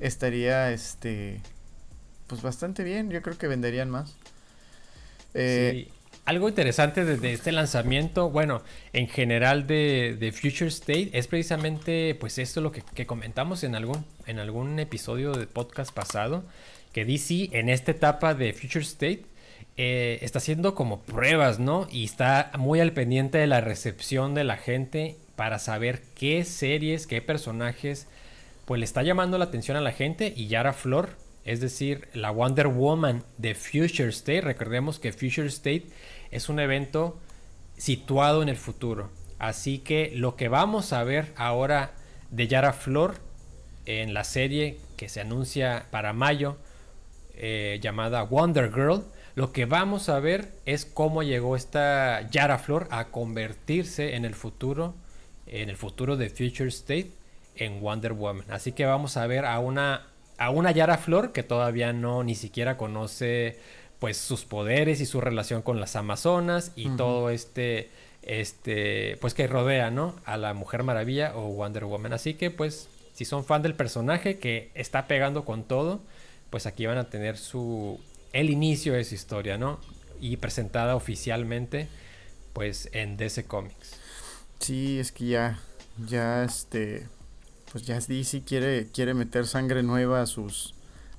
estaría 0.00 0.70
este 0.70 1.40
pues 2.26 2.42
bastante 2.42 2.84
bien, 2.84 3.10
yo 3.10 3.22
creo 3.22 3.36
que 3.36 3.48
venderían 3.48 3.90
más. 3.90 4.16
Eh, 5.34 5.88
algo 6.24 6.48
interesante 6.48 7.04
desde 7.04 7.34
este 7.34 7.52
lanzamiento, 7.52 8.30
bueno, 8.30 8.62
en 8.94 9.08
general 9.08 9.66
de, 9.66 10.32
Future 10.34 10.68
State, 10.68 11.10
es 11.12 11.26
precisamente 11.26 12.16
pues 12.18 12.38
esto 12.38 12.62
lo 12.62 12.72
que, 12.72 13.06
comentamos 13.06 13.62
en 13.62 13.74
algún, 13.74 14.06
en 14.26 14.38
algún 14.38 14.78
episodio 14.78 15.32
de 15.32 15.46
podcast 15.46 15.92
pasado, 15.92 16.44
que 16.94 17.04
DC 17.04 17.50
en 17.52 17.68
esta 17.68 17.90
etapa 17.90 18.34
de 18.34 18.54
Future 18.54 18.84
State 18.84 19.26
eh, 19.76 20.18
está 20.22 20.38
haciendo 20.38 20.74
como 20.74 21.00
pruebas, 21.00 21.58
¿no? 21.58 21.86
Y 21.90 22.04
está 22.04 22.52
muy 22.56 22.80
al 22.80 22.92
pendiente 22.92 23.38
de 23.38 23.46
la 23.46 23.60
recepción 23.60 24.34
de 24.34 24.44
la 24.44 24.56
gente 24.56 25.16
para 25.36 25.58
saber 25.58 26.02
qué 26.14 26.44
series, 26.44 27.06
qué 27.06 27.20
personajes, 27.20 28.06
pues 28.66 28.78
le 28.78 28.84
está 28.84 29.02
llamando 29.02 29.36
la 29.36 29.46
atención 29.46 29.76
a 29.76 29.80
la 29.80 29.92
gente 29.92 30.32
y 30.36 30.46
Yara 30.46 30.72
Flor, 30.72 31.10
es 31.44 31.60
decir, 31.60 32.08
la 32.14 32.30
Wonder 32.30 32.68
Woman 32.68 33.24
de 33.36 33.54
Future 33.54 34.08
State, 34.08 34.40
recordemos 34.40 34.98
que 34.98 35.12
Future 35.12 35.48
State 35.48 35.86
es 36.30 36.48
un 36.48 36.60
evento 36.60 37.18
situado 37.76 38.42
en 38.42 38.48
el 38.48 38.56
futuro. 38.56 39.10
Así 39.38 39.78
que 39.78 40.12
lo 40.14 40.36
que 40.36 40.48
vamos 40.48 40.92
a 40.92 41.04
ver 41.04 41.32
ahora 41.36 41.92
de 42.30 42.46
Yara 42.46 42.72
Flor 42.72 43.16
en 43.86 44.14
la 44.14 44.24
serie 44.24 44.78
que 44.96 45.08
se 45.08 45.20
anuncia 45.20 45.86
para 45.90 46.12
mayo 46.12 46.56
eh, 47.36 47.78
llamada 47.82 48.22
Wonder 48.22 48.72
Girl, 48.72 49.04
lo 49.34 49.52
que 49.52 49.64
vamos 49.64 50.08
a 50.08 50.20
ver 50.20 50.52
es 50.64 50.84
cómo 50.84 51.22
llegó 51.22 51.56
esta 51.56 52.28
Yara 52.30 52.58
Flor 52.58 52.86
a 52.90 53.06
convertirse 53.06 54.14
en 54.14 54.24
el 54.24 54.34
futuro, 54.34 54.94
en 55.46 55.70
el 55.70 55.76
futuro 55.76 56.16
de 56.16 56.30
Future 56.30 56.68
State, 56.68 57.10
en 57.56 57.80
Wonder 57.80 58.12
Woman. 58.12 58.46
Así 58.50 58.72
que 58.72 58.86
vamos 58.86 59.16
a 59.16 59.26
ver 59.26 59.44
a 59.44 59.58
una, 59.58 60.06
a 60.38 60.50
una 60.50 60.70
Yara 60.70 60.98
Flor 60.98 61.32
que 61.32 61.42
todavía 61.42 61.92
no 61.92 62.22
ni 62.22 62.34
siquiera 62.34 62.76
conoce 62.76 63.58
pues 63.98 64.18
sus 64.18 64.44
poderes 64.44 65.00
y 65.00 65.06
su 65.06 65.20
relación 65.20 65.62
con 65.62 65.80
las 65.80 65.96
Amazonas 65.96 66.72
y 66.76 66.90
todo 66.90 67.30
este 67.30 67.90
este 68.22 69.18
pues 69.20 69.34
que 69.34 69.46
rodea, 69.46 69.90
¿no? 69.90 70.14
a 70.24 70.36
la 70.36 70.54
Mujer 70.54 70.82
Maravilla 70.82 71.36
o 71.36 71.48
Wonder 71.48 71.84
Woman. 71.84 72.12
Así 72.12 72.34
que 72.34 72.50
pues 72.50 72.88
si 73.14 73.24
son 73.24 73.44
fan 73.44 73.62
del 73.62 73.74
personaje 73.74 74.38
que 74.38 74.70
está 74.74 75.06
pegando 75.06 75.44
con 75.44 75.64
todo, 75.64 76.00
pues 76.50 76.66
aquí 76.66 76.86
van 76.86 76.98
a 76.98 77.10
tener 77.10 77.36
su 77.36 77.98
el 78.34 78.50
inicio 78.50 78.92
de 78.92 79.04
su 79.04 79.14
historia, 79.14 79.56
¿no? 79.56 79.80
Y 80.20 80.36
presentada 80.36 80.96
oficialmente 80.96 81.88
pues 82.52 82.90
en 82.92 83.16
DC 83.16 83.44
Comics. 83.44 83.96
Sí, 84.60 84.98
es 84.98 85.10
que 85.12 85.26
ya 85.26 85.58
ya 86.06 86.44
este 86.44 87.06
pues 87.72 87.84
ya 87.86 87.98
DC 87.98 88.42
quiere 88.42 88.88
quiere 88.92 89.14
meter 89.14 89.46
sangre 89.46 89.82
nueva 89.82 90.22
a 90.22 90.26
sus 90.26 90.74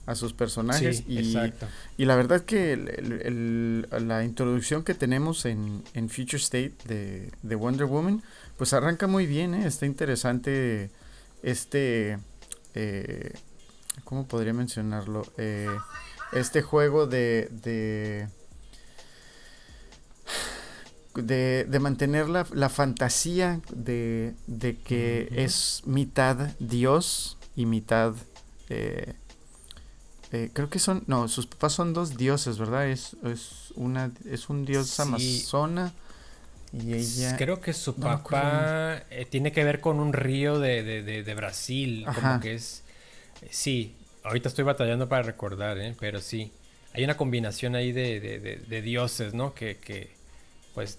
a 0.06 0.14
sus 0.14 0.34
personajes 0.34 1.04
y, 1.08 1.36
y, 1.98 2.06
la 2.06 2.16
verdad 2.16 2.42
que 2.42 2.78
la 2.78 4.24
introducción 4.24 4.84
que 4.84 4.94
tenemos 4.94 5.46
en, 5.46 5.84
en 5.96 6.10
Future 6.10 6.38
State 6.38 6.76
de, 6.86 7.32
de, 7.42 7.56
Wonder 7.56 7.88
Woman 7.88 8.22
pues 8.56 8.74
arranca 8.74 9.08
muy 9.08 9.26
bien 9.26 9.56
¿eh? 9.56 9.66
está 9.66 9.88
interesante 9.88 10.92
este 11.42 12.20
eh, 12.76 13.34
cómo 14.04 14.28
podría 14.28 14.54
mencionarlo 14.54 15.26
eh, 15.38 15.76
este 16.36 16.62
juego 16.62 17.08
de 17.08 17.50
de, 21.16 21.66
de, 21.66 21.80
mantener 21.80 22.28
la, 22.28 22.46
la 22.54 22.70
fantasía 22.70 23.62
de, 23.74 24.36
de 24.48 24.76
que 24.78 25.30
es 25.32 25.82
mitad 25.86 26.36
dios 26.60 27.38
y 27.56 27.66
mitad 27.66 28.14
eh, 28.70 29.14
eh, 30.32 30.50
creo 30.52 30.70
que 30.70 30.80
son, 30.80 31.04
no, 31.08 31.28
sus 31.28 31.48
papás 31.48 31.74
son 31.74 31.94
dos 31.94 32.18
dioses, 32.18 32.58
¿verdad? 32.58 32.90
Es, 32.90 33.16
es 33.24 33.72
una, 33.76 34.12
es 34.30 34.50
un 34.50 34.66
dios 34.66 35.00
amazona 35.00 35.94
y 36.74 36.94
ella. 36.94 37.38
Creo 37.38 37.62
que 37.62 37.74
su 37.74 37.96
papá 37.96 39.04
eh, 39.10 39.26
tiene 39.30 39.52
que 39.52 39.64
ver 39.64 39.80
con 39.80 40.00
un 40.00 40.12
río 40.12 40.60
de, 40.60 40.84
de, 40.84 41.24
de, 41.24 41.36
Brasil, 41.36 42.06
como 42.14 42.40
que 42.42 42.56
es, 42.56 42.84
sí. 43.50 43.96
Ahorita 44.26 44.50
estoy 44.50 44.66
batallando 44.66 45.08
para 45.08 45.24
recordar, 45.24 45.78
¿eh? 45.78 45.96
pero 46.00 46.20
sí. 46.20 46.52
Hay 46.94 47.04
una 47.04 47.18
combinación 47.18 47.76
ahí 47.76 47.92
de, 47.92 48.82
dioses, 48.82 49.34
¿no? 49.34 49.54
Que, 49.54 49.78
que, 49.78 50.10
pues 50.74 50.98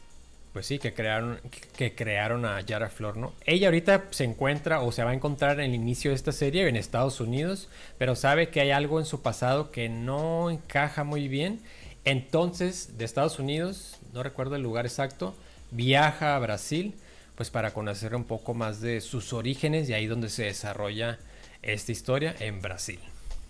pues 0.57 0.65
sí, 0.65 0.79
que 0.79 0.95
crearon, 0.95 1.39
que 1.77 1.95
crearon 1.95 2.47
a 2.47 2.63
Yara 2.63 2.89
Flor, 2.89 3.19
¿no? 3.19 3.35
Ella 3.45 3.69
ahorita 3.69 4.05
se 4.09 4.25
encuentra 4.25 4.81
o 4.81 4.91
se 4.91 5.05
va 5.05 5.11
a 5.11 5.15
encontrar 5.15 5.61
en 5.61 5.67
el 5.67 5.75
inicio 5.75 6.13
de 6.13 6.15
esta 6.15 6.33
serie 6.33 6.67
en 6.67 6.77
Estados 6.77 7.21
Unidos, 7.21 7.69
pero 7.99 8.17
sabe 8.17 8.49
que 8.49 8.63
hay 8.63 8.71
algo 8.71 8.99
en 8.99 9.05
su 9.05 9.21
pasado 9.21 9.71
que 9.71 9.91
no 9.91 10.49
encaja 10.49 11.05
muy 11.05 11.29
bien. 11.29 11.61
Entonces, 12.07 12.97
de 12.97 13.05
Estados 13.05 13.39
Unidos, 13.39 13.99
no 14.15 14.23
recuerdo 14.23 14.57
el 14.57 14.63
lugar 14.63 14.87
exacto, 14.87 15.35
viaja 15.73 16.37
a 16.37 16.39
Brasil 16.39 16.95
pues 17.35 17.51
para 17.51 17.75
conocer 17.75 18.15
un 18.15 18.25
poco 18.25 18.55
más 18.55 18.81
de 18.81 19.03
sus 19.03 19.35
orígenes 19.35 19.91
y 19.91 19.93
ahí 19.93 20.07
donde 20.07 20.31
se 20.31 20.45
desarrolla 20.45 21.19
esta 21.61 21.93
historia 21.93 22.35
en 22.41 22.63
Brasil. 22.63 23.01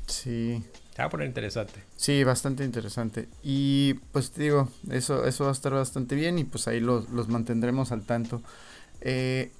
Sí. 0.06 0.62
Se 0.96 1.02
va 1.02 1.08
a 1.08 1.10
poner 1.10 1.26
interesante. 1.26 1.82
Sí, 1.96 2.24
bastante 2.24 2.64
interesante. 2.64 3.28
Y 3.42 3.94
pues 4.12 4.30
te 4.30 4.44
digo, 4.44 4.70
eso, 4.90 5.26
eso 5.26 5.44
va 5.44 5.50
a 5.50 5.52
estar 5.52 5.72
bastante 5.74 6.14
bien 6.14 6.38
y 6.38 6.44
pues 6.44 6.68
ahí 6.68 6.80
los, 6.80 7.10
los 7.10 7.28
mantendremos 7.28 7.92
al 7.92 8.02
tanto. 8.02 8.40
Eh, 9.02 9.50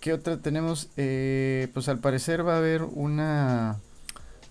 ¿Qué 0.00 0.12
otra 0.12 0.38
tenemos? 0.38 0.88
Eh, 0.96 1.68
pues 1.74 1.88
al 1.88 2.00
parecer 2.00 2.44
va 2.44 2.54
a 2.54 2.58
haber 2.58 2.82
una, 2.82 3.78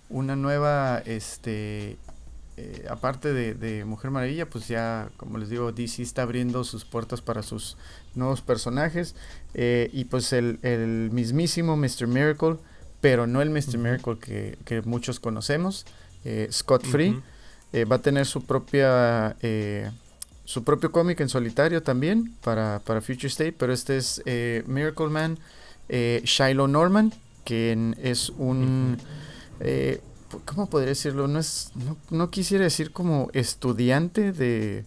una 0.08 0.34
nueva, 0.34 1.02
este, 1.04 1.98
eh, 2.56 2.86
aparte 2.88 3.34
de, 3.34 3.84
Mujer 3.84 4.10
Maravilla, 4.10 4.48
pues 4.48 4.66
ya, 4.66 5.10
como 5.18 5.36
les 5.36 5.50
digo, 5.50 5.72
DC 5.72 6.02
está 6.02 6.22
abriendo 6.22 6.64
sus 6.64 6.86
puertas 6.86 7.20
para 7.20 7.42
sus 7.42 7.76
nuevos 8.14 8.40
personajes. 8.40 9.14
Y 9.54 10.04
pues 10.06 10.32
el, 10.32 10.58
el, 10.62 11.10
mismísimo 11.12 11.76
Mr. 11.76 12.06
Miracle, 12.06 12.56
pero 13.00 13.26
no 13.26 13.42
el 13.42 13.50
Mr. 13.50 13.78
Miracle 13.78 14.18
que, 14.18 14.82
muchos 14.84 15.20
conocemos, 15.20 15.86
Scott 16.50 16.84
Free, 16.84 17.22
va 17.90 17.96
a 17.96 18.02
tener 18.02 18.26
su 18.26 18.44
propia 18.44 19.36
su 20.48 20.64
propio 20.64 20.90
cómic 20.90 21.20
en 21.20 21.28
solitario 21.28 21.82
también 21.82 22.34
para, 22.42 22.80
para 22.82 23.02
Future 23.02 23.26
State, 23.26 23.52
pero 23.52 23.70
este 23.70 23.98
es 23.98 24.22
eh, 24.24 24.64
Miracle 24.66 25.08
Man 25.08 25.38
eh, 25.90 26.22
Shiloh 26.24 26.66
Norman, 26.66 27.12
que 27.44 27.94
es 28.02 28.30
un... 28.30 28.96
Eh, 29.60 30.00
¿Cómo 30.46 30.70
podría 30.70 30.88
decirlo? 30.88 31.28
No, 31.28 31.38
es, 31.38 31.72
no, 32.08 32.30
quisiera 32.30 32.64
decir 32.64 32.92
como 32.92 33.28
estudiante 33.34 34.32
de, 34.32 34.86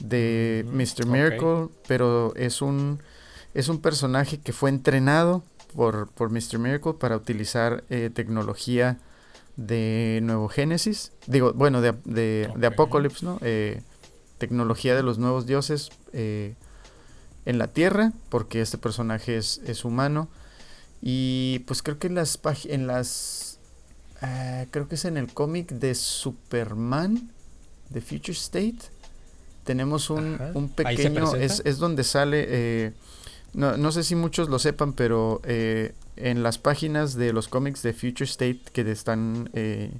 de 0.00 0.66
Mr. 0.72 1.06
Miracle, 1.06 1.68
pero 1.86 2.34
es 2.34 2.60
un, 2.60 3.00
es 3.54 3.68
un 3.68 3.80
personaje 3.80 4.38
que 4.40 4.52
fue 4.52 4.70
entrenado 4.70 5.44
por, 5.74 6.10
por 6.10 6.30
Mr. 6.30 6.58
Miracle 6.58 6.94
para 6.94 7.16
utilizar 7.16 7.84
eh, 7.90 8.10
tecnología 8.12 8.98
de 9.56 10.20
Nuevo 10.22 10.48
Génesis, 10.48 11.12
digo, 11.26 11.52
bueno, 11.52 11.80
de, 11.80 11.92
de, 12.04 12.50
de 12.56 12.66
Apocalypse, 12.66 13.24
¿no? 13.24 13.38
Eh, 13.42 13.82
tecnología 14.38 14.96
de 14.96 15.02
los 15.02 15.18
nuevos 15.18 15.46
dioses 15.46 15.90
eh, 16.12 16.54
en 17.44 17.58
la 17.58 17.68
Tierra, 17.68 18.12
porque 18.30 18.60
este 18.60 18.78
personaje 18.78 19.36
es, 19.36 19.60
es, 19.66 19.84
humano. 19.84 20.28
Y 21.02 21.60
pues 21.66 21.82
creo 21.82 21.98
que 21.98 22.08
en 22.08 22.14
las 22.14 22.38
en 22.64 22.86
las 22.86 23.58
eh, 24.22 24.66
creo 24.70 24.88
que 24.88 24.96
es 24.96 25.04
en 25.04 25.16
el 25.16 25.32
cómic 25.32 25.70
de 25.70 25.94
Superman 25.94 27.30
de 27.90 28.00
Future 28.00 28.32
State. 28.32 28.78
Tenemos 29.64 30.10
un, 30.10 30.38
un 30.54 30.68
pequeño, 30.70 31.36
es, 31.36 31.62
es, 31.64 31.78
donde 31.78 32.02
sale, 32.02 32.46
eh, 32.48 32.92
no, 33.52 33.76
no, 33.76 33.92
sé 33.92 34.02
si 34.02 34.14
muchos 34.14 34.48
lo 34.48 34.58
sepan, 34.58 34.92
pero 34.92 35.40
en 35.44 36.42
las 36.42 36.58
páginas 36.58 37.14
de 37.14 37.32
los 37.32 37.48
cómics 37.48 37.82
de 37.82 37.92
Future 37.92 38.24
State 38.24 38.60
que, 38.72 38.90
están, 38.90 39.50
que 39.52 39.90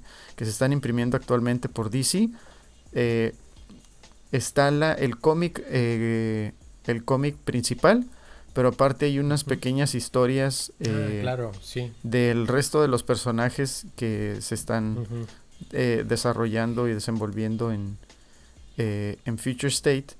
se 0.44 0.50
están 0.50 0.72
imprimiendo 0.72 1.16
actualmente 1.16 1.68
por 1.68 1.90
DC, 1.90 2.28
está 4.32 4.70
la, 4.70 4.92
el 4.92 5.18
cómic 5.18 5.62
eh, 5.68 6.52
el 6.86 7.04
cómic 7.04 7.36
principal 7.36 8.06
pero 8.52 8.68
aparte 8.68 9.06
hay 9.06 9.18
unas 9.18 9.44
pequeñas 9.44 9.94
historias 9.94 10.72
ah, 10.80 10.84
eh, 10.88 11.18
claro, 11.22 11.52
sí. 11.62 11.92
del 12.02 12.46
resto 12.48 12.82
de 12.82 12.88
los 12.88 13.02
personajes 13.02 13.86
que 13.96 14.38
se 14.40 14.54
están 14.54 15.06
eh, 15.72 16.04
desarrollando 16.06 16.88
y 16.88 16.94
desenvolviendo 16.94 17.70
en, 17.70 17.96
en 18.76 19.38
Future 19.38 19.68
State 19.68 20.16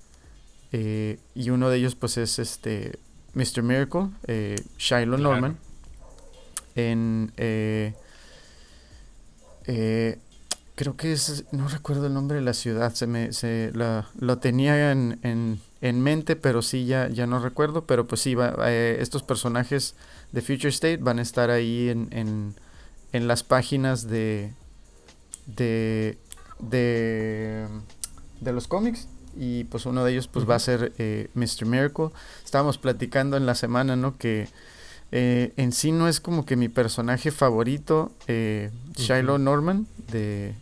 y 1.34 1.50
uno 1.50 1.70
de 1.70 1.78
ellos 1.78 1.96
pues 1.96 2.18
es 2.18 2.38
este 2.38 2.98
Mr. 3.34 3.62
Miracle 3.62 4.10
Shiloh 4.78 5.18
Norman 5.18 5.58
en 6.74 7.32
creo 10.80 10.96
que 10.96 11.12
es, 11.12 11.44
no 11.52 11.68
recuerdo 11.68 12.06
el 12.06 12.14
nombre 12.14 12.38
de 12.38 12.42
la 12.42 12.54
ciudad, 12.54 12.94
se 12.94 13.06
me, 13.06 13.34
se 13.34 13.70
la, 13.74 14.08
lo 14.18 14.38
tenía 14.38 14.92
en, 14.92 15.18
en, 15.22 15.60
en, 15.82 16.00
mente, 16.00 16.36
pero 16.36 16.62
sí 16.62 16.86
ya, 16.86 17.06
ya 17.10 17.26
no 17.26 17.38
recuerdo, 17.38 17.84
pero 17.84 18.06
pues 18.06 18.22
sí, 18.22 18.34
va, 18.34 18.54
eh, 18.66 18.96
estos 18.98 19.22
personajes 19.22 19.94
de 20.32 20.40
Future 20.40 20.70
State 20.70 20.96
van 20.96 21.18
a 21.18 21.22
estar 21.22 21.50
ahí 21.50 21.90
en, 21.90 22.08
en, 22.12 22.54
en 23.12 23.28
las 23.28 23.42
páginas 23.42 24.08
de, 24.08 24.54
de, 25.44 26.16
de, 26.60 27.66
de 28.40 28.52
los 28.54 28.66
cómics 28.66 29.06
y 29.36 29.64
pues 29.64 29.86
uno 29.86 30.04
de 30.04 30.12
ellos 30.12 30.28
pues 30.28 30.48
va 30.48 30.56
a 30.56 30.58
ser 30.58 30.92
eh, 30.98 31.28
Mr. 31.34 31.66
Miracle. 31.66 32.10
Estábamos 32.44 32.78
platicando 32.78 33.36
en 33.36 33.46
la 33.46 33.54
semana, 33.54 33.96
¿no? 33.96 34.16
Que 34.16 34.48
eh, 35.12 35.52
en 35.56 35.72
sí 35.72 35.92
no 35.92 36.08
es 36.08 36.20
como 36.20 36.46
que 36.46 36.56
mi 36.56 36.68
personaje 36.68 37.30
favorito, 37.30 38.12
eh, 38.28 38.70
Shiloh 38.96 39.38
Norman 39.38 39.86
de, 40.10 40.54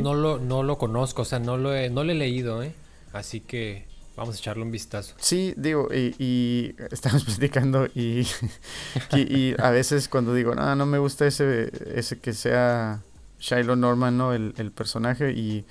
no 0.00 0.14
lo, 0.14 0.38
no 0.38 0.62
lo 0.62 0.78
conozco, 0.78 1.22
o 1.22 1.24
sea, 1.24 1.38
no 1.38 1.56
lo 1.56 1.74
he, 1.74 1.90
no 1.90 2.04
lo 2.04 2.12
he 2.12 2.14
leído, 2.14 2.62
¿eh? 2.62 2.74
Así 3.12 3.40
que 3.40 3.86
vamos 4.16 4.36
a 4.36 4.38
echarle 4.38 4.62
un 4.62 4.70
vistazo. 4.70 5.14
Sí, 5.18 5.54
digo, 5.56 5.88
y, 5.92 6.74
estamos 6.90 7.24
platicando 7.24 7.86
y, 7.94 8.26
y, 9.12 9.54
a 9.58 9.70
veces 9.70 10.08
cuando 10.08 10.34
digo, 10.34 10.54
no, 10.54 10.74
no 10.74 10.86
me 10.86 10.98
gusta 10.98 11.26
ese, 11.26 11.70
ese 11.94 12.18
que 12.18 12.32
sea 12.32 13.02
Shiloh 13.38 13.76
Norman, 13.76 14.16
¿no? 14.16 14.32
El, 14.32 14.54
el 14.56 14.72
personaje 14.72 15.32
y 15.32 15.64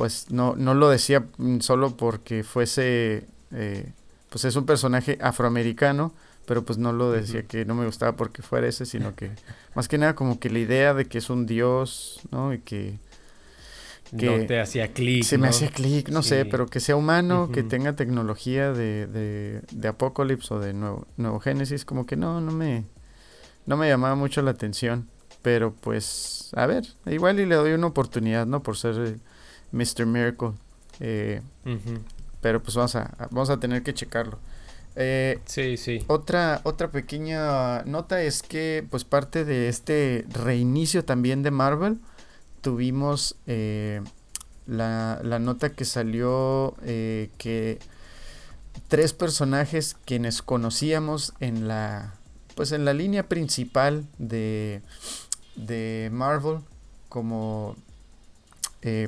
pues 0.00 0.30
no, 0.30 0.54
no 0.56 0.72
lo 0.72 0.88
decía 0.88 1.26
solo 1.58 1.94
porque 1.94 2.42
fuese, 2.42 3.26
eh, 3.52 3.92
pues 4.30 4.46
es 4.46 4.56
un 4.56 4.64
personaje 4.64 5.18
afroamericano 5.20 6.14
pero 6.46 6.64
pues 6.64 6.78
no 6.78 6.92
lo 6.92 7.12
decía 7.12 7.42
que 7.42 7.66
no 7.66 7.74
me 7.74 7.84
gustaba 7.84 8.16
porque 8.16 8.40
fuera 8.40 8.66
ese, 8.66 8.86
sino 8.86 9.14
que 9.14 9.30
más 9.74 9.88
que 9.88 9.98
nada 9.98 10.14
como 10.14 10.40
que 10.40 10.48
la 10.48 10.60
idea 10.60 10.94
de 10.94 11.04
que 11.04 11.18
es 11.18 11.28
un 11.28 11.44
dios, 11.44 12.22
¿no? 12.30 12.54
Y 12.54 12.60
que... 12.60 12.98
que 14.18 14.38
no 14.38 14.46
te 14.46 14.58
hacía 14.58 14.92
clic. 14.94 15.22
Se 15.24 15.36
me 15.36 15.48
hacía 15.48 15.68
clic, 15.68 16.08
no 16.08 16.22
sé, 16.22 16.46
pero 16.46 16.66
que 16.66 16.80
sea 16.80 16.96
humano, 16.96 17.50
que 17.52 17.62
tenga 17.62 17.94
tecnología 17.94 18.72
de, 18.72 19.06
de, 19.06 19.60
de 19.70 19.88
Apocalypse 19.88 20.54
o 20.54 20.60
de 20.60 20.72
Nuevo, 20.72 21.06
Nuevo 21.18 21.40
Génesis, 21.40 21.84
como 21.84 22.06
que 22.06 22.16
no, 22.16 22.40
no 22.40 22.52
me, 22.52 22.84
no 23.66 23.76
me 23.76 23.88
llamaba 23.88 24.14
mucho 24.14 24.40
la 24.40 24.52
atención. 24.52 25.08
Pero 25.42 25.72
pues, 25.72 26.50
a 26.54 26.66
ver, 26.66 26.84
igual 27.06 27.38
y 27.38 27.46
le 27.46 27.54
doy 27.54 27.74
una 27.74 27.86
oportunidad, 27.86 28.46
¿no? 28.46 28.62
Por 28.62 28.76
ser 28.76 29.20
Mr. 29.72 30.06
Miracle. 30.06 30.52
Eh, 31.00 31.40
pero 32.40 32.62
pues 32.62 32.74
vamos 32.74 32.94
a, 32.96 33.28
vamos 33.30 33.50
a 33.50 33.58
tener 33.58 33.82
que 33.82 33.94
checarlo. 33.94 34.38
Eh, 34.96 35.38
sí, 35.46 35.76
sí. 35.76 36.04
Otra, 36.08 36.60
otra 36.64 36.90
pequeña 36.90 37.82
nota 37.84 38.22
es 38.22 38.42
que, 38.42 38.84
pues, 38.90 39.04
parte 39.04 39.44
de 39.44 39.68
este 39.68 40.26
reinicio 40.30 41.04
también 41.04 41.42
de 41.42 41.50
Marvel, 41.50 42.00
tuvimos 42.60 43.36
eh, 43.46 44.02
la, 44.66 45.20
la, 45.22 45.38
nota 45.38 45.70
que 45.70 45.84
salió 45.84 46.74
que 46.82 47.78
tres 48.88 49.12
personajes 49.12 49.96
quienes 50.04 50.42
conocíamos 50.42 51.32
en 51.40 51.68
la, 51.68 52.14
pues, 52.56 52.72
en 52.72 52.84
la 52.84 52.92
línea 52.92 53.28
principal 53.28 54.06
de, 54.18 54.82
de 55.56 56.10
Marvel, 56.12 56.58
como, 57.08 57.76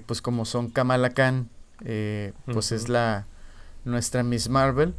pues, 0.07 0.23
como 0.23 0.45
son 0.45 0.71
Kamala 0.71 1.11
Khan, 1.11 1.49
pues, 2.47 2.73
es 2.73 2.89
la 2.89 3.27
nuestra 3.85 4.23
Miss 4.23 4.49
Marvel 4.49 4.95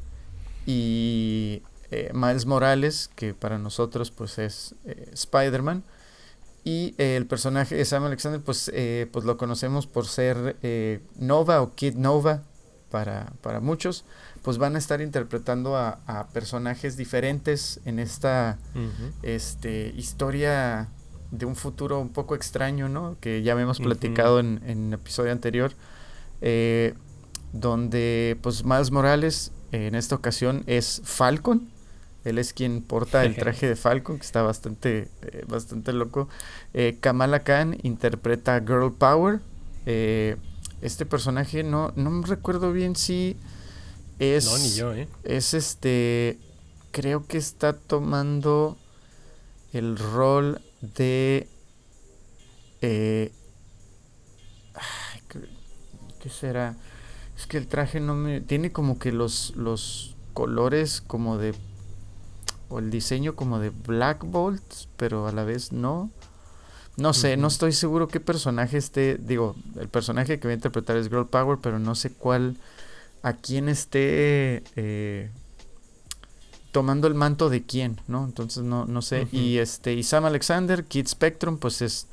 y 0.66 1.62
eh, 1.92 2.12
Miles 2.14 2.46
Morales, 2.46 3.10
que 3.16 3.34
para 3.34 3.58
nosotros 3.58 4.12
pues 4.12 4.40
es 4.40 4.76
eh, 4.86 5.10
Spider-Man. 5.14 5.84
Y 6.64 6.96
eh, 6.98 7.18
el 7.18 7.26
personaje 7.28 7.76
de 7.76 7.86
Sam 7.86 8.06
Alexander, 8.06 8.42
pues, 8.42 8.72
pues 9.12 9.26
lo 9.26 9.38
conocemos 9.38 9.86
por 9.86 10.08
ser 10.08 10.56
Nova 11.18 11.62
o 11.62 11.76
Kid 11.76 11.96
Nova 11.96 12.44
para, 12.90 13.34
para, 13.42 13.60
muchos. 13.60 14.06
Pues 14.44 14.58
van 14.58 14.76
a 14.76 14.80
estar 14.80 15.02
interpretando 15.02 15.76
a, 15.76 16.28
personajes 16.34 16.96
diferentes 16.96 17.80
en 17.86 18.00
esta 18.00 18.58
este, 19.22 19.94
historia 19.96 20.88
de 21.34 21.46
un 21.46 21.56
futuro 21.56 22.00
un 22.00 22.10
poco 22.10 22.36
extraño, 22.36 22.88
¿no? 22.88 23.18
Que 23.20 23.42
ya 23.42 23.54
habíamos 23.54 23.80
platicado 23.80 24.40
en, 24.40 24.62
en 24.66 24.88
el 24.88 24.94
episodio 24.94 25.32
anterior. 25.32 25.74
donde 27.52 28.38
pues 28.42 28.64
Miles 28.66 28.92
Morales 28.92 29.52
en 29.74 29.96
esta 29.96 30.16
ocasión 30.16 30.64
es 30.68 31.02
Falcon. 31.04 31.68
Él 32.24 32.38
es 32.38 32.54
quien 32.54 32.82
porta 32.82 33.26
el 33.26 33.36
traje 33.44 33.68
de 33.68 33.76
Falcon, 33.76 34.18
que 34.18 34.26
está 34.26 34.42
bastante, 34.44 35.10
eh, 35.24 35.44
bastante 35.48 35.92
loco. 35.94 36.30
Eh, 36.74 36.98
Kamala 37.02 37.44
Khan 37.44 37.78
interpreta 37.84 38.60
Girl 38.60 38.94
Power. 38.94 39.40
Eh, 39.86 40.38
este 40.82 41.06
personaje 41.06 41.64
no, 41.64 41.92
no 41.96 42.10
me 42.12 42.26
recuerdo 42.28 42.72
bien 42.72 42.96
si 42.96 43.36
es. 44.20 44.46
No, 44.46 44.58
ni 44.58 44.74
yo, 44.74 44.94
¿eh? 44.94 45.08
Es 45.24 45.54
este. 45.54 46.38
Creo 46.92 47.26
que 47.26 47.40
está 47.40 47.74
tomando 47.74 48.78
el 49.74 49.98
rol 49.98 50.62
de. 50.96 51.48
¿Qué 52.82 53.32
será? 56.30 56.76
Es 57.38 57.48
que 57.48 57.58
el 57.58 57.68
traje 57.68 58.00
no 58.00 58.16
me... 58.16 58.42
Tiene 58.42 58.72
como 58.72 59.00
que 59.00 59.12
los... 59.12 59.54
los 59.56 60.16
colores 60.34 61.02
como 61.02 61.38
de 61.38 61.54
o 62.70 62.80
el 62.80 62.90
diseño 62.90 63.36
como 63.36 63.60
de 63.60 63.70
Black 63.70 64.24
Bolt, 64.26 64.64
pero 64.98 65.28
a 65.28 65.32
la 65.32 65.44
vez 65.44 65.72
no. 65.72 66.10
No 66.98 67.14
sé, 67.14 67.38
no 67.38 67.48
estoy 67.48 67.72
seguro 67.72 68.08
qué 68.08 68.20
personaje 68.20 68.78
esté, 68.78 69.18
digo, 69.18 69.56
el 69.80 69.90
personaje 69.90 70.40
que 70.40 70.48
voy 70.48 70.54
a 70.54 70.56
interpretar 70.56 70.98
es 70.98 71.10
Girl 71.10 71.28
Power, 71.28 71.58
pero 71.62 71.80
no 71.80 71.96
sé 71.96 72.12
cuál, 72.12 72.58
a 73.24 73.34
quién 73.34 73.68
esté 73.70 74.64
eh, 74.76 75.32
tomando 76.74 77.08
el 77.08 77.14
manto 77.14 77.50
de 77.50 77.64
quién, 77.64 78.02
¿no? 78.08 78.26
Entonces 78.26 78.64
no, 78.64 78.86
no 78.86 79.02
sé. 79.02 79.28
Y 79.32 79.60
este, 79.60 79.94
y 79.94 80.04
Sam 80.04 80.26
Alexander, 80.26 80.84
Kid 80.84 81.08
Spectrum, 81.08 81.60
pues 81.60 81.82
es, 81.82 82.08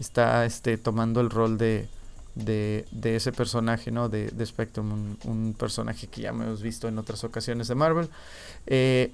está 0.00 0.44
este, 0.46 0.78
tomando 0.78 1.20
el 1.20 1.28
rol 1.28 1.58
de, 1.58 1.86
de, 2.34 2.86
de 2.90 3.16
ese 3.16 3.30
personaje, 3.30 3.90
¿no? 3.90 4.08
De, 4.08 4.28
de 4.28 4.46
Spectrum, 4.46 5.16
un, 5.22 5.54
personaje 5.56 6.06
que 6.06 6.22
ya 6.22 6.30
hemos 6.30 6.62
visto 6.62 6.88
en 6.88 6.98
otras 6.98 7.22
ocasiones 7.24 7.68
de 7.68 7.74
Marvel. 7.74 8.08
Eh, 8.66 9.12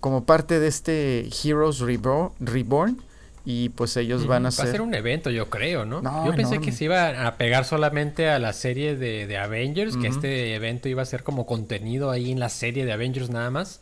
como 0.00 0.24
parte 0.24 0.58
de 0.58 0.66
este 0.66 1.28
Heroes 1.44 1.80
Reborn, 1.80 3.02
y 3.44 3.70
pues 3.70 3.96
ellos 3.96 4.26
van 4.26 4.46
a 4.46 4.48
hacer... 4.48 4.64
Va 4.66 4.68
a 4.70 4.72
ser 4.72 4.80
un 4.80 4.94
evento, 4.94 5.28
yo 5.28 5.50
creo, 5.50 5.84
¿no? 5.84 6.00
yo 6.24 6.32
pensé 6.34 6.60
que 6.60 6.72
se 6.72 6.84
iba 6.84 7.26
a 7.26 7.36
pegar 7.36 7.64
solamente 7.64 8.30
a 8.30 8.38
la 8.38 8.52
serie 8.52 8.96
de, 8.96 9.36
Avengers, 9.36 9.96
que 9.98 10.06
este 10.06 10.54
evento 10.54 10.88
iba 10.88 11.02
a 11.02 11.04
ser 11.04 11.22
como 11.22 11.44
contenido 11.44 12.10
ahí 12.10 12.30
en 12.30 12.40
la 12.40 12.48
serie 12.48 12.86
de 12.86 12.92
Avengers 12.92 13.28
nada 13.28 13.50
más. 13.50 13.80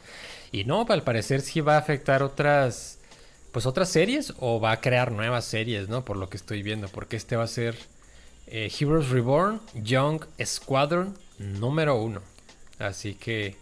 Y 0.52 0.64
no, 0.64 0.86
al 0.88 1.02
parecer 1.02 1.40
sí 1.40 1.60
va 1.60 1.76
a 1.76 1.78
afectar 1.78 2.22
otras, 2.22 2.98
pues 3.52 3.66
otras 3.66 3.88
series 3.88 4.34
o 4.38 4.60
va 4.60 4.72
a 4.72 4.80
crear 4.80 5.12
nuevas 5.12 5.44
series, 5.44 5.88
¿no? 5.88 6.04
Por 6.04 6.16
lo 6.16 6.28
que 6.28 6.36
estoy 6.36 6.62
viendo, 6.62 6.88
porque 6.88 7.16
este 7.16 7.36
va 7.36 7.44
a 7.44 7.48
ser 7.48 7.76
eh, 8.46 8.70
Heroes 8.78 9.10
Reborn, 9.10 9.60
Young 9.74 10.24
Squadron 10.44 11.16
número 11.38 11.96
uno. 11.96 12.20
Así 12.78 13.14
que 13.14 13.56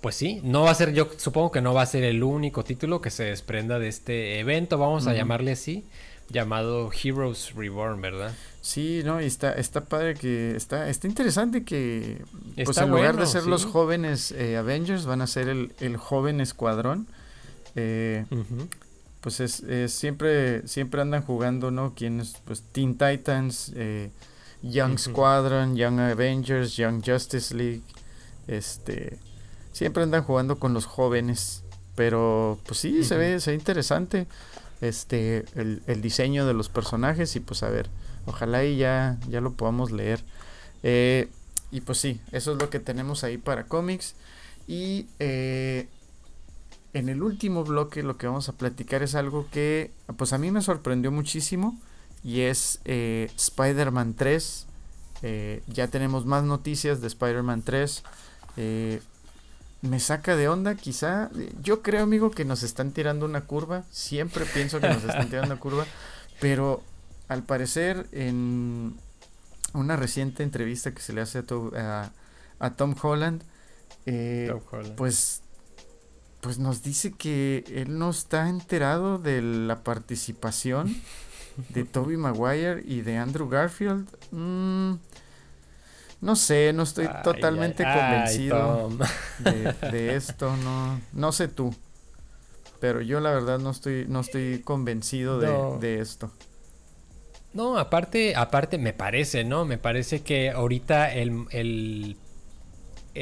pues 0.00 0.14
sí, 0.14 0.40
no 0.44 0.62
va 0.62 0.70
a 0.70 0.74
ser, 0.74 0.92
yo 0.92 1.08
supongo 1.16 1.50
que 1.50 1.60
no 1.60 1.74
va 1.74 1.82
a 1.82 1.86
ser 1.86 2.04
el 2.04 2.22
único 2.22 2.62
título 2.62 3.00
que 3.00 3.10
se 3.10 3.24
desprenda 3.24 3.78
de 3.78 3.88
este 3.88 4.38
evento, 4.38 4.78
vamos 4.78 5.06
a 5.06 5.14
llamarle 5.14 5.52
así, 5.52 5.84
llamado 6.28 6.90
Heroes 6.92 7.54
Reborn, 7.54 8.00
¿verdad? 8.00 8.34
Sí, 8.60 9.02
no, 9.04 9.20
y 9.20 9.26
está, 9.26 9.52
está 9.52 9.84
padre 9.84 10.14
que, 10.14 10.54
está, 10.54 10.88
está 10.88 11.06
interesante 11.06 11.64
que, 11.64 12.22
pues 12.64 12.76
en 12.78 12.90
lugar 12.90 13.16
de 13.16 13.26
ser 13.26 13.46
los 13.46 13.64
jóvenes 13.64 14.32
eh, 14.32 14.56
Avengers, 14.56 15.06
van 15.06 15.22
a 15.22 15.26
ser 15.26 15.48
el, 15.48 15.72
el 15.80 15.96
joven 15.96 16.40
escuadrón. 16.40 17.06
Eh, 17.76 18.26
pues 19.20 19.40
es, 19.40 19.62
siempre, 19.92 20.66
siempre 20.66 21.00
andan 21.00 21.22
jugando, 21.22 21.70
¿no? 21.70 21.94
Quienes, 21.94 22.36
pues 22.44 22.62
Teen 22.72 22.98
Titans, 22.98 23.72
eh, 23.74 24.10
Young 24.62 24.98
Squadron, 24.98 25.76
Young 25.76 26.00
Avengers, 26.00 26.76
Young 26.76 27.02
Justice 27.04 27.54
League, 27.54 27.82
este 28.46 29.18
siempre 29.72 30.02
andan 30.02 30.24
jugando 30.24 30.58
con 30.58 30.74
los 30.74 30.86
jóvenes. 30.86 31.62
Pero 31.94 32.58
pues 32.66 32.78
sí, 32.78 33.02
se, 33.02 33.16
ve, 33.16 33.40
se 33.40 33.50
ve 33.50 33.56
interesante 33.56 34.28
este 34.80 35.44
el, 35.54 35.82
el, 35.86 36.00
diseño 36.00 36.46
de 36.46 36.54
los 36.54 36.68
personajes 36.68 37.34
y 37.36 37.40
pues 37.40 37.62
a 37.62 37.70
ver, 37.70 37.88
ojalá 38.26 38.64
y 38.64 38.76
ya, 38.76 39.18
ya 39.28 39.40
lo 39.40 39.52
podamos 39.52 39.90
leer. 39.90 40.22
Eh, 40.82 41.28
y 41.70 41.80
pues 41.80 41.98
sí, 41.98 42.20
eso 42.32 42.52
es 42.52 42.58
lo 42.58 42.70
que 42.70 42.80
tenemos 42.80 43.24
ahí 43.24 43.38
para 43.38 43.64
cómics. 43.64 44.14
Y 44.66 45.06
eh, 45.18 45.88
en 46.92 47.08
el 47.08 47.22
último 47.22 47.64
bloque 47.64 48.02
lo 48.02 48.16
que 48.16 48.26
vamos 48.26 48.48
a 48.48 48.52
platicar 48.52 49.02
es 49.02 49.14
algo 49.14 49.46
que 49.50 49.92
pues 50.16 50.32
a 50.32 50.38
mí 50.38 50.50
me 50.50 50.62
sorprendió 50.62 51.10
muchísimo 51.10 51.78
y 52.22 52.42
es 52.42 52.80
eh, 52.84 53.30
Spider-Man 53.36 54.14
3. 54.14 54.66
ya 55.68 55.88
tenemos 55.88 56.26
más 56.26 56.44
noticias 56.44 57.00
de 57.00 57.08
Spider-Man 57.08 57.62
3 57.62 58.02
me 59.82 60.00
saca 60.00 60.36
de 60.36 60.48
onda, 60.48 60.74
quizá. 60.74 61.30
Yo 61.62 61.82
creo, 61.82 62.02
amigo, 62.02 62.30
que 62.30 62.44
nos 62.44 62.62
están 62.62 62.92
tirando 62.92 63.26
una 63.26 63.42
curva. 63.42 63.84
Siempre 63.90 64.44
pienso 64.44 64.80
que 64.80 64.88
nos 64.88 65.04
están 65.04 65.28
tirando 65.28 65.52
una 65.52 65.60
curva. 65.60 65.86
Pero 66.40 66.82
al 67.28 67.42
parecer, 67.42 68.06
en 68.12 68.96
una 69.74 69.96
reciente 69.96 70.42
entrevista 70.42 70.92
que 70.92 71.02
se 71.02 71.12
le 71.12 71.20
hace 71.20 71.44
a, 71.76 72.10
a, 72.58 72.70
Tom, 72.74 72.94
Holland, 73.00 73.42
eh, 74.06 74.52
pues 74.96 75.42
pues 76.40 76.58
nos 76.58 76.82
dice 76.82 77.12
que 77.12 77.64
él 77.68 77.98
no 77.98 78.10
está 78.10 78.48
enterado 78.48 79.18
de 79.18 79.42
la 79.42 79.82
participación 79.82 80.96
de 81.70 81.84
Toby 81.84 82.16
Maguire 82.16 82.82
y 82.86 83.00
de 83.02 83.16
Andrew 83.16 83.48
Garfield. 83.48 84.08
Mm, 84.30 84.94
no 86.20 86.36
sé, 86.36 86.72
no 86.72 86.82
estoy 86.82 87.08
totalmente 87.22 87.84
convencido 87.84 88.90
de, 89.90 90.16
esto, 90.16 90.56
no, 90.56 91.00
no 91.12 91.32
sé 91.32 91.48
tú. 91.48 91.74
Pero 92.80 93.00
yo 93.00 93.20
la 93.20 93.30
verdad 93.30 93.58
no 93.58 93.70
estoy, 93.70 94.06
no 94.08 94.20
estoy 94.20 94.60
convencido 94.64 95.38
de, 95.38 96.00
esto. 96.00 96.30
No, 97.52 97.78
aparte, 97.78 98.36
aparte 98.36 98.78
me 98.78 98.92
parece, 98.92 99.44
¿no? 99.44 99.64
Me 99.64 99.78
parece 99.78 100.22
que 100.22 100.50
ahorita 100.50 101.12
el, 101.12 101.46
el 101.50 102.16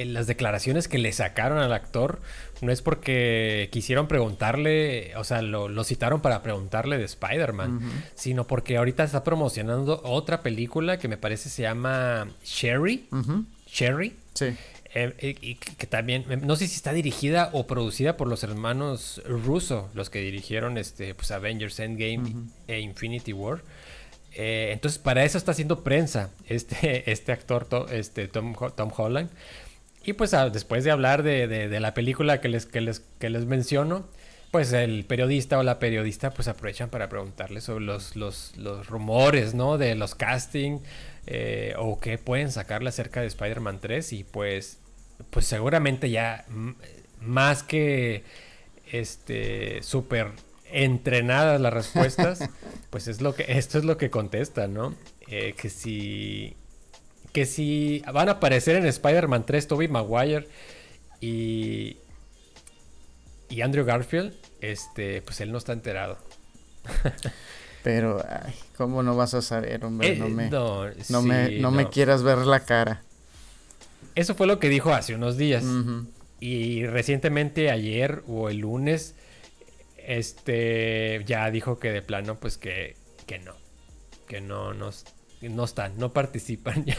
las 0.05 0.27
declaraciones 0.27 0.89
que 0.89 0.99
le 0.99 1.13
sacaron 1.13 1.59
al 1.59 1.73
actor 1.73 2.21
no 2.61 2.73
es 2.73 2.83
porque 2.83 3.69
quisieron 3.73 4.09
preguntarle, 4.09 5.15
o 5.17 5.25
sea, 5.25 5.43
lo, 5.43 5.85
citaron 5.85 6.21
para 6.21 6.43
preguntarle 6.43 6.99
de 6.99 7.05
Spider-Man, 7.05 7.81
sino 8.15 8.47
porque 8.47 8.77
ahorita 8.77 9.05
está 9.05 9.25
promocionando 9.25 10.01
otra 10.05 10.43
película 10.43 10.99
que 10.99 11.09
me 11.09 11.17
parece 11.17 11.49
se 11.49 11.63
llama 11.63 12.29
Sherry. 12.45 13.09
Sherry. 13.67 14.17
Sí. 14.35 14.57
Eh, 14.99 15.37
y 15.43 15.57
que 15.57 15.87
también, 15.87 16.25
no 16.43 16.57
sé 16.57 16.67
si 16.67 16.77
está 16.77 16.95
dirigida 16.95 17.51
o 17.53 17.67
producida 17.67 18.17
por 18.17 18.29
los 18.29 18.43
hermanos 18.43 19.21
Russo, 19.27 19.91
los 19.93 20.09
que 20.09 20.21
dirigieron 20.21 20.79
este, 20.79 21.15
pues, 21.15 21.31
Avengers 21.31 21.79
Endgame 21.81 22.47
e 22.67 22.81
Infinity 22.81 23.35
War. 23.35 23.61
Eh, 24.35 24.71
entonces, 24.73 24.99
para 24.99 25.25
eso 25.25 25.37
está 25.37 25.53
haciendo 25.53 25.83
prensa 25.83 26.31
este, 26.47 27.11
este 27.13 27.33
actor, 27.33 27.67
este 27.91 28.29
Tom, 28.29 28.55
Tom 28.75 28.91
Holland. 28.97 29.31
Y 30.07 30.13
pues 30.13 30.31
después 30.53 30.85
de 30.85 30.93
hablar 30.93 31.25
de, 31.25 31.81
la 31.81 31.93
película 31.93 32.41
que 32.41 32.49
les, 32.49 32.65
que, 32.65 32.81
les, 32.81 33.01
que 33.19 33.29
les 33.29 33.45
menciono, 33.45 34.07
pues 34.53 34.73
el 34.73 35.05
periodista 35.05 35.59
o 35.59 35.65
la 35.65 35.81
periodista 35.81 36.31
pues 36.31 36.47
aprovechan 36.47 36.91
para 36.91 37.09
preguntarle 37.09 37.61
sobre 37.61 37.85
los, 37.85 38.15
los, 38.15 38.55
rumores, 38.87 39.55
¿no? 39.55 39.79
De 39.79 39.97
los 39.97 40.15
casting 40.15 40.79
eh, 41.27 41.75
o 41.77 41.99
qué 41.99 42.19
pueden 42.19 42.53
sacarle 42.53 42.89
acerca 42.89 43.21
de 43.21 43.27
Spider-Man 43.27 43.81
3 43.81 44.13
y 44.13 44.23
pues, 44.23 44.79
pues 45.31 45.45
seguramente 45.45 46.09
ya 46.09 46.45
más 47.21 47.65
que 47.65 48.23
este 48.93 49.83
súper 49.83 50.29
entrenadas 50.71 51.61
las 51.61 51.75
respuestas, 51.75 52.49
pues 52.91 53.09
es 53.09 53.21
lo 53.21 53.35
que 53.35 53.45
esto 53.49 53.77
es 53.77 53.85
lo 53.85 53.97
que 53.97 54.11
contesta, 54.11 54.69
¿no? 54.69 54.95
Eh, 55.27 55.55
que 55.57 55.69
si 55.69 56.57
que 57.37 57.45
si 57.45 58.03
van 58.15 58.31
a 58.31 58.33
aparecer 58.33 58.77
en 58.77 58.87
Spider-Man 58.87 59.45
3 59.45 59.69
Tobey 59.69 59.89
Maguire 59.89 60.49
y, 61.21 61.99
y 63.51 63.61
Andrew 63.61 63.85
Garfield, 63.85 64.33
este, 64.63 65.21
pues 65.21 65.43
él 65.43 65.53
no 65.53 65.59
está 65.59 65.75
enterado. 65.75 66.17
Pero, 67.83 68.25
ay, 68.27 68.55
¿cómo 68.79 69.03
no 69.03 69.17
vas 69.17 69.35
a 69.35 69.43
saber, 69.43 69.85
hombre? 69.85 70.15
Eh, 70.15 70.17
no, 70.17 70.31
me, 70.31 70.49
no, 70.49 71.21
me, 71.21 71.59
no, 71.59 71.71
me 71.71 71.91
quieras 71.91 72.23
ver 72.23 72.39
la 72.39 72.61
cara. 72.61 73.03
Eso 74.15 74.35
fue 74.35 74.47
lo 74.47 74.59
que 74.59 74.71
dijo 74.71 74.95
hace 74.95 75.15
unos 75.15 75.37
días. 75.37 75.63
Y 76.41 76.87
recientemente, 76.87 77.71
ayer 77.71 78.23
o 78.29 78.49
el 78.49 78.61
lunes, 78.61 79.15
este, 79.99 81.23
ya 81.27 81.51
dijo 81.51 81.79
que 81.79 81.93
de 81.93 82.01
plano, 82.01 82.37
pues 82.37 82.57
que, 82.57 82.97
que 83.27 83.39
no. 83.41 83.53
Que 84.27 84.41
no, 84.41 84.73
nos 84.73 85.05
no 85.43 85.65
están, 85.65 85.99
no 85.99 86.13
participan 86.13 86.85
ya. 86.87 86.97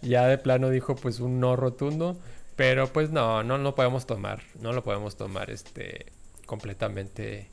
Ya 0.00 0.26
de 0.26 0.36
plano 0.38 0.68
dijo 0.68 0.96
pues 0.96 1.20
un 1.20 1.38
no 1.38 1.54
rotundo, 1.54 2.18
pero 2.56 2.92
pues 2.92 3.10
no, 3.10 3.44
no 3.44 3.58
lo 3.58 3.74
podemos 3.74 4.06
tomar, 4.06 4.42
no 4.60 4.72
lo 4.72 4.82
podemos 4.82 5.16
tomar 5.16 5.50
este 5.50 6.06
completamente 6.46 7.48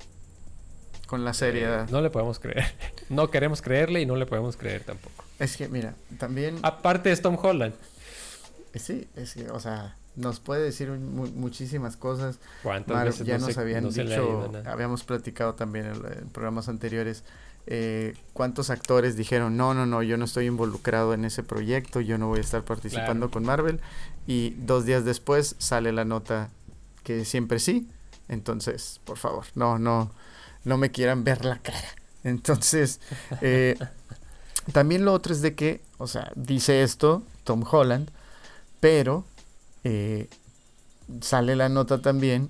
con 1.06 1.24
la 1.26 1.34
seriedad. 1.34 1.88
Eh, 1.88 1.91
no 1.91 2.02
le 2.02 2.10
podemos 2.10 2.39
creer. 2.39 2.66
No 3.10 3.32
queremos 3.32 3.64
creerle 3.64 4.02
y 4.02 4.06
no 4.06 4.16
le 4.16 4.28
podemos 4.28 4.56
creer 4.56 4.84
tampoco. 4.84 5.24
Es 5.39 5.58
que 5.58 5.68
mira, 5.68 5.95
también 6.20 6.60
aparte 6.62 7.12
es 7.12 7.24
Tom 7.24 7.39
Holland. 7.41 7.74
Sí, 8.76 9.08
es 9.16 9.34
que, 9.34 9.50
o 9.50 9.60
sea, 9.60 9.95
nos 10.16 10.39
puede 10.39 10.62
decir 10.62 10.89
muchísimas 10.91 11.97
cosas. 11.97 12.39
¿Cuántas 12.62 13.18
ya 13.20 13.39
nos 13.39 13.58
habían 13.58 13.89
dicho, 13.89 14.52
habíamos 14.68 15.04
platicado 15.04 15.56
también 15.56 15.88
en 15.88 16.30
programas 16.30 16.70
anteriores 16.70 17.24
eh, 17.72 18.15
cuántos 18.34 18.72
actores 18.72 19.15
dijeron, 19.15 19.55
no, 19.55 19.76
no, 19.76 19.86
no, 19.86 20.01
yo 20.01 20.17
no 20.17 20.26
estoy 20.26 20.47
involucrado 20.47 21.13
en 21.13 21.24
ese 21.24 21.43
proyecto, 21.43 22.01
yo 22.01 22.17
no 22.17 22.28
voy 22.28 22.39
a 22.39 22.41
estar 22.41 22.63
participando 22.63 23.30
con 23.30 23.45
Marvel. 23.45 23.80
Y 24.26 24.55
dos 24.57 24.86
días 24.86 25.05
después 25.05 25.55
sale 25.59 25.91
la 25.91 26.03
nota 26.03 26.49
que 27.03 27.26
siempre 27.26 27.59
sí. 27.59 27.88
Entonces, 28.28 28.99
por 29.05 29.17
favor, 29.17 29.45
no, 29.53 29.78
no, 29.78 30.11
no 30.63 30.78
me 30.78 30.89
quieran 30.89 31.24
ver 31.24 31.45
la 31.45 31.59
cara. 31.59 31.88
Entonces, 32.24 33.01
eh, 33.41 33.78
también 34.74 35.05
lo 35.05 35.13
otro 35.13 35.32
es 35.32 35.43
de 35.43 35.53
que, 35.53 35.82
o 35.99 36.07
sea, 36.07 36.32
dice 36.36 36.82
esto 36.82 37.22
Tom 37.43 37.63
Holland, 37.70 38.09
pero 38.80 39.26
eh, 39.84 40.28
sale 41.22 41.55
la 41.55 41.70
nota 41.70 42.01
también 42.01 42.49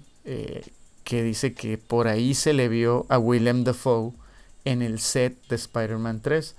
que 1.04 1.24
dice 1.24 1.56
que 1.56 1.80
por 1.80 2.08
ahí 2.08 2.36
se 2.36 2.54
le 2.54 2.70
vio 2.70 3.08
a 3.10 3.18
Willem 3.18 3.64
Dafoe 3.64 4.14
en 4.66 4.82
el 4.82 5.00
set 5.00 5.38
de 5.48 5.56
Spider-Man 5.56 6.22
3. 6.22 6.56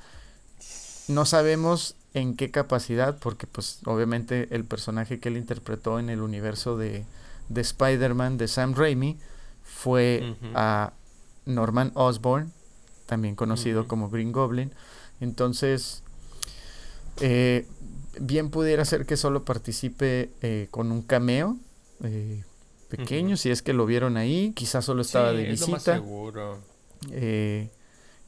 No 1.09 1.25
sabemos 1.25 1.97
en 2.15 2.37
qué 2.37 2.51
capacidad, 2.51 3.19
porque 3.19 3.47
pues 3.47 3.81
obviamente 3.85 4.49
el 4.51 4.65
personaje 4.65 5.21
que 5.21 5.29
él 5.29 5.37
interpretó 5.37 5.99
en 5.99 6.11
el 6.11 6.21
universo 6.21 6.77
de, 6.77 7.05
de 7.49 7.61
Spider-Man 7.61 8.39
de 8.39 8.49
Sam 8.49 8.75
Raimi 8.75 9.19
fue 9.63 10.37
a 10.55 10.93
Norman 11.47 11.93
Osborn, 11.95 12.53
también 13.07 13.35
conocido 13.35 13.87
como 13.87 14.11
Green 14.11 14.33
Goblin. 14.33 14.73
Entonces, 15.21 16.03
eh, 17.21 17.67
bien 18.19 18.51
pudiera 18.51 18.85
ser 18.85 19.07
que 19.07 19.17
solo 19.17 19.45
participe 19.45 20.31
eh, 20.43 20.69
con 20.71 20.91
un 20.93 21.03
cameo 21.03 21.57
eh, 22.03 22.43
pequeño, 22.89 23.37
si 23.37 23.51
es 23.51 23.63
que 23.63 23.73
lo 23.73 23.87
vieron 23.87 24.17
ahí, 24.17 24.53
quizás 24.55 24.85
solo 24.85 25.03
estaba 25.03 25.33
de 25.33 25.45
visita. 25.45 25.95
seguro. 25.97 26.59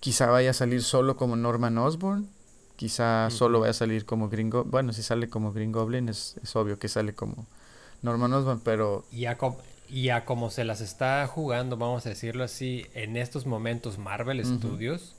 Quizá 0.02 0.26
vaya 0.26 0.50
a 0.50 0.52
salir 0.52 0.82
solo 0.82 1.16
como 1.16 1.36
Norman 1.36 1.78
Osborn, 1.78 2.28
quizá 2.74 3.30
solo 3.30 3.60
vaya 3.60 3.70
a 3.70 3.74
salir 3.74 4.04
como 4.04 4.28
Green 4.28 4.50
Goblin. 4.50 4.70
Bueno, 4.72 4.92
si 4.92 5.00
sale 5.00 5.28
como 5.28 5.52
Green 5.52 5.70
Goblin 5.70 6.08
es, 6.08 6.34
es 6.42 6.56
obvio 6.56 6.80
que 6.80 6.88
sale 6.88 7.14
como 7.14 7.46
Norman 8.02 8.32
Osborn, 8.32 8.58
pero... 8.64 9.04
Y 9.12 9.26
a, 9.26 9.38
y 9.88 10.08
a 10.08 10.24
como 10.24 10.50
se 10.50 10.64
las 10.64 10.80
está 10.80 11.24
jugando, 11.28 11.76
vamos 11.76 12.04
a 12.04 12.08
decirlo 12.08 12.42
así, 12.42 12.84
en 12.94 13.16
estos 13.16 13.46
momentos 13.46 13.98
Marvel 13.98 14.44
Studios, 14.44 15.14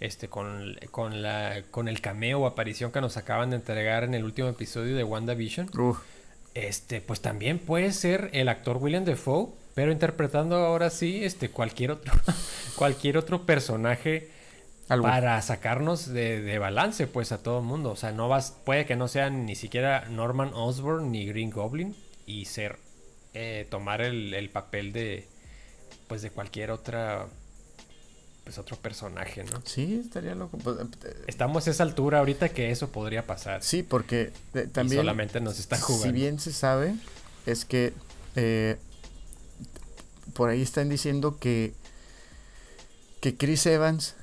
este, 0.00 0.28
con, 0.28 0.78
con, 0.90 1.20
la, 1.20 1.62
con 1.70 1.86
el 1.86 2.00
cameo 2.00 2.40
o 2.40 2.46
aparición 2.46 2.90
que 2.90 3.02
nos 3.02 3.18
acaban 3.18 3.50
de 3.50 3.56
entregar 3.56 4.02
en 4.02 4.14
el 4.14 4.24
último 4.24 4.48
episodio 4.48 4.96
de 4.96 5.04
WandaVision, 5.04 5.68
este, 6.54 7.02
pues 7.02 7.20
también 7.20 7.58
puede 7.58 7.92
ser 7.92 8.30
el 8.32 8.48
actor 8.48 8.78
William 8.78 9.04
Defoe, 9.04 9.50
pero 9.74 9.92
interpretando 9.92 10.56
ahora 10.56 10.90
sí 10.90 11.24
este, 11.24 11.50
cualquier, 11.50 11.92
otro, 11.92 12.12
cualquier 12.76 13.16
otro 13.18 13.46
personaje 13.46 14.30
para 14.88 15.40
sacarnos 15.40 16.12
de, 16.12 16.42
de, 16.42 16.58
balance 16.58 17.06
pues 17.06 17.32
a 17.32 17.42
todo 17.42 17.60
el 17.60 17.64
mundo. 17.64 17.90
O 17.90 17.96
sea, 17.96 18.12
no 18.12 18.28
vas, 18.28 18.54
puede 18.64 18.84
que 18.84 18.96
no 18.96 19.08
sean 19.08 19.46
ni 19.46 19.54
siquiera 19.54 20.06
Norman 20.10 20.50
Osborn 20.54 21.10
ni 21.10 21.24
Green 21.26 21.50
Goblin, 21.50 21.94
y 22.26 22.44
ser 22.46 22.78
eh, 23.34 23.66
tomar 23.70 24.00
el, 24.00 24.50
papel 24.50 24.92
de 24.92 25.26
pues 26.08 26.22
de 26.22 26.30
cualquier 26.30 26.70
otra 26.70 27.26
pues 28.44 28.58
otro 28.58 28.76
personaje, 28.76 29.44
¿no? 29.44 29.62
Sí, 29.64 30.00
estaría 30.04 30.34
loco. 30.34 30.58
Pues, 30.58 30.78
eh, 30.80 31.14
Estamos 31.28 31.66
a 31.68 31.70
esa 31.70 31.84
altura 31.84 32.18
ahorita 32.18 32.48
que 32.48 32.70
eso 32.70 32.88
podría 32.90 33.24
pasar. 33.24 33.62
Sí, 33.62 33.82
porque 33.82 34.32
eh, 34.54 34.68
también 34.70 35.00
solamente 35.00 35.40
nos 35.40 35.60
están 35.60 35.80
jugando. 35.80 36.06
Si 36.06 36.12
bien 36.12 36.40
se 36.40 36.52
sabe 36.52 36.94
es 37.46 37.64
que 37.64 37.92
por 40.34 40.50
ahí 40.50 40.62
están 40.62 40.88
diciendo 40.88 41.36
que 41.38 41.74
que 43.20 43.36
Chris 43.36 43.66
Evans 43.66 44.16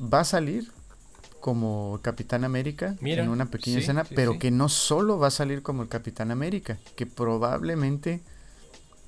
va 0.00 0.20
a 0.20 0.24
salir 0.24 0.70
como 1.40 1.98
Capitán 2.02 2.44
América 2.44 2.96
en 3.02 3.28
una 3.28 3.46
pequeña 3.46 3.80
escena, 3.80 4.04
pero 4.04 4.38
que 4.38 4.50
no 4.50 4.68
solo 4.68 5.18
va 5.18 5.26
a 5.26 5.30
salir 5.30 5.62
como 5.62 5.82
el 5.82 5.88
Capitán 5.88 6.30
América, 6.30 6.78
que 6.96 7.04
probablemente 7.04 8.20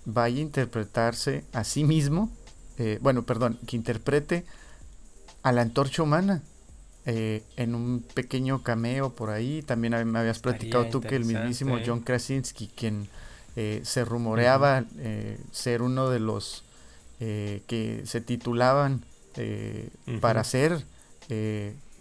vaya 0.04 0.38
a 0.38 0.40
interpretarse 0.40 1.44
a 1.52 1.64
sí 1.64 1.84
mismo, 1.84 2.30
eh, 2.76 2.98
bueno, 3.00 3.22
perdón, 3.22 3.58
que 3.66 3.76
interprete 3.76 4.44
a 5.42 5.52
la 5.52 5.62
antorcha 5.62 6.02
humana 6.02 6.42
eh, 7.06 7.44
en 7.56 7.74
un 7.74 8.04
pequeño 8.14 8.62
cameo 8.62 9.14
por 9.14 9.30
ahí. 9.30 9.62
También 9.62 9.92
me 10.10 10.18
habías 10.18 10.40
platicado 10.40 10.86
tú 10.86 11.00
que 11.00 11.16
el 11.16 11.24
mismísimo 11.24 11.78
John 11.86 12.00
Krasinski, 12.00 12.68
quien 12.68 13.08
eh, 13.56 13.80
se 13.84 14.04
rumoreaba 14.04 14.84
ser 15.52 15.82
uno 15.82 16.10
de 16.10 16.20
los 16.20 16.64
que 17.18 18.02
se 18.04 18.20
titulaban 18.20 19.04
para 20.20 20.44
ser 20.44 20.84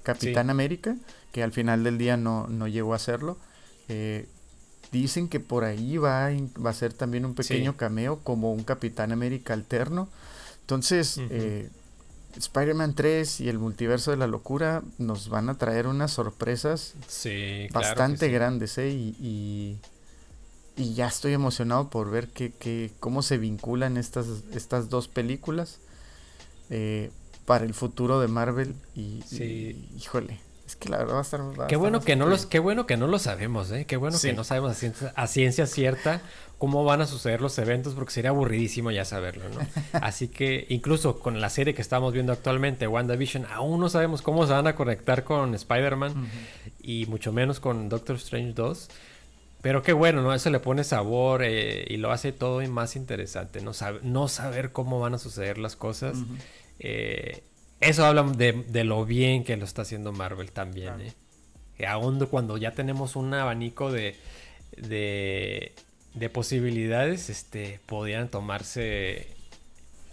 Capitán 0.04 0.50
América, 0.50 0.98
que 1.32 1.44
al 1.44 1.52
final 1.52 1.84
del 1.84 1.98
día 1.98 2.18
no, 2.18 2.48
no 2.48 2.68
llegó 2.68 2.94
a. 2.94 3.00
Eh, 3.90 4.28
dicen 4.92 5.28
que 5.28 5.40
por 5.40 5.64
ahí 5.64 5.98
va, 5.98 6.30
va 6.64 6.70
a 6.70 6.74
ser 6.74 6.94
también 6.94 7.26
un 7.26 7.34
pequeño 7.34 7.76
cameo 7.76 8.20
como 8.20 8.54
un 8.54 8.64
Capitán 8.64 9.12
América 9.12 9.54
alterno. 9.54 10.10
Entonces, 10.62 11.20
eh, 11.30 11.70
Spider-Man 12.38 12.94
3 12.94 13.42
y 13.42 13.50
el 13.50 13.60
multiverso 13.60 14.12
de 14.12 14.18
la 14.18 14.28
locura 14.28 14.84
nos 14.98 15.30
van 15.30 15.50
a 15.50 15.58
traer 15.58 15.88
unas 15.88 16.12
sorpresas 16.12 16.96
bastante 17.72 18.30
grandes, 18.30 18.78
¿eh? 18.78 18.90
Y, 18.90 19.16
y, 19.20 19.80
ya 20.76 21.08
estoy 21.08 21.34
emocionado 21.34 21.90
por 21.90 22.10
ver 22.10 22.30
que, 22.30 22.92
cómo 23.00 23.22
se 23.22 23.38
vinculan 23.38 23.98
estas, 23.98 24.28
estas 24.54 24.90
dos 24.90 25.08
películas. 25.08 25.80
Eh, 26.70 27.12
para 27.46 27.66
el 27.66 27.74
futuro 27.74 28.20
de 28.20 28.28
Marvel 28.28 28.76
y, 28.96 29.24
híjole, 29.98 30.40
es 30.66 30.76
que 30.76 30.90
la 30.90 30.98
verdad 31.00 31.16
va 31.16 31.20
a 31.20 31.24
estar 31.24 31.42
Qué 31.68 31.76
bueno 31.76 32.00
que 32.02 32.16
no 32.16 32.26
los 32.26 32.46
qué 32.46 32.60
bueno 32.60 32.86
que 32.86 32.96
no 32.96 33.08
lo 33.08 33.20
sabemos, 33.20 33.72
eh. 33.72 33.86
Qué 33.86 33.98
bueno 33.98 34.18
que 34.20 34.34
no 34.34 34.44
sabemos 34.44 34.72
a 35.16 35.28
ciencia, 35.28 35.68
cierta 35.68 36.22
cómo 36.58 36.86
van 36.86 37.02
a 37.02 37.06
suceder 37.06 37.42
los 37.42 37.58
eventos 37.58 37.94
porque 37.94 38.14
sería 38.14 38.30
aburridísimo 38.30 38.92
ya 38.92 39.04
saberlo, 39.04 39.50
¿no? 39.50 39.60
Así 40.02 40.30
que 40.30 40.66
incluso 40.70 41.20
con 41.20 41.42
la 41.42 41.50
serie 41.50 41.74
que 41.74 41.82
estamos 41.82 42.14
viendo 42.14 42.32
actualmente, 42.32 42.88
WandaVision, 42.88 43.46
aún 43.52 43.82
no 43.82 43.90
sabemos 43.90 44.22
cómo 44.22 44.48
se 44.48 44.54
van 44.54 44.68
a 44.68 44.76
conectar 44.76 45.26
con 45.26 45.54
Spider-Man 45.54 46.30
y 46.82 47.06
mucho 47.08 47.34
menos 47.34 47.60
con 47.60 47.90
Doctor 47.90 48.16
Strange 48.16 48.54
2. 48.54 48.90
Pero 49.64 49.82
qué 49.82 49.94
bueno, 49.94 50.22
¿no? 50.22 50.34
Eso 50.34 50.50
le 50.50 50.60
pone 50.60 50.84
sabor 50.84 51.42
eh, 51.42 51.86
y 51.88 51.96
lo 51.96 52.12
hace 52.12 52.34
todo 52.34 52.62
más 52.68 52.98
interesante, 52.98 53.62
¿no? 53.62 53.72
no 54.02 54.28
saber 54.28 54.74
cómo 54.74 55.00
van 55.00 55.14
a 55.14 55.18
suceder 55.18 55.58
las 55.58 55.78
cosas. 55.78 56.18
Eh, 56.80 57.44
eso 57.80 58.06
habla 58.06 58.24
de, 58.24 58.84
lo 58.84 59.06
bien 59.06 59.46
que 59.46 59.56
lo 59.56 59.64
está 59.64 59.84
haciendo 59.84 60.12
Marvel 60.12 60.52
también. 60.52 61.00
¿eh? 61.00 61.14
Que 61.78 61.88
aún 61.88 62.20
cuando 62.26 62.58
ya 62.58 62.72
tenemos 62.72 63.16
un 63.16 63.34
abanico 63.34 63.90
de, 63.90 64.18
de, 64.76 66.30
posibilidades, 66.30 67.30
este, 67.30 67.80
podrían 67.86 68.28
tomarse 68.28 69.30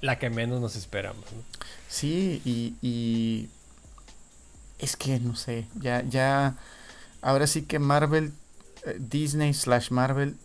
la 0.00 0.20
que 0.20 0.30
menos 0.30 0.60
nos 0.60 0.76
esperamos. 0.76 1.24
Sí, 1.88 2.40
y, 2.44 3.48
es 4.78 4.94
que 4.94 5.18
no 5.18 5.34
sé, 5.34 5.66
ya, 5.74 6.04
ya, 6.08 6.56
ahora 7.20 7.48
sí 7.48 7.62
que 7.62 7.80
Marvel, 7.80 8.32
Disney 8.98 9.54
slash 9.54 9.90
Marvel, 9.90 10.36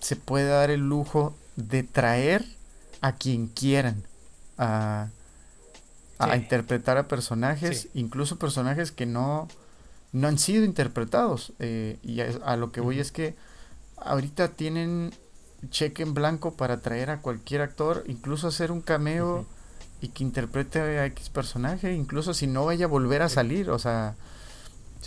se 0.00 0.16
puede 0.16 0.48
dar 0.48 0.70
el 0.70 0.80
lujo 0.80 1.34
de 1.56 1.82
traer 1.82 2.44
a 3.00 3.12
quien 3.12 3.48
quieran 3.48 4.04
a, 4.58 5.08
interpretar 6.36 6.96
a 6.96 7.08
personajes, 7.08 7.88
incluso 7.94 8.38
personajes 8.38 8.92
que 8.92 9.06
no, 9.06 9.48
no 10.12 10.28
han 10.28 10.38
sido 10.38 10.64
interpretados. 10.64 11.52
Eh, 11.58 11.98
y 12.02 12.20
a, 12.20 12.56
lo 12.56 12.72
que 12.72 12.80
voy 12.80 13.00
es 13.00 13.12
que 13.12 13.34
ahorita 13.96 14.48
tienen 14.48 15.12
cheque 15.70 16.02
en 16.02 16.14
blanco 16.14 16.54
para 16.54 16.80
traer 16.80 17.10
a 17.10 17.20
cualquier 17.20 17.62
actor, 17.62 18.04
incluso 18.06 18.48
hacer 18.48 18.72
un 18.72 18.80
cameo 18.80 19.46
y 20.00 20.08
que 20.08 20.24
interprete 20.24 20.80
a 20.80 21.06
X 21.06 21.30
personaje, 21.30 21.94
incluso 21.94 22.34
si 22.34 22.46
no 22.46 22.66
vaya 22.66 22.86
a 22.86 22.88
volver 22.88 23.22
a 23.22 23.28
salir, 23.28 23.70
o 23.70 23.78
sea, 23.78 24.16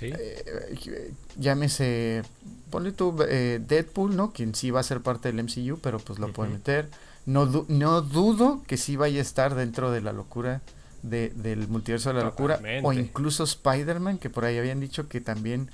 eh, 0.02 1.14
llámese, 1.38 2.24
ponle 2.70 2.92
tú 2.92 3.16
eh, 3.28 3.60
Deadpool, 3.66 4.16
¿no? 4.16 4.32
Quien 4.32 4.56
sí 4.56 4.72
va 4.72 4.80
a 4.80 4.84
ser 4.84 5.02
parte 5.02 5.32
del 5.32 5.44
MCU, 5.44 5.80
pero 5.80 6.00
pues 6.00 6.20
lo 6.20 6.32
puede 6.34 6.52
meter. 6.52 6.90
No, 7.26 7.66
no 7.68 8.02
dudo 8.02 8.64
que 8.68 8.78
sí 8.78 8.96
vaya 8.96 9.20
a 9.20 9.22
estar 9.22 9.56
dentro 9.56 9.92
de 9.92 10.02
la 10.02 10.14
locura 10.14 10.62
de, 11.04 11.30
del 11.36 11.68
multiverso 11.68 12.10
de 12.10 12.16
la 12.16 12.24
locura. 12.24 12.60
O 12.84 12.94
incluso 12.94 13.44
Spider-Man, 13.44 14.18
que 14.18 14.30
por 14.30 14.46
ahí 14.46 14.58
habían 14.58 14.80
dicho 14.80 15.08
que 15.08 15.22
también 15.22 15.70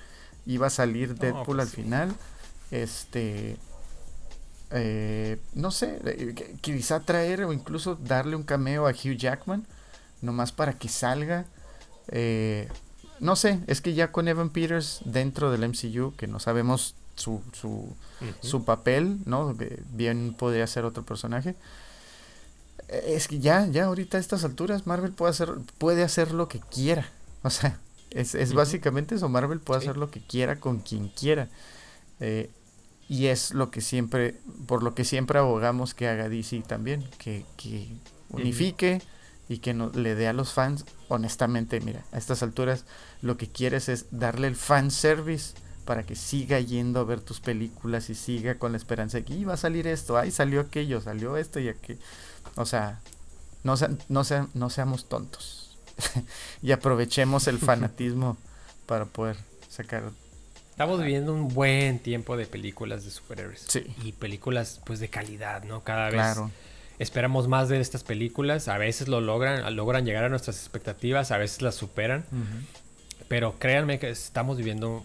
iba 0.46 0.68
a 0.68 0.70
salir 0.70 1.16
Deadpool 1.16 1.58
pues 1.58 1.60
al 1.60 1.68
final. 1.68 2.16
Este. 2.72 3.58
Eh, 4.76 5.38
no 5.54 5.70
sé, 5.70 6.00
eh, 6.04 6.58
quizá 6.62 7.02
traer 7.02 7.44
o 7.44 7.54
incluso 7.54 7.96
darle 7.96 8.36
un 8.36 8.42
cameo 8.42 8.88
a 8.88 8.92
Hugh 8.92 9.16
Jackman, 9.16 9.68
nomás 10.22 10.52
para 10.52 10.74
que 10.74 10.90
salga. 10.90 11.46
Eh, 12.08 12.68
no 13.20 13.36
sé, 13.36 13.60
es 13.68 13.82
que 13.82 13.94
ya 13.94 14.12
con 14.12 14.28
Evan 14.28 14.50
Peters 14.50 15.02
dentro 15.06 15.52
del 15.52 15.68
MCU, 15.68 16.16
que 16.16 16.28
no 16.28 16.40
sabemos 16.40 16.96
su, 17.16 17.42
su, 17.54 17.96
su 18.42 18.66
papel, 18.66 19.20
¿no? 19.26 19.56
Bien 19.92 20.34
podría 20.38 20.68
ser 20.68 20.86
otro 20.86 21.04
personaje. 21.04 21.56
E, 22.90 23.16
es 23.16 23.28
que 23.28 23.40
ya, 23.40 23.68
ya 23.68 23.86
ahorita 23.86 24.18
a 24.18 24.22
estas 24.22 24.44
alturas 24.44 24.88
Marvel 24.88 25.12
puede 25.12 25.32
hacer, 25.32 25.54
puede 25.78 26.04
hacer 26.04 26.32
lo 26.34 26.48
que 26.48 26.60
quiera. 26.60 27.10
O 27.44 27.50
sea, 27.50 27.80
es, 28.12 28.36
es 28.36 28.54
básicamente 28.54 29.16
eso, 29.16 29.30
Marvel 29.30 29.60
puede 29.60 29.82
hacer 29.82 29.98
lo 29.98 30.10
que 30.10 30.22
quiera 30.22 30.60
con 30.60 30.80
quien 30.80 31.10
quiera. 31.10 31.50
Eh, 32.20 32.50
y 33.10 33.28
es 33.28 33.52
lo 33.52 33.70
que 33.70 33.82
siempre, 33.82 34.40
por 34.66 34.82
lo 34.82 34.96
que 34.96 35.04
siempre 35.04 35.40
abogamos 35.40 35.94
que 35.94 36.08
haga 36.08 36.30
DC 36.30 36.64
también, 36.66 37.04
que, 37.18 37.46
que 37.58 37.90
unifique 38.30 39.02
y 39.54 39.60
que 39.60 39.76
no, 39.76 39.92
le 39.94 40.16
dé 40.16 40.28
a 40.28 40.34
los 40.34 40.52
fans, 40.52 40.84
honestamente, 41.10 41.80
mira, 41.80 42.04
a 42.12 42.18
estas 42.18 42.42
alturas 42.42 42.86
lo 43.22 43.38
que 43.38 43.48
quieres 43.48 43.88
es 43.88 44.08
darle 44.10 44.48
el 44.48 44.56
fan 44.56 44.90
service 44.90 45.54
para 45.86 46.04
que 46.04 46.16
siga 46.16 46.60
yendo 46.60 47.00
a 47.00 47.04
ver 47.04 47.22
tus 47.22 47.40
películas 47.40 48.10
y 48.10 48.16
siga 48.16 48.56
con 48.58 48.72
la 48.72 48.80
esperanza 48.80 49.20
de 49.20 49.26
que 49.26 49.46
va 49.46 49.54
a 49.54 49.58
salir 49.58 49.86
esto, 49.86 50.18
ay, 50.18 50.32
salió 50.32 50.60
aquello, 50.62 51.02
salió 51.02 51.38
esto 51.38 51.60
y 51.60 51.70
aquello. 51.70 52.00
O 52.56 52.66
sea, 52.66 53.00
no, 53.64 53.76
no, 54.10 54.24
no 54.56 54.70
seamos 54.72 55.08
tontos 55.08 55.78
y 56.64 56.72
aprovechemos 56.72 57.48
el 57.48 57.60
fanatismo 57.60 58.38
para 58.88 59.06
poder 59.06 59.38
sacar 59.70 60.12
Estamos 60.72 61.00
viviendo 61.00 61.32
un 61.36 61.50
buen 61.50 62.00
tiempo 62.00 62.36
de 62.36 62.48
películas 62.48 63.06
de 63.06 63.12
superhéroes. 63.12 63.64
Sí. 63.68 63.86
Y 64.04 64.14
películas, 64.14 64.82
pues, 64.84 65.00
de 65.00 65.08
calidad, 65.08 65.64
¿no? 65.66 65.84
Cada 65.84 66.10
vez 66.10 66.36
esperamos 67.00 67.48
más 67.48 67.70
de 67.70 67.80
estas 67.80 68.04
películas. 68.04 68.68
A 68.68 68.78
veces 68.78 69.08
lo 69.08 69.22
logran, 69.22 69.76
logran 69.76 70.06
llegar 70.06 70.24
a 70.24 70.30
nuestras 70.30 70.58
expectativas, 70.58 71.32
a 71.32 71.38
veces 71.38 71.62
las 71.62 71.76
superan. 71.76 72.26
Pero 73.28 73.58
créanme 73.60 74.00
que 74.00 74.10
estamos 74.10 74.58
viviendo 74.58 75.04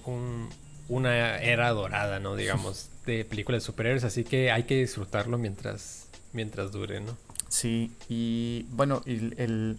una 0.89 1.39
era 1.39 1.71
dorada, 1.71 2.19
¿no? 2.21 2.37
Digamos, 2.37 2.91
de 3.07 3.25
películas 3.25 3.63
de 3.63 3.67
superhéroes. 3.67 4.05
Así 4.05 4.25
que 4.25 4.51
hay 4.51 4.65
que 4.65 4.77
disfrutarlo 4.77 5.39
mientras, 5.39 6.09
mientras 6.33 6.73
dure, 6.73 7.01
¿no? 7.01 7.17
Sí, 7.49 7.93
y 8.09 8.67
bueno, 8.71 9.03
el, 9.07 9.79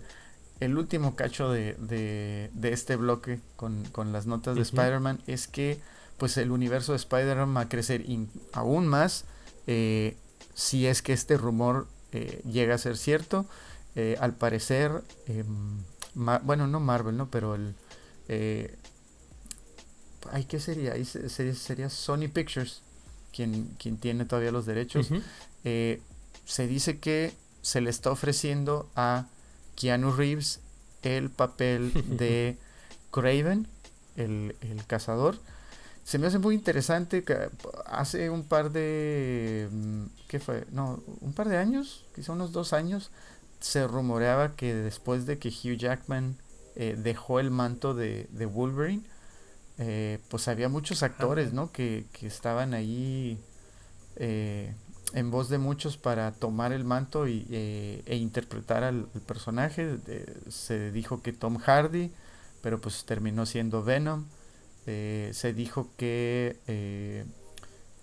el, 0.59 0.77
último 0.77 1.15
cacho 1.15 1.51
de, 1.51 1.75
de, 1.79 2.73
este 2.73 2.95
bloque 2.95 3.39
con, 3.55 3.83
las 4.11 4.25
notas 4.25 4.55
de 4.55 4.63
Spider-Man 4.63 5.21
es 5.27 5.47
que 5.47 5.79
pues 6.17 6.37
el 6.37 6.51
universo 6.51 6.91
de 6.91 6.97
Spider-Man 6.97 7.55
va 7.55 7.61
a 7.61 7.69
crecer 7.69 8.03
aún 8.53 8.87
más 8.87 9.25
eh, 9.67 10.17
si 10.53 10.87
es 10.87 11.01
que 11.01 11.13
este 11.13 11.37
rumor 11.37 11.87
eh, 12.11 12.41
llega 12.49 12.75
a 12.75 12.77
ser 12.77 12.97
cierto. 12.97 13.45
Eh, 13.95 14.15
al 14.19 14.35
parecer, 14.35 15.03
em, 15.27 15.83
bueno, 16.13 16.67
no 16.67 16.79
Marvel, 16.79 17.17
¿no? 17.17 17.29
Pero 17.29 17.55
el... 17.55 17.75
ay, 20.31 20.45
¿qué 20.45 20.59
sería? 20.59 20.93
Ahí 20.93 21.05
sería, 21.05 21.89
Sony 21.89 22.29
Pictures, 22.31 22.81
quien, 23.33 23.75
quien 23.79 23.97
tiene 23.97 24.25
todavía 24.25 24.51
los 24.51 24.65
derechos. 24.65 25.09
se 25.63 26.67
dice 26.67 26.99
que 26.99 27.33
se 27.61 27.81
le 27.81 27.89
está 27.89 28.11
ofreciendo 28.11 28.89
a 28.95 29.27
Keanu 29.75 30.11
Reeves 30.11 30.59
el 31.03 31.29
papel 31.29 31.91
de 32.17 32.57
Craven, 33.11 33.67
el, 34.15 34.55
cazador. 34.87 35.37
Se 36.09 36.17
me 36.17 36.25
hace 36.25 36.39
muy 36.39 36.55
interesante 36.55 37.23
que 37.23 37.51
hace 37.85 38.31
un 38.31 38.43
par 38.43 38.71
de... 38.71 39.69
Mm, 39.71 40.05
¿Qué 40.27 40.39
fue? 40.39 40.65
No, 40.71 41.03
un 41.21 41.33
par 41.33 41.49
de 41.49 41.57
años, 41.57 42.03
quizá 42.15 42.31
unos 42.31 42.51
dos 42.51 42.73
años, 42.73 43.11
se 43.59 43.85
rumoreaba 43.85 44.55
que 44.55 44.73
después 44.73 45.27
de 45.27 45.37
que 45.37 45.49
Hugh 45.49 45.77
Jackman 45.77 46.35
eh, 46.75 46.95
dejó 46.97 47.39
el 47.39 47.51
manto 47.51 47.93
de, 47.93 48.27
Wolverine, 48.51 49.03
eh, 49.77 50.17
pues 50.29 50.47
había 50.47 50.67
muchos 50.67 51.03
actores, 51.03 51.53
¿no? 51.53 51.71
Que, 51.71 52.07
que 52.11 52.25
estaban 52.25 52.73
ahí 52.73 53.37
eh, 54.15 54.73
en 55.13 55.29
voz 55.29 55.47
de 55.49 55.59
muchos 55.59 55.97
para 55.97 56.31
tomar 56.31 56.73
el 56.73 56.85
manto 56.85 57.27
y, 57.27 57.45
eh, 57.51 58.01
e 58.07 58.15
interpretar 58.15 58.83
al, 58.83 59.05
personaje. 59.27 59.99
se 60.47 60.89
dijo 60.89 61.21
que 61.21 61.33
Tom 61.33 61.59
Hardy, 61.59 62.11
pero 62.63 62.81
pues 62.81 63.05
terminó 63.05 63.45
siendo 63.45 63.83
Venom. 63.83 64.25
Eh, 64.91 65.29
se 65.33 65.53
dijo 65.53 65.87
que 65.97 66.57
eh, 66.65 67.23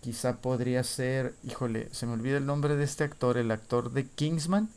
quizá 0.03 0.37
podría 0.37 0.85
ser, 0.85 1.35
híjole, 1.43 1.89
se 1.91 2.07
me 2.07 2.13
olvida 2.13 2.37
el 2.37 2.47
nombre 2.47 2.77
de 2.77 2.85
este 2.85 3.03
actor, 3.03 3.39
el 3.39 3.51
actor 3.51 3.91
de 3.91 4.07
Kingsman. 4.07 4.69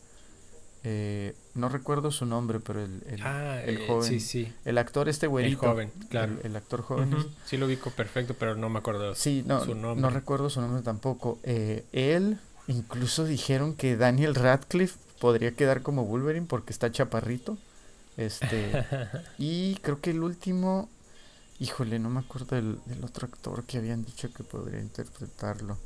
Eh, 0.84 1.36
no 1.54 1.70
recuerdo 1.70 2.10
su 2.10 2.26
nombre, 2.26 2.60
pero 2.60 2.84
el, 2.84 3.04
el, 3.06 3.22
ah, 3.22 3.62
el 3.64 3.78
eh, 3.78 3.88
joven. 3.88 4.20
Sí, 4.20 4.52
El 4.66 4.80
actor 4.80 5.08
este 5.08 5.28
güerito. 5.28 5.66
El 5.66 5.70
joven, 5.70 5.92
claro. 6.10 6.38
El, 6.44 6.56
actor 6.56 6.82
joven. 6.82 7.16
Sí 7.46 7.58
lo 7.58 7.68
ubico 7.68 7.92
perfecto, 7.92 8.34
pero 8.40 8.56
no 8.56 8.70
me 8.70 8.80
acuerdo 8.80 9.14
sí, 9.14 9.44
no, 9.46 9.64
su 9.64 9.76
nombre. 9.76 10.02
No 10.02 10.10
recuerdo 10.10 10.50
su 10.50 10.62
nombre 10.62 10.82
tampoco. 10.82 11.38
Eh, 11.44 11.86
él, 11.92 12.40
incluso 12.68 13.24
dijeron 13.24 13.76
que 13.76 13.98
Daniel 13.98 14.34
Radcliffe 14.34 14.98
podría 15.20 15.52
quedar 15.52 15.84
como 15.84 16.06
Wolverine 16.06 16.48
porque 16.48 16.74
está 16.74 16.92
chaparrito. 16.92 17.60
Este. 18.18 18.84
y 19.38 19.76
creo 19.84 20.02
que 20.02 20.10
el 20.10 20.24
último. 20.24 20.90
Híjole, 21.60 22.00
no 22.00 22.10
me 22.10 22.22
acuerdo 22.22 22.56
del, 22.56 22.80
otro 23.04 23.28
actor 23.28 23.66
que 23.66 23.78
habían 23.78 24.06
dicho 24.06 24.32
que 24.34 24.44
podría 24.44 24.80
interpretarlo. 24.80 25.78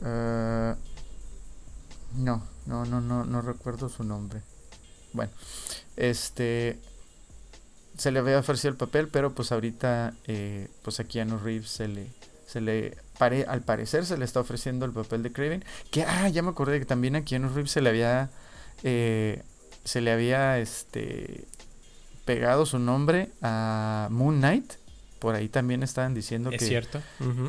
Uh, 0.00 0.74
no, 2.16 2.46
no, 2.66 2.84
no, 2.84 3.00
no, 3.00 3.24
no 3.24 3.40
recuerdo 3.40 3.88
su 3.88 4.02
nombre. 4.02 4.42
Bueno, 5.12 5.32
este 5.96 6.78
se 7.96 8.10
le 8.10 8.18
había 8.18 8.38
ofrecido 8.38 8.70
el 8.70 8.76
papel, 8.76 9.08
pero 9.08 9.34
pues 9.34 9.52
ahorita 9.52 10.14
eh, 10.26 10.68
pues 10.82 11.00
a 11.00 11.04
Keanu 11.04 11.38
Reeves 11.38 11.70
se 11.70 11.88
le 11.88 12.12
se 12.46 12.60
le 12.60 12.96
al 13.18 13.62
parecer 13.62 14.04
se 14.04 14.18
le 14.18 14.24
está 14.24 14.40
ofreciendo 14.40 14.84
el 14.84 14.92
papel 14.92 15.22
de 15.22 15.32
Craven, 15.32 15.64
que 15.90 16.04
ah, 16.04 16.28
ya 16.28 16.42
me 16.42 16.50
acordé 16.50 16.78
que 16.78 16.84
también 16.84 17.16
a 17.16 17.24
Keanu 17.24 17.48
Reeves 17.48 17.70
se 17.70 17.80
le 17.80 17.88
había 17.88 18.30
eh, 18.82 19.42
se 19.84 20.00
le 20.00 20.12
había 20.12 20.58
este 20.58 21.46
pegado 22.26 22.66
su 22.66 22.78
nombre 22.78 23.30
a 23.40 24.08
Moon 24.10 24.36
Knight. 24.38 24.74
Por 25.18 25.34
ahí 25.34 25.48
también 25.48 25.82
estaban 25.82 26.12
diciendo 26.12 26.50
es 26.50 26.58
que, 26.58 26.66
cierto. 26.66 27.00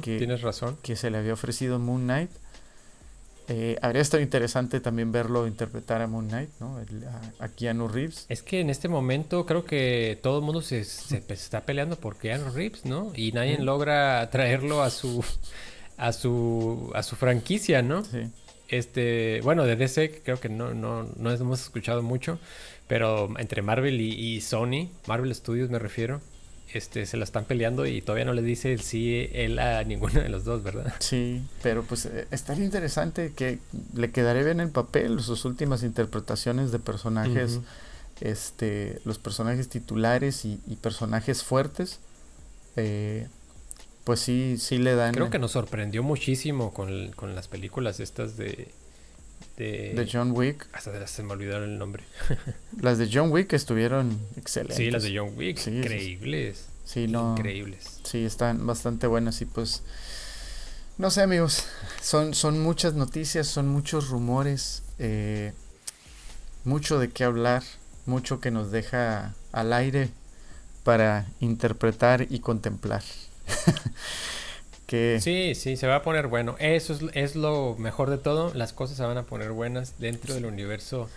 que 0.02 0.18
tienes 0.18 0.42
razón. 0.42 0.78
Que 0.82 0.96
se 0.96 1.12
le 1.12 1.18
había 1.18 1.34
ofrecido 1.34 1.80
Moon 1.80 2.04
Knight. 2.04 2.32
Eh, 3.50 3.78
habría 3.82 4.02
estado 4.02 4.22
interesante 4.22 4.82
también 4.82 5.12
verlo 5.12 5.48
interpretar 5.48 6.02
a 6.02 6.08
Moon 6.08 6.28
Knight, 6.28 6.50
¿no? 6.60 6.80
a, 7.40 7.48
Keanu 7.50 7.88
Reeves. 7.88 8.26
Es 8.30 8.44
que 8.44 8.60
en 8.60 8.70
este 8.70 8.90
momento 8.90 9.46
creo 9.46 9.66
que 9.66 10.20
todo 10.22 10.40
el 10.40 10.46
mundo 10.46 10.62
se, 10.62 10.84
se 10.84 11.24
está 11.30 11.62
peleando 11.62 11.98
por 11.98 12.18
Keanu 12.18 12.52
Reeves, 12.52 12.86
¿no? 12.86 13.12
Y 13.16 13.32
nadie 13.32 13.58
logra 13.58 14.30
traerlo 14.30 14.84
a 14.84 14.90
su 14.90 15.24
a 15.98 16.12
su 16.12 16.92
a 16.94 17.04
su 17.04 17.16
franquicia, 17.16 17.82
¿no? 17.82 18.04
Sí. 18.04 18.30
Este, 18.68 19.40
bueno, 19.44 19.64
de 19.64 19.78
DC 19.78 20.22
creo 20.24 20.40
que 20.42 20.50
no, 20.50 20.74
no, 20.74 21.04
no 21.16 21.32
hemos 21.32 21.62
escuchado 21.62 22.04
mucho, 22.04 22.38
pero 22.88 23.30
entre 23.38 23.62
Marvel 23.62 24.00
y, 24.02 24.14
y 24.14 24.42
Sony, 24.42 24.90
Marvel 25.08 25.34
Studios 25.36 25.70
me 25.70 25.80
refiero, 25.80 26.22
este, 26.74 27.06
se 27.06 27.16
la 27.16 27.24
están 27.24 27.46
peleando 27.46 27.86
y 27.86 28.02
todavía 28.02 28.26
no 28.26 28.34
le 28.34 28.42
dice 28.42 28.74
el 28.74 28.82
sí 28.82 29.30
él 29.34 29.60
a 29.60 29.84
ninguno 29.86 30.22
de 30.22 30.30
los 30.30 30.44
dos, 30.44 30.64
¿verdad? 30.64 30.94
Sí, 31.00 31.42
pero 31.64 31.84
pues 31.84 32.06
eh, 32.06 32.28
estaría 32.32 32.66
interesante 32.66 33.34
que 33.34 33.60
le 33.94 34.12
quedaría 34.12 34.44
bien 34.44 34.60
el 34.60 34.70
papel, 34.70 35.20
sus 35.22 35.46
últimas 35.46 35.84
interpretaciones 35.84 36.72
de 36.72 36.80
personajes, 36.80 37.60
este, 38.20 39.00
los 39.06 39.18
personajes 39.18 39.70
titulares 39.70 40.44
y, 40.46 40.58
personajes 40.82 41.44
fuertes, 41.44 42.00
eh, 42.76 43.28
pues 44.04 44.20
sí, 44.20 44.58
sí 44.58 44.78
le 44.78 44.96
dan... 44.96 45.14
Creo 45.14 45.30
que 45.30 45.40
nos 45.40 45.52
sorprendió 45.52 46.04
muchísimo 46.04 46.74
con, 46.74 47.12
con 47.12 47.36
las 47.36 47.48
películas 47.48 48.00
estas 48.00 48.38
de 48.38 48.72
de, 49.58 50.08
John 50.12 50.32
Wick. 50.32 50.68
Hasta 50.74 51.08
se 51.08 51.24
me 51.24 51.34
olvidaron 51.34 51.72
el 51.72 51.80
nombre. 51.80 52.04
las 52.82 52.98
de 52.98 53.10
John 53.12 53.32
Wick 53.32 53.54
estuvieron 53.54 54.20
excelentes. 54.36 54.78
Sí, 54.78 54.92
las 54.92 55.04
de 55.04 55.18
John 55.18 55.34
Wick, 55.36 55.66
increíbles. 55.68 56.68
Sí, 56.86 57.08
no. 57.08 57.36
Increíbles. 57.38 58.00
Sí, 58.04 58.24
están 58.24 58.66
bastante 58.66 59.08
buenas 59.08 59.42
y 59.42 59.46
pues 59.46 59.84
no 60.98 61.12
sé, 61.12 61.22
amigos, 61.22 61.66
son 62.02 62.34
son 62.34 62.60
muchas 62.60 62.96
noticias, 62.96 63.48
son 63.48 63.68
muchos 63.68 64.10
rumores, 64.10 64.82
eh, 64.98 65.54
mucho 66.64 66.98
de 66.98 67.10
qué 67.10 67.24
hablar, 67.24 67.62
mucho 68.08 68.40
que 68.40 68.50
nos 68.50 68.72
deja 68.72 69.36
al 69.52 69.74
aire 69.74 70.10
para 70.84 71.28
interpretar 71.40 72.26
y 72.30 72.40
contemplar. 72.40 73.04
Sí, 74.88 75.54
sí, 75.54 75.76
se 75.76 75.88
va 75.88 75.98
a 75.98 76.02
poner 76.02 76.28
bueno. 76.28 76.56
Eso 76.60 76.94
es, 76.94 77.02
es, 77.14 77.36
lo 77.36 77.76
mejor 77.78 78.10
de 78.10 78.18
todo. 78.18 78.54
Las 78.54 78.72
cosas 78.72 78.96
se 78.96 79.04
van 79.04 79.18
a 79.18 79.24
poner 79.24 79.52
buenas 79.52 80.00
dentro 80.00 80.34
del 80.34 80.46
universo 80.46 81.10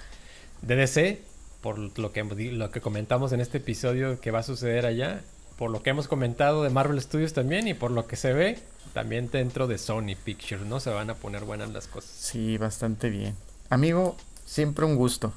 de 0.62 0.75
DC, 0.75 1.23
por 1.61 1.79
lo 1.79 2.12
que, 2.12 2.25
lo 2.25 2.71
que 2.71 2.81
comentamos 2.81 3.33
en 3.33 3.41
este 3.41 3.59
episodio 3.59 4.21
que 4.21 4.33
va 4.33 4.41
a 4.41 4.43
suceder 4.43 4.87
allá, 4.87 5.23
por 5.57 5.71
lo 5.71 5.83
que 5.83 5.91
hemos 5.91 6.09
comentado 6.09 6.64
de 6.64 6.71
Marvel 6.71 7.01
Studios 7.01 7.33
también 7.33 7.68
y 7.68 7.75
por 7.75 7.93
lo 7.93 8.09
que 8.09 8.16
se 8.16 8.33
ve 8.33 8.59
también 8.93 9.31
dentro 9.31 9.68
de 9.68 9.79
Sony 9.79 10.16
Pictures, 10.23 10.66
¿no? 10.66 10.81
Se 10.81 10.91
van 10.91 11.11
a 11.11 11.14
poner 11.14 11.45
buenas 11.45 11.71
las 11.71 11.87
cosas. 11.87 12.11
Sí, 12.11 12.59
bastante 12.59 13.09
bien. 13.09 13.37
Amigo, 13.68 14.16
siempre 14.45 14.85
un 14.85 14.97
gusto. 14.97 15.33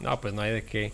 No, 0.00 0.20
pues 0.20 0.34
no 0.34 0.42
hay 0.42 0.52
de 0.52 0.64
qué 0.64 0.92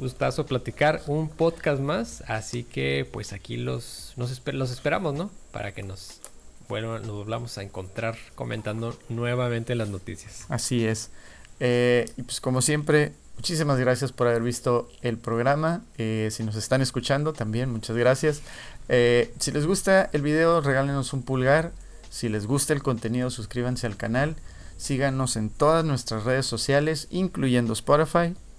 gustazo 0.00 0.46
platicar 0.46 1.02
un 1.06 1.28
podcast 1.28 1.80
más. 1.80 2.24
Así 2.26 2.64
que 2.64 3.06
pues 3.12 3.32
aquí 3.32 3.56
los, 3.56 4.14
nos 4.16 4.32
esperamos, 4.32 5.14
¿no? 5.14 5.30
Para 5.52 5.72
que 5.72 5.82
nos, 5.82 6.20
bueno, 6.68 6.98
nos 6.98 7.10
volvamos 7.10 7.58
a 7.58 7.62
encontrar 7.62 8.16
comentando 8.34 8.98
nuevamente 9.08 9.74
las 9.74 9.88
noticias. 9.88 10.46
Así 10.48 10.84
es. 10.84 11.10
Eh, 11.60 12.10
pues 12.16 12.40
como 12.40 12.62
siempre, 12.62 13.12
muchísimas 13.36 13.78
gracias 13.78 14.10
por 14.10 14.26
haber 14.26 14.42
visto 14.42 14.88
el 15.02 15.18
programa. 15.18 15.84
Eh, 15.98 16.30
si 16.32 16.42
nos 16.42 16.56
están 16.56 16.80
escuchando 16.80 17.32
también, 17.34 17.70
muchas 17.70 17.96
gracias. 17.96 18.40
Eh, 18.88 19.32
si 19.38 19.52
les 19.52 19.66
gusta 19.66 20.08
el 20.12 20.22
video, 20.22 20.62
regálenos 20.62 21.12
un 21.12 21.22
pulgar. 21.22 21.72
Si 22.08 22.28
les 22.28 22.46
gusta 22.46 22.72
el 22.72 22.82
contenido, 22.82 23.30
suscríbanse 23.30 23.86
al 23.86 23.96
canal. 23.96 24.34
Síganos 24.78 25.36
en 25.36 25.50
todas 25.50 25.84
nuestras 25.84 26.24
redes 26.24 26.46
sociales, 26.46 27.06
incluyendo 27.10 27.74
Spotify 27.74 28.34